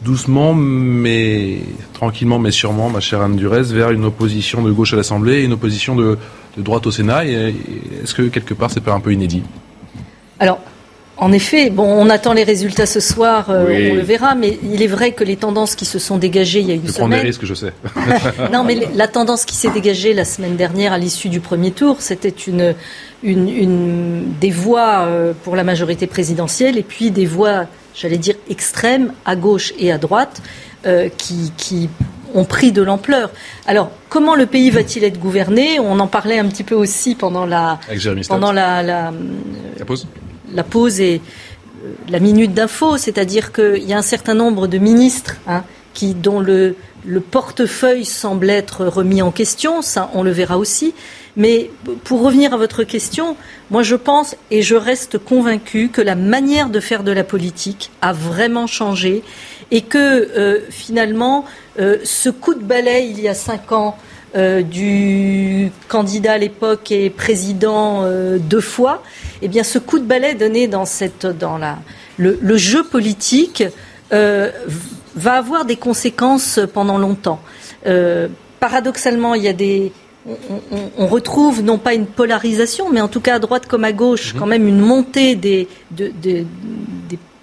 doucement, 0.02 0.54
mais 0.54 1.62
tranquillement, 1.94 2.40
mais 2.40 2.52
sûrement, 2.52 2.90
ma 2.90 3.00
chère 3.00 3.22
Anne 3.22 3.36
Durez, 3.36 3.64
vers 3.64 3.92
une 3.92 4.06
opposition 4.06 4.62
de 4.62 4.72
gauche 4.72 4.94
à 4.94 4.96
l'Assemblée 4.96 5.40
et 5.40 5.44
une 5.44 5.54
opposition 5.54 5.96
de, 5.96 6.18
droite 6.58 6.88
au 6.88 6.92
Sénat? 6.92 7.26
Est-ce 7.26 8.14
que 8.14 8.24
quelque 8.24 8.54
part, 8.54 8.72
c'est 8.72 8.80
pas 8.82 8.94
un 8.94 9.00
peu 9.00 9.12
inédit? 9.12 9.44
En 11.22 11.34
effet, 11.34 11.70
bon, 11.70 11.84
on 11.84 12.10
attend 12.10 12.32
les 12.32 12.46
résultats 12.46 12.86
ce 12.86 13.02
soir, 13.02 13.50
euh, 13.50 13.92
on 13.92 13.96
le 13.96 14.02
verra, 14.02 14.36
mais 14.36 14.58
il 14.64 14.82
est 14.82 14.88
vrai 14.88 15.12
que 15.12 15.26
les 15.26 15.36
tendances 15.36 15.76
qui 15.76 15.84
se 15.84 16.00
sont 16.00 16.18
dégagées 16.18 16.62
il 16.62 16.68
y 16.68 16.72
a 16.72 16.76
une 16.76 16.88
je 16.88 16.94
semaine. 16.94 17.10
prends 17.10 17.18
des 17.18 17.28
risques, 17.28 17.46
je 17.46 17.54
sais. 17.54 17.74
non, 18.54 18.64
mais 18.64 18.78
la 18.96 19.08
tendance 19.10 19.44
qui 19.44 19.56
s'est 19.56 19.70
dégagée 19.70 20.14
la 20.14 20.24
semaine 20.24 20.56
dernière 20.56 20.94
à 20.94 20.98
l'issue 20.98 21.28
du 21.28 21.42
premier 21.42 21.72
tour, 21.72 21.98
c'était 22.00 22.30
une, 22.30 22.74
une, 23.22 24.34
des 24.40 24.50
voix 24.50 25.02
euh, 25.02 25.34
pour 25.44 25.58
la 25.58 25.66
majorité 25.66 26.08
présidentielle 26.08 26.78
et 26.78 26.84
puis 26.84 27.12
des 27.12 27.26
voix, 27.26 27.66
j'allais 27.94 28.18
dire, 28.18 28.36
extrêmes 28.50 29.12
à 29.26 29.36
gauche 29.36 29.74
et 29.78 29.92
à 29.92 29.98
droite, 29.98 30.42
euh, 30.86 31.10
qui, 31.18 31.52
qui 31.58 31.90
ont 32.34 32.46
pris 32.46 32.72
de 32.72 32.82
l'ampleur. 32.82 33.30
Alors, 33.68 33.92
comment 34.08 34.36
le 34.36 34.46
pays 34.46 34.70
va-t-il 34.70 35.04
être 35.04 35.20
gouverné? 35.20 35.82
On 35.82 36.00
en 36.00 36.08
parlait 36.08 36.40
un 36.40 36.48
petit 36.48 36.64
peu 36.64 36.76
aussi 36.76 37.16
pendant 37.16 37.46
la, 37.46 37.78
pendant 38.30 38.54
la, 38.54 38.84
la, 38.84 39.12
pause. 39.86 40.08
La 40.54 40.64
pause 40.64 41.00
et 41.00 41.22
euh, 41.84 41.94
la 42.10 42.20
minute 42.20 42.54
d'info, 42.54 42.98
c'est-à-dire 42.98 43.52
qu'il 43.52 43.84
y 43.84 43.94
a 43.94 43.98
un 43.98 44.04
certain 44.04 44.34
nombre 44.34 44.68
de 44.68 44.78
ministres 44.78 45.36
hein, 45.48 45.64
dont 46.02 46.40
le, 46.40 46.76
le 47.06 47.20
portefeuille 47.20 48.06
semble 48.06 48.50
être 48.50 48.86
remis 48.86 49.22
en 49.22 49.32
question, 49.32 49.82
ça 49.82 50.10
on 50.14 50.24
le 50.24 50.32
verra 50.32 50.58
aussi. 50.58 50.94
Mais 51.36 51.70
pour 52.04 52.22
revenir 52.22 52.54
à 52.54 52.58
votre 52.58 52.84
question, 52.84 53.36
moi 53.70 53.84
je 53.84 53.96
pense 53.96 54.36
et 54.52 54.62
je 54.62 54.76
reste 54.76 55.18
convaincu 55.18 55.90
que 55.90 56.02
la 56.02 56.16
manière 56.16 56.70
de 56.70 56.80
faire 56.80 57.04
de 57.04 57.12
la 57.12 57.24
politique 57.24 57.92
a 58.02 58.14
vraiment 58.14 58.68
changé 58.68 59.24
et 59.72 59.82
que 59.82 59.98
euh, 59.98 60.60
finalement 60.70 61.46
euh, 61.80 61.98
ce 62.04 62.30
coup 62.30 62.56
de 62.56 62.64
balai 62.64 63.08
il 63.10 63.20
y 63.22 63.28
a 63.28 63.34
cinq 63.34 63.72
ans 63.72 63.98
du 64.70 65.72
candidat 65.88 66.34
à 66.34 66.38
l'époque 66.38 66.92
et 66.92 67.10
président 67.10 68.06
deux 68.38 68.62
fois, 68.62 69.02
eh 69.42 69.48
bien 69.48 69.64
ce 69.64 69.80
coup 69.80 70.00
de 70.00 70.06
balai 70.06 70.36
donné 70.36 70.68
dans 70.68 70.86
cette 70.86 71.26
dans 71.26 71.58
la 71.58 71.78
le, 72.18 72.38
le 72.42 72.58
jeu 72.58 72.84
politique 72.84 73.64
va 74.12 75.34
avoir 75.34 75.66
des 75.66 75.76
conséquences 75.76 76.60
pendant 76.74 76.98
longtemps. 76.98 77.40
paradoxalement, 78.60 79.36
il 79.36 79.44
y 79.44 79.48
a 79.48 79.54
des 79.54 79.92
on, 80.98 81.08
retrouve 81.08 81.62
non 81.62 81.78
pas 81.78 81.94
une 81.94 82.06
polarisation, 82.06 82.92
mais 82.92 83.02
en 83.02 83.08
tout 83.08 83.22
cas 83.22 83.36
à 83.36 83.40
droite 83.40 83.68
comme 83.68 83.84
à 83.84 83.92
gauche, 83.94 84.34
mhm. 84.34 84.40
quand 84.40 84.46
même 84.48 84.68
une 84.68 84.80
montée 84.80 85.36
des, 85.36 85.68
des 85.92 86.46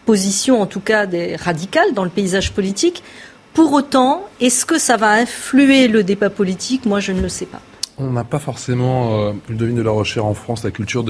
positions, 0.07 0.63
en 0.63 0.67
tout 0.67 0.81
cas 0.81 1.05
des 1.05 1.37
radicales 1.37 1.93
dans 1.93 2.05
le 2.05 2.11
paysage 2.11 2.53
politique. 2.53 3.03
Pour 3.53 3.73
autant, 3.73 4.25
est-ce 4.41 4.65
que 4.65 4.79
ça 4.79 4.97
va 4.97 5.11
influer 5.13 5.89
le 5.89 6.03
débat 6.03 6.31
politique? 6.31 6.87
Moi, 6.87 7.01
je 7.01 7.13
ne 7.13 7.21
le 7.21 7.29
sais 7.29 7.47
pas. 7.47 7.61
On 7.99 8.11
n'a 8.11 8.25
pas 8.25 8.39
forcément, 8.39 9.21
euh, 9.21 9.33
le 9.49 9.57
devine 9.57 9.77
de 9.77 9.83
la 9.83 9.91
recherche 9.91 10.27
en 10.27 10.35
France, 10.35 10.63
la 10.63 10.71
culture 10.71 11.03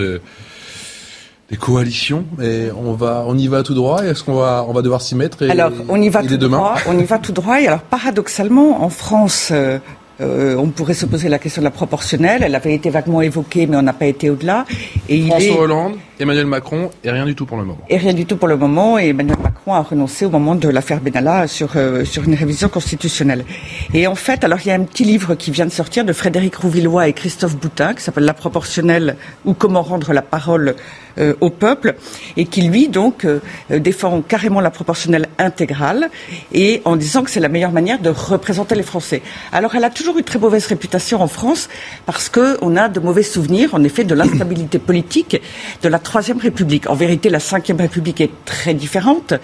des 1.50 1.56
coalitions, 1.56 2.24
mais 2.38 2.70
on 2.72 2.92
va, 2.94 3.24
on 3.26 3.38
y 3.38 3.46
va 3.46 3.62
tout 3.62 3.74
droit. 3.74 4.04
Est-ce 4.04 4.24
qu'on 4.24 4.34
va, 4.34 4.64
on 4.68 4.72
va 4.72 4.82
devoir 4.82 5.00
s'y 5.00 5.14
mettre 5.14 5.48
Alors, 5.48 5.70
on 5.88 6.00
y 6.00 6.08
va 6.08 6.22
tout 6.22 6.36
droit. 6.36 6.76
On 6.88 6.98
y 6.98 7.04
va 7.04 7.18
tout 7.18 7.32
droit. 7.32 7.60
Et 7.60 7.68
alors, 7.68 7.82
paradoxalement, 7.82 8.82
en 8.82 8.88
France, 8.88 9.50
euh, 9.52 9.78
euh, 10.20 10.56
on 10.56 10.68
pourrait 10.68 10.94
se 10.94 11.06
poser 11.06 11.28
la 11.28 11.38
question 11.38 11.62
de 11.62 11.66
la 11.66 11.70
proportionnelle. 11.70 12.42
Elle 12.42 12.54
avait 12.54 12.74
été 12.74 12.90
vaguement 12.90 13.20
évoquée, 13.20 13.66
mais 13.66 13.76
on 13.76 13.82
n'a 13.82 13.92
pas 13.92 14.06
été 14.06 14.28
au-delà. 14.28 14.64
Et 15.08 15.22
François 15.26 15.60
Hollande, 15.60 15.94
Emmanuel 16.18 16.46
Macron, 16.46 16.90
et 17.04 17.10
rien 17.10 17.26
du 17.26 17.34
tout 17.34 17.44
pour 17.44 17.58
le 17.58 17.64
moment. 17.64 17.78
Et 17.90 17.98
rien 17.98 18.14
du 18.14 18.24
tout 18.24 18.36
pour 18.36 18.48
le 18.48 18.56
moment. 18.56 18.98
Et 18.98 19.08
Emmanuel 19.08 19.36
Macron 19.42 19.74
a 19.74 19.82
renoncé 19.82 20.24
au 20.24 20.30
moment 20.30 20.54
de 20.54 20.68
l'affaire 20.68 21.00
Benalla 21.00 21.46
sur, 21.46 21.76
euh, 21.76 22.04
sur 22.04 22.24
une 22.24 22.34
révision 22.34 22.68
constitutionnelle. 22.68 23.44
Et 23.92 24.06
en 24.06 24.14
fait, 24.14 24.42
alors 24.42 24.58
il 24.64 24.68
y 24.68 24.70
a 24.70 24.74
un 24.74 24.84
petit 24.84 25.04
livre 25.04 25.34
qui 25.34 25.50
vient 25.50 25.66
de 25.66 25.70
sortir 25.70 26.04
de 26.06 26.12
Frédéric 26.14 26.56
Rouvillois 26.56 27.08
et 27.08 27.12
Christophe 27.12 27.56
Boutin, 27.56 27.92
qui 27.92 28.02
s'appelle 28.02 28.24
La 28.24 28.34
proportionnelle 28.34 29.16
ou 29.44 29.52
comment 29.52 29.82
rendre 29.82 30.12
la 30.14 30.22
parole 30.22 30.76
euh, 31.18 31.34
au 31.40 31.50
peuple, 31.50 31.94
et 32.36 32.46
qui 32.46 32.62
lui 32.62 32.88
donc 32.88 33.24
euh, 33.24 33.40
défend 33.70 34.20
carrément 34.22 34.60
la 34.60 34.70
proportionnelle 34.70 35.28
intégrale, 35.38 36.10
et 36.52 36.82
en 36.84 36.96
disant 36.96 37.22
que 37.22 37.30
c'est 37.30 37.40
la 37.40 37.48
meilleure 37.48 37.72
manière 37.72 37.98
de 37.98 38.10
représenter 38.10 38.74
les 38.74 38.82
Français. 38.82 39.22
Alors 39.52 39.74
elle 39.74 39.84
a 39.84 39.90
toujours 39.90 40.18
eu 40.18 40.22
très 40.22 40.38
mauvaise 40.38 40.66
réputation 40.66 41.20
en 41.20 41.26
France 41.26 41.68
parce 42.04 42.28
qu'on 42.28 42.76
a 42.76 42.88
de 42.88 43.00
mauvais 43.00 43.22
souvenirs, 43.22 43.74
en 43.74 43.82
effet, 43.84 44.04
de 44.04 44.14
l'instabilité 44.14 44.78
politique 44.78 45.40
de 45.82 45.88
la 45.88 45.98
Troisième 46.06 46.38
République. 46.38 46.88
En 46.88 46.94
vérité, 46.94 47.30
la 47.30 47.40
Cinquième 47.40 47.78
République 47.78 48.20
est 48.20 48.30
très 48.44 48.74
différente, 48.74 49.34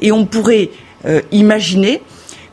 et 0.00 0.12
on 0.12 0.24
pourrait 0.24 0.70
euh, 1.04 1.20
imaginer 1.32 2.00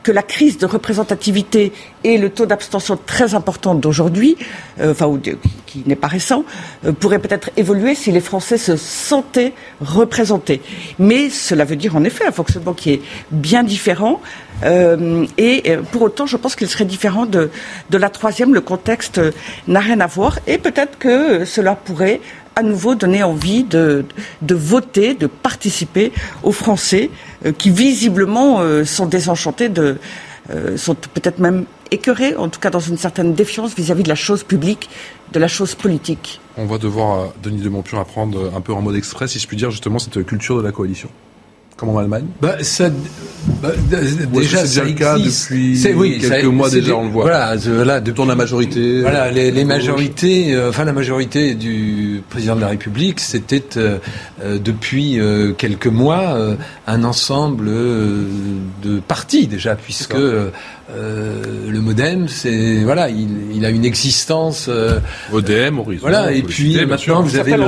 que 0.02 0.10
la 0.10 0.22
crise 0.22 0.58
de 0.58 0.66
représentativité 0.66 1.72
et 2.02 2.18
le 2.18 2.30
taux 2.30 2.46
d'abstention 2.46 2.98
très 3.06 3.34
important 3.34 3.76
d'aujourd'hui, 3.76 4.36
euh, 4.80 4.90
enfin, 4.90 5.20
qui 5.66 5.84
n'est 5.86 5.94
pas 5.94 6.08
récent, 6.08 6.44
euh, 6.84 6.92
pourrait 6.92 7.20
peut-être 7.20 7.50
évoluer 7.56 7.94
si 7.94 8.10
les 8.10 8.20
Français 8.20 8.58
se 8.58 8.76
sentaient 8.76 9.52
représentés. 9.80 10.62
Mais 10.98 11.30
cela 11.30 11.64
veut 11.64 11.76
dire 11.76 11.94
en 11.94 12.02
effet 12.02 12.24
un 12.26 12.32
fonctionnement 12.32 12.72
qui 12.72 12.90
est 12.94 13.02
bien 13.30 13.62
différent. 13.62 14.20
Euh, 14.64 15.26
et 15.38 15.76
pour 15.92 16.02
autant, 16.02 16.26
je 16.26 16.36
pense 16.36 16.56
qu'il 16.56 16.68
serait 16.68 16.84
différent 16.84 17.24
de, 17.24 17.50
de 17.90 17.98
la 17.98 18.10
troisième. 18.10 18.52
Le 18.52 18.60
contexte 18.60 19.20
n'a 19.68 19.80
rien 19.80 20.00
à 20.00 20.06
voir. 20.06 20.38
Et 20.46 20.58
peut-être 20.58 20.98
que 20.98 21.44
cela 21.44 21.74
pourrait 21.76 22.20
à 22.56 22.62
nouveau 22.62 22.94
donner 22.94 23.22
envie 23.22 23.64
de, 23.64 24.04
voter, 24.42 25.14
de 25.14 25.26
participer 25.26 26.12
aux 26.42 26.52
Français 26.52 27.10
euh, 27.44 27.52
qui 27.52 27.70
visiblement 27.70 28.60
euh, 28.60 28.84
sont 28.84 29.06
désenchantés 29.06 29.68
de 29.68 29.98
euh, 30.50 30.76
sont 30.76 30.94
peut-être 30.94 31.38
même 31.38 31.64
écœurés, 31.92 32.34
en 32.34 32.48
tout 32.48 32.58
cas 32.58 32.70
dans 32.70 32.80
une 32.80 32.96
certaine 32.98 33.34
défiance 33.34 33.74
vis-à-vis 33.76 34.02
de 34.02 34.08
la 34.08 34.16
chose 34.16 34.42
publique, 34.42 34.88
de 35.32 35.38
la 35.38 35.46
chose 35.46 35.76
politique. 35.76 36.40
On 36.56 36.66
va 36.66 36.78
devoir, 36.78 37.32
Denis 37.40 37.60
de 37.60 37.68
Montpion, 37.68 38.00
apprendre 38.00 38.52
un 38.54 38.60
peu 38.60 38.72
en 38.72 38.80
mode 38.80 38.96
express, 38.96 39.30
si 39.30 39.38
je 39.38 39.46
puis 39.46 39.56
dire, 39.56 39.70
justement, 39.70 40.00
cette 40.00 40.24
culture 40.26 40.56
de 40.56 40.62
la 40.62 40.72
coalition 40.72 41.08
comme 41.80 41.88
en 41.88 41.98
Allemagne 41.98 42.26
bah, 42.42 42.56
ça, 42.60 42.90
bah, 43.62 43.70
Déjà, 44.34 44.66
c'est 44.66 44.84
le 44.84 44.92
cas 44.92 45.16
depuis 45.16 45.94
oui, 45.94 46.18
quelques 46.18 46.44
mois 46.44 46.68
déjà, 46.68 46.94
on 46.94 47.04
le 47.04 47.10
voit. 47.10 47.22
Voilà, 47.22 47.56
voilà 47.56 48.00
de 48.00 48.12
la 48.28 48.34
majorité. 48.34 49.00
Voilà, 49.00 49.30
les, 49.30 49.50
les 49.50 49.64
majorités, 49.64 50.54
euh, 50.54 50.68
enfin 50.68 50.84
la 50.84 50.92
majorité 50.92 51.54
du 51.54 52.22
président 52.28 52.54
de 52.54 52.60
la 52.60 52.68
République, 52.68 53.18
c'était 53.18 53.78
euh, 53.78 53.98
euh, 54.42 54.58
depuis 54.58 55.18
quelques 55.56 55.86
mois 55.86 56.36
un 56.86 57.04
ensemble 57.04 57.66
de 57.66 59.00
partis 59.08 59.46
déjà, 59.46 59.74
puisque 59.74 60.14
le 60.14 60.50
MoDem, 61.80 62.28
c'est 62.28 62.82
voilà, 62.84 63.08
il, 63.08 63.54
il, 63.54 63.64
a 63.64 63.70
une 63.70 63.86
existence. 63.86 64.68
ODM, 65.32 65.78
Horizon. 65.78 66.02
Voilà, 66.02 66.32
et 66.32 66.42
puis 66.42 66.84
maintenant 66.84 67.22
vous 67.22 67.36
avez 67.36 67.56
le, 67.56 67.64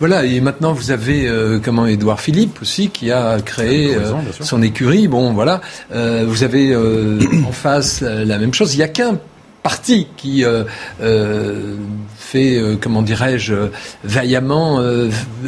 voilà, 0.00 0.24
et 0.24 0.40
maintenant 0.40 0.72
vous 0.72 0.90
avez 0.90 1.26
euh, 1.26 1.58
comment 1.62 1.86
Édouard 1.86 2.20
Philippe 2.20 2.60
aussi 2.62 2.90
qui 2.90 3.10
a 3.10 3.40
créé 3.40 3.94
euh, 3.94 4.12
son 4.40 4.62
écurie. 4.62 5.08
Bon, 5.08 5.32
voilà, 5.32 5.60
euh, 5.92 6.24
vous 6.26 6.42
avez 6.42 6.76
en 6.76 7.52
face 7.52 8.02
la 8.02 8.38
même 8.38 8.52
chose. 8.54 8.74
Il 8.74 8.78
n'y 8.78 8.82
a 8.84 8.88
qu'un 8.88 9.18
parti 9.64 10.06
qui 10.16 10.44
euh, 10.44 10.62
euh, 11.02 11.74
fait, 12.34 12.56
euh, 12.56 12.76
comment 12.80 13.02
dirais-je, 13.02 13.54
vaillamment 14.02 14.82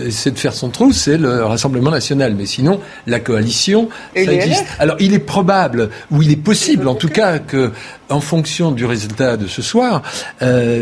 essaie 0.01 0.31
de 0.31 0.39
faire 0.39 0.55
son 0.55 0.69
trou, 0.71 0.93
c'est 0.93 1.19
le 1.19 1.45
Rassemblement 1.45 1.91
national. 1.91 2.35
Mais 2.37 2.47
sinon, 2.47 2.81
la 3.07 3.19
coalition, 3.19 3.89
ça 4.15 4.21
existe. 4.21 4.65
Alors, 4.79 4.97
il 5.01 5.13
est 5.13 5.19
probable, 5.19 5.91
ou 6.11 6.23
il 6.23 6.31
est 6.31 6.37
possible, 6.37 6.87
en 6.89 6.95
tout 6.95 7.09
cas, 7.09 7.39
que, 7.39 7.73
en 8.09 8.21
fonction 8.21 8.71
du 8.71 8.85
résultat 8.85 9.37
de 9.37 9.47
ce 9.47 9.63
soir, 9.63 10.03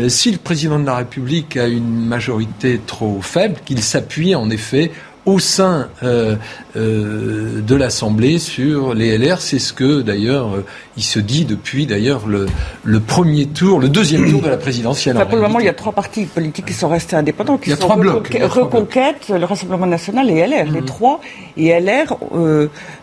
si 0.07 0.31
le 0.31 0.37
président 0.37 0.79
de 0.79 0.85
la 0.85 0.97
République 0.97 1.57
a 1.57 1.67
une 1.67 2.05
majorité 2.05 2.79
trop 2.85 3.19
faible, 3.21 3.55
qu'il 3.65 3.81
s'appuie 3.81 4.35
en 4.35 4.49
effet 4.49 4.91
au 5.25 5.39
sein 5.39 5.89
euh, 6.03 6.35
euh, 6.75 7.61
de 7.61 7.75
l'Assemblée 7.75 8.37
sur 8.37 8.93
les 8.93 9.17
LR. 9.17 9.41
C'est 9.41 9.59
ce 9.59 9.73
que 9.73 10.01
d'ailleurs 10.01 10.55
euh, 10.55 10.65
il 10.97 11.03
se 11.03 11.19
dit 11.19 11.45
depuis 11.45 11.85
d'ailleurs 11.85 12.27
le, 12.27 12.45
le, 12.83 12.99
premier 12.99 13.47
tour, 13.47 13.79
le 13.79 13.89
deuxième 13.89 14.29
tour 14.29 14.41
de 14.41 14.49
la 14.49 14.57
présidentielle. 14.57 15.15
pour 15.15 15.35
le 15.35 15.41
moment, 15.41 15.59
il 15.59 15.65
y 15.65 15.69
a 15.69 15.73
trois 15.73 15.93
partis 15.93 16.25
politiques 16.25 16.65
qui 16.65 16.73
sont 16.73 16.89
restés 16.89 17.15
indépendants, 17.15 17.57
qui 17.57 17.69
il 17.69 17.71
y 17.71 17.73
a 17.73 17.77
sont 17.77 17.87
trois 17.87 17.97
blocs, 17.97 18.29
Reconquête, 18.45 19.29
le 19.29 19.43
Rassemblement 19.45 19.87
national 19.87 20.29
et 20.29 20.45
LR, 20.45 20.71
les 20.71 20.81
mhm. 20.81 20.85
trois. 20.85 21.19
Et 21.57 21.77
LR, 21.79 22.17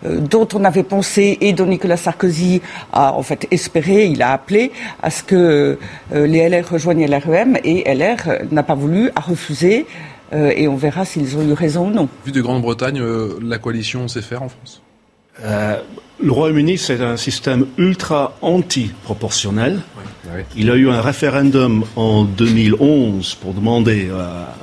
dont 0.05 0.49
on 0.55 0.65
avait 0.65 0.83
pensé 0.83 1.39
et 1.41 1.53
dont 1.53 1.67
Nicolas 1.67 1.97
Sarkozy 1.97 2.63
a 2.93 3.15
en 3.15 3.23
fait 3.23 3.47
espéré, 3.51 4.07
il 4.07 4.23
a 4.23 4.33
appelé 4.33 4.73
à 5.03 5.11
ce 5.11 5.23
que 5.23 5.79
les 6.13 6.49
LR 6.49 6.69
rejoignent 6.71 7.07
l'REM 7.07 7.59
et 7.65 7.93
LR 7.93 8.45
n'a 8.51 8.63
pas 8.63 8.75
voulu, 8.75 9.11
a 9.15 9.21
refusé. 9.21 9.87
Euh, 10.33 10.53
et 10.57 10.69
on 10.69 10.77
verra 10.77 11.05
s'ils 11.05 11.37
ont 11.37 11.43
eu 11.43 11.53
raison 11.53 11.89
ou 11.89 11.91
non. 11.91 12.09
Vu 12.25 12.33
de 12.33 12.41
Grande-Bretagne, 12.41 13.01
euh, 13.01 13.39
la 13.43 13.59
coalition 13.59 14.09
sait 14.09 14.23
faire 14.23 14.43
en 14.43 14.49
France 14.49 14.81
euh, 15.45 15.77
Le 16.23 16.33
Royaume-Uni, 16.33 16.79
c'est 16.79 17.03
un 17.03 17.17
système 17.17 17.67
ultra 17.77 18.37
anti-proportionnel. 18.41 19.81
Il 20.57 20.71
a 20.71 20.77
eu 20.77 20.89
un 20.89 21.03
référendum 21.03 21.85
en 21.97 22.25
2011 22.25 23.35
pour 23.35 23.53
demander 23.53 24.09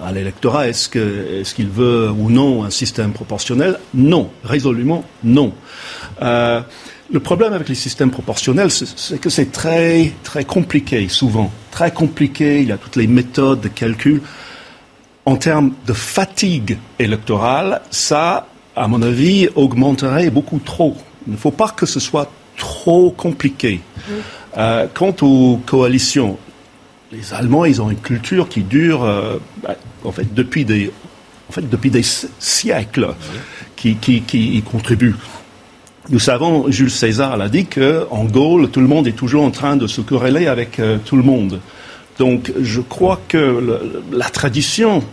à, 0.03 0.11
l'électorat 0.11 0.67
est-ce 0.67 0.89
qu'il 0.89 1.67
veut 1.67 2.09
ou 2.09 2.32
non 2.32 2.63
un 2.63 2.72
système 2.72 3.11
proportionnel. 3.11 3.78
Non, 3.93 4.32
résolument 4.43 5.03
non. 5.24 5.53
le 6.22 7.20
problème 7.22 7.53
avec 7.53 7.70
les 7.70 7.76
systèmes 7.76 8.09
proportionnels, 8.09 8.72
c'est 8.72 9.20
que 9.22 9.30
c'est 9.30 9.51
très, 9.51 10.11
très 10.24 10.45
compliqué, 10.45 11.07
souvent. 11.07 11.51
Très 11.70 11.91
compliqué, 11.91 12.61
il 12.61 12.70
y 12.70 12.72
a 12.72 12.78
toutes 12.78 12.95
les 12.95 13.05
méthodes 13.05 13.61
de 13.61 13.67
calcul 13.67 14.22
en 15.30 15.36
termes 15.36 15.73
de 15.86 15.93
fatigue 15.93 16.80
électorale, 16.97 17.82
ça, 17.91 18.47
à 18.75 18.88
mon 18.88 19.03
avis, 19.03 19.47
augmenterait 19.53 20.32
beaucoup 20.32 20.57
trop. 20.57 20.97
Il 21.27 21.34
ne 21.34 21.38
faut 21.38 21.51
pas 21.51 21.69
que 21.69 21.86
ce 21.86 21.99
soit 21.99 22.32
trop 22.57 23.11
compliqué. 23.11 23.80
Euh, 24.57 24.88
quant 24.91 25.15
aux 25.21 25.59
coalitions, 25.67 26.39
les 27.11 27.32
Allemands, 27.32 27.65
ils 27.65 27.80
ont 27.80 27.91
une 27.91 27.99
culture 27.99 28.49
qui 28.49 28.61
dure, 28.61 29.03
euh, 29.03 29.38
bah, 29.61 29.75
en 30.03 30.11
fait, 30.11 30.34
depuis 30.34 30.65
des, 30.65 30.91
en 31.47 31.51
fait, 31.51 31.69
depuis 31.69 31.91
des 31.91 32.05
siècles, 32.39 33.09
qui, 33.75 33.97
qui, 33.97 34.21
qui 34.21 34.57
y 34.57 34.61
contribuent. 34.63 35.15
nous 36.09 36.19
savons, 36.19 36.71
Jules 36.71 36.89
César 36.89 37.38
l'a 37.38 37.49
dit, 37.49 37.67
qu'en 37.67 38.25
Gaule, 38.25 38.71
tout 38.71 38.82
le 38.82 38.88
monde 38.88 39.05
est 39.05 39.15
toujours 39.23 39.43
en 39.43 39.51
train 39.51 39.75
de 39.75 39.86
se 39.86 40.01
corréler 40.01 40.47
avec 40.47 40.80
euh, 40.80 40.97
tout 41.05 41.17
le 41.17 41.23
monde. 41.23 41.61
Donc 42.17 42.51
je 42.59 42.82
crois 42.82 43.19
que 43.30 43.80
la 44.11 44.30
tradition, 44.30 45.03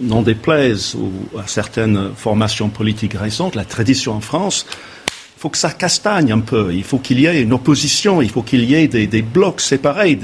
n'en 0.00 0.22
déplaise 0.22 0.96
à 1.38 1.46
certaines 1.46 2.10
formations 2.16 2.68
politiques 2.68 3.14
récentes, 3.14 3.54
la 3.54 3.64
tradition 3.64 4.14
en 4.14 4.20
France, 4.20 4.66
il 5.08 5.40
faut 5.40 5.48
que 5.48 5.58
ça 5.58 5.70
castagne 5.70 6.32
un 6.32 6.40
peu. 6.40 6.70
Il 6.74 6.84
faut 6.84 6.98
qu'il 6.98 7.18
y 7.18 7.26
ait 7.26 7.40
une 7.40 7.54
opposition, 7.54 8.20
il 8.20 8.28
faut 8.28 8.42
qu'il 8.42 8.64
y 8.64 8.74
ait 8.74 8.88
des, 8.88 9.22
blocs 9.22 9.62
séparés, 9.62 10.18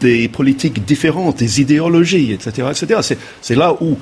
des, 0.00 0.28
politiques 0.28 0.84
différentes, 0.84 1.36
des 1.36 1.60
idéologies, 1.60 2.32
etc. 2.32 2.68
etc. 2.70 3.16
C'est 3.42 3.54
là 3.54 3.74
où 3.82 3.98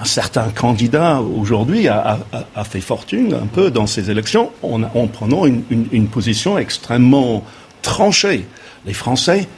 un 0.00 0.04
certain 0.04 0.50
candidat 0.50 1.20
aujourd'hui 1.20 1.88
a, 1.88 2.18
fait 2.64 2.80
fortune 2.80 3.34
un 3.34 3.46
peu 3.46 3.70
dans 3.70 3.88
ces 3.88 4.10
élections 4.10 4.52
en, 4.62 5.06
prenant 5.08 5.46
une, 5.46 6.06
position 6.06 6.58
extrêmement 6.58 7.44
tranchée. 7.82 8.46
Les 8.86 8.94
Français, 8.94 9.48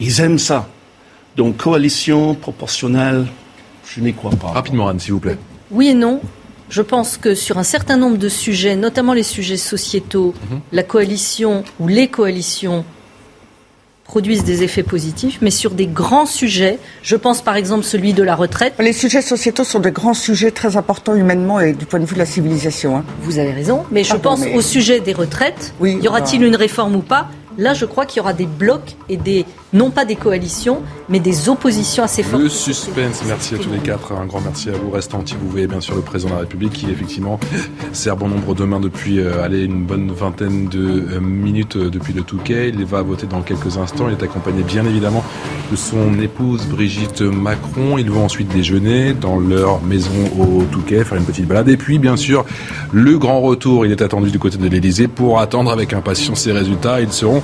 ils 0.00 0.20
aiment 0.20 0.40
ça. 0.40 0.68
Donc 1.36 1.56
coalition 1.56 2.34
proportionnelle, 2.34 3.26
je 3.94 4.00
n'y 4.00 4.14
crois 4.14 4.30
pas. 4.30 4.48
Rapidement, 4.48 4.88
Anne, 4.88 5.00
s'il 5.00 5.12
vous 5.12 5.20
plaît. 5.20 5.38
Oui 5.70 5.88
et 5.88 5.94
non. 5.94 6.20
Je 6.70 6.82
pense 6.82 7.16
que 7.16 7.34
sur 7.34 7.58
un 7.58 7.62
certain 7.62 7.96
nombre 7.96 8.18
de 8.18 8.28
sujets, 8.28 8.76
notamment 8.76 9.14
les 9.14 9.22
sujets 9.22 9.56
sociétaux, 9.56 10.34
mhm. 10.50 10.60
la 10.72 10.82
coalition 10.82 11.64
ou 11.80 11.88
les 11.88 12.08
coalitions 12.08 12.84
produisent 14.04 14.44
des 14.44 14.62
effets 14.62 14.82
positifs, 14.82 15.38
mais 15.42 15.50
sur 15.50 15.70
des 15.72 15.86
grands 15.86 16.26
sujets, 16.26 16.78
je 17.02 17.14
pense 17.14 17.42
par 17.42 17.56
exemple 17.56 17.84
celui 17.84 18.14
de 18.14 18.22
la 18.22 18.34
retraite. 18.34 18.74
Les 18.78 18.94
sujets 18.94 19.20
sociétaux 19.20 19.64
sont 19.64 19.80
des 19.80 19.92
grands 19.92 20.14
sujets 20.14 20.50
très 20.50 20.76
importants 20.78 21.14
humainement 21.14 21.60
et 21.60 21.74
du 21.74 21.84
point 21.84 22.00
de 22.00 22.06
vue 22.06 22.14
de 22.14 22.18
la 22.18 22.26
civilisation. 22.26 22.96
Hein. 22.96 23.04
Vous 23.20 23.38
avez 23.38 23.52
raison, 23.52 23.84
mais 23.90 24.04
je 24.04 24.16
pense 24.16 24.40
au 24.54 24.62
sujet 24.62 25.00
des 25.00 25.12
retraites. 25.12 25.74
Oui, 25.78 25.98
y 26.02 26.08
aura-t-il 26.08 26.42
une 26.42 26.56
réforme 26.56 26.96
ou 26.96 27.02
pas? 27.02 27.28
Là, 27.58 27.74
je 27.74 27.86
crois 27.86 28.06
qu'il 28.06 28.18
y 28.18 28.20
aura 28.20 28.34
des 28.34 28.46
blocs 28.46 28.94
et 29.08 29.16
des, 29.16 29.44
non 29.72 29.90
pas 29.90 30.04
des 30.04 30.14
coalitions, 30.14 30.80
mais 31.08 31.18
des 31.18 31.48
oppositions 31.48 32.04
assez 32.04 32.22
fortes. 32.22 32.40
Le 32.40 32.48
suspense, 32.48 33.24
merci 33.26 33.56
à 33.56 33.58
tous 33.58 33.70
les 33.70 33.80
quatre. 33.80 34.12
Un 34.12 34.26
grand 34.26 34.40
merci 34.40 34.68
à 34.68 34.74
vous. 34.74 34.92
Restant 34.92 35.24
vous 35.40 35.50
voyez 35.50 35.66
bien 35.66 35.80
sûr 35.80 35.96
le 35.96 36.02
président 36.02 36.30
de 36.30 36.34
la 36.36 36.40
République 36.42 36.72
qui 36.72 36.88
effectivement 36.88 37.40
sert 37.92 38.16
bon 38.16 38.28
nombre 38.28 38.54
de 38.54 38.62
mains 38.62 38.78
depuis 38.78 39.18
euh, 39.18 39.42
allez, 39.42 39.64
une 39.64 39.84
bonne 39.84 40.12
vingtaine 40.12 40.68
de 40.68 41.08
euh, 41.10 41.20
minutes 41.20 41.74
euh, 41.74 41.90
depuis 41.90 42.12
le 42.12 42.22
Touquet. 42.22 42.68
Il 42.68 42.84
va 42.84 43.02
voter 43.02 43.26
dans 43.26 43.42
quelques 43.42 43.76
instants. 43.76 44.06
Il 44.08 44.12
est 44.12 44.22
accompagné 44.22 44.62
bien 44.62 44.86
évidemment 44.86 45.24
de 45.72 45.74
son 45.74 46.20
épouse 46.20 46.64
Brigitte 46.66 47.22
Macron. 47.22 47.98
Ils 47.98 48.08
vont 48.08 48.24
ensuite 48.24 48.54
déjeuner 48.54 49.14
dans 49.14 49.40
leur 49.40 49.82
maison 49.82 50.12
au 50.38 50.62
Touquet, 50.62 51.02
faire 51.02 51.18
une 51.18 51.24
petite 51.24 51.46
balade. 51.46 51.68
Et 51.68 51.76
puis 51.76 51.98
bien 51.98 52.16
sûr, 52.16 52.44
le 52.92 53.18
grand 53.18 53.40
retour, 53.40 53.84
il 53.84 53.90
est 53.90 54.00
attendu 54.00 54.30
du 54.30 54.38
côté 54.38 54.58
de 54.58 54.68
l'Elysée 54.68 55.08
pour 55.08 55.40
attendre 55.40 55.72
avec 55.72 55.92
impatience 55.92 56.42
ses 56.42 56.52
résultats. 56.52 57.00
Ils 57.00 57.12
seront 57.12 57.42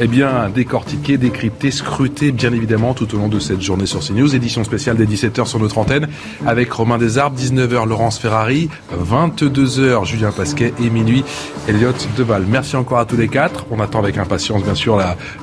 eh 0.00 0.06
bien, 0.06 0.50
décortiqué, 0.54 1.18
décrypté, 1.18 1.70
scruté, 1.70 2.32
bien 2.32 2.52
évidemment, 2.52 2.94
tout 2.94 3.14
au 3.14 3.18
long 3.18 3.28
de 3.28 3.38
cette 3.38 3.60
journée 3.60 3.86
sur 3.86 4.00
CNews. 4.00 4.34
Édition 4.34 4.64
spéciale 4.64 4.96
des 4.96 5.06
17h 5.06 5.46
sur 5.46 5.58
notre 5.58 5.78
antenne, 5.78 6.08
avec 6.46 6.72
Romain 6.72 6.98
Desarbes, 6.98 7.36
19h, 7.36 7.86
Laurence 7.86 8.18
Ferrari, 8.18 8.68
22h, 8.96 10.04
Julien 10.04 10.32
Pasquet, 10.32 10.72
et 10.82 10.90
minuit, 10.90 11.24
Elliot 11.68 11.92
Deval. 12.16 12.44
Merci 12.48 12.76
encore 12.76 12.98
à 12.98 13.04
tous 13.04 13.16
les 13.16 13.28
quatre. 13.28 13.66
On 13.70 13.80
attend 13.80 13.98
avec 14.00 14.18
impatience, 14.18 14.62
bien 14.62 14.74
sûr, 14.74 14.96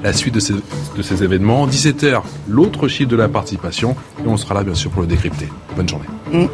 la, 0.04 0.14
suite 0.14 0.34
de 0.34 0.40
ces, 0.40 0.54
de 0.54 1.02
ces 1.02 1.24
événements. 1.24 1.68
17h, 1.68 2.22
l'autre 2.48 2.88
chiffre 2.88 3.10
de 3.10 3.16
la 3.16 3.30
participation, 3.30 3.96
et 4.24 4.28
on 4.28 4.38
sera 4.38 4.56
là, 4.56 4.64
bien 4.64 4.76
sûr, 4.76 4.92
pour 4.92 5.02
le 5.02 5.08
décrypter. 5.08 5.48
Bonne 5.76 5.88
journée. 5.88 6.08
Mm. 6.32 6.48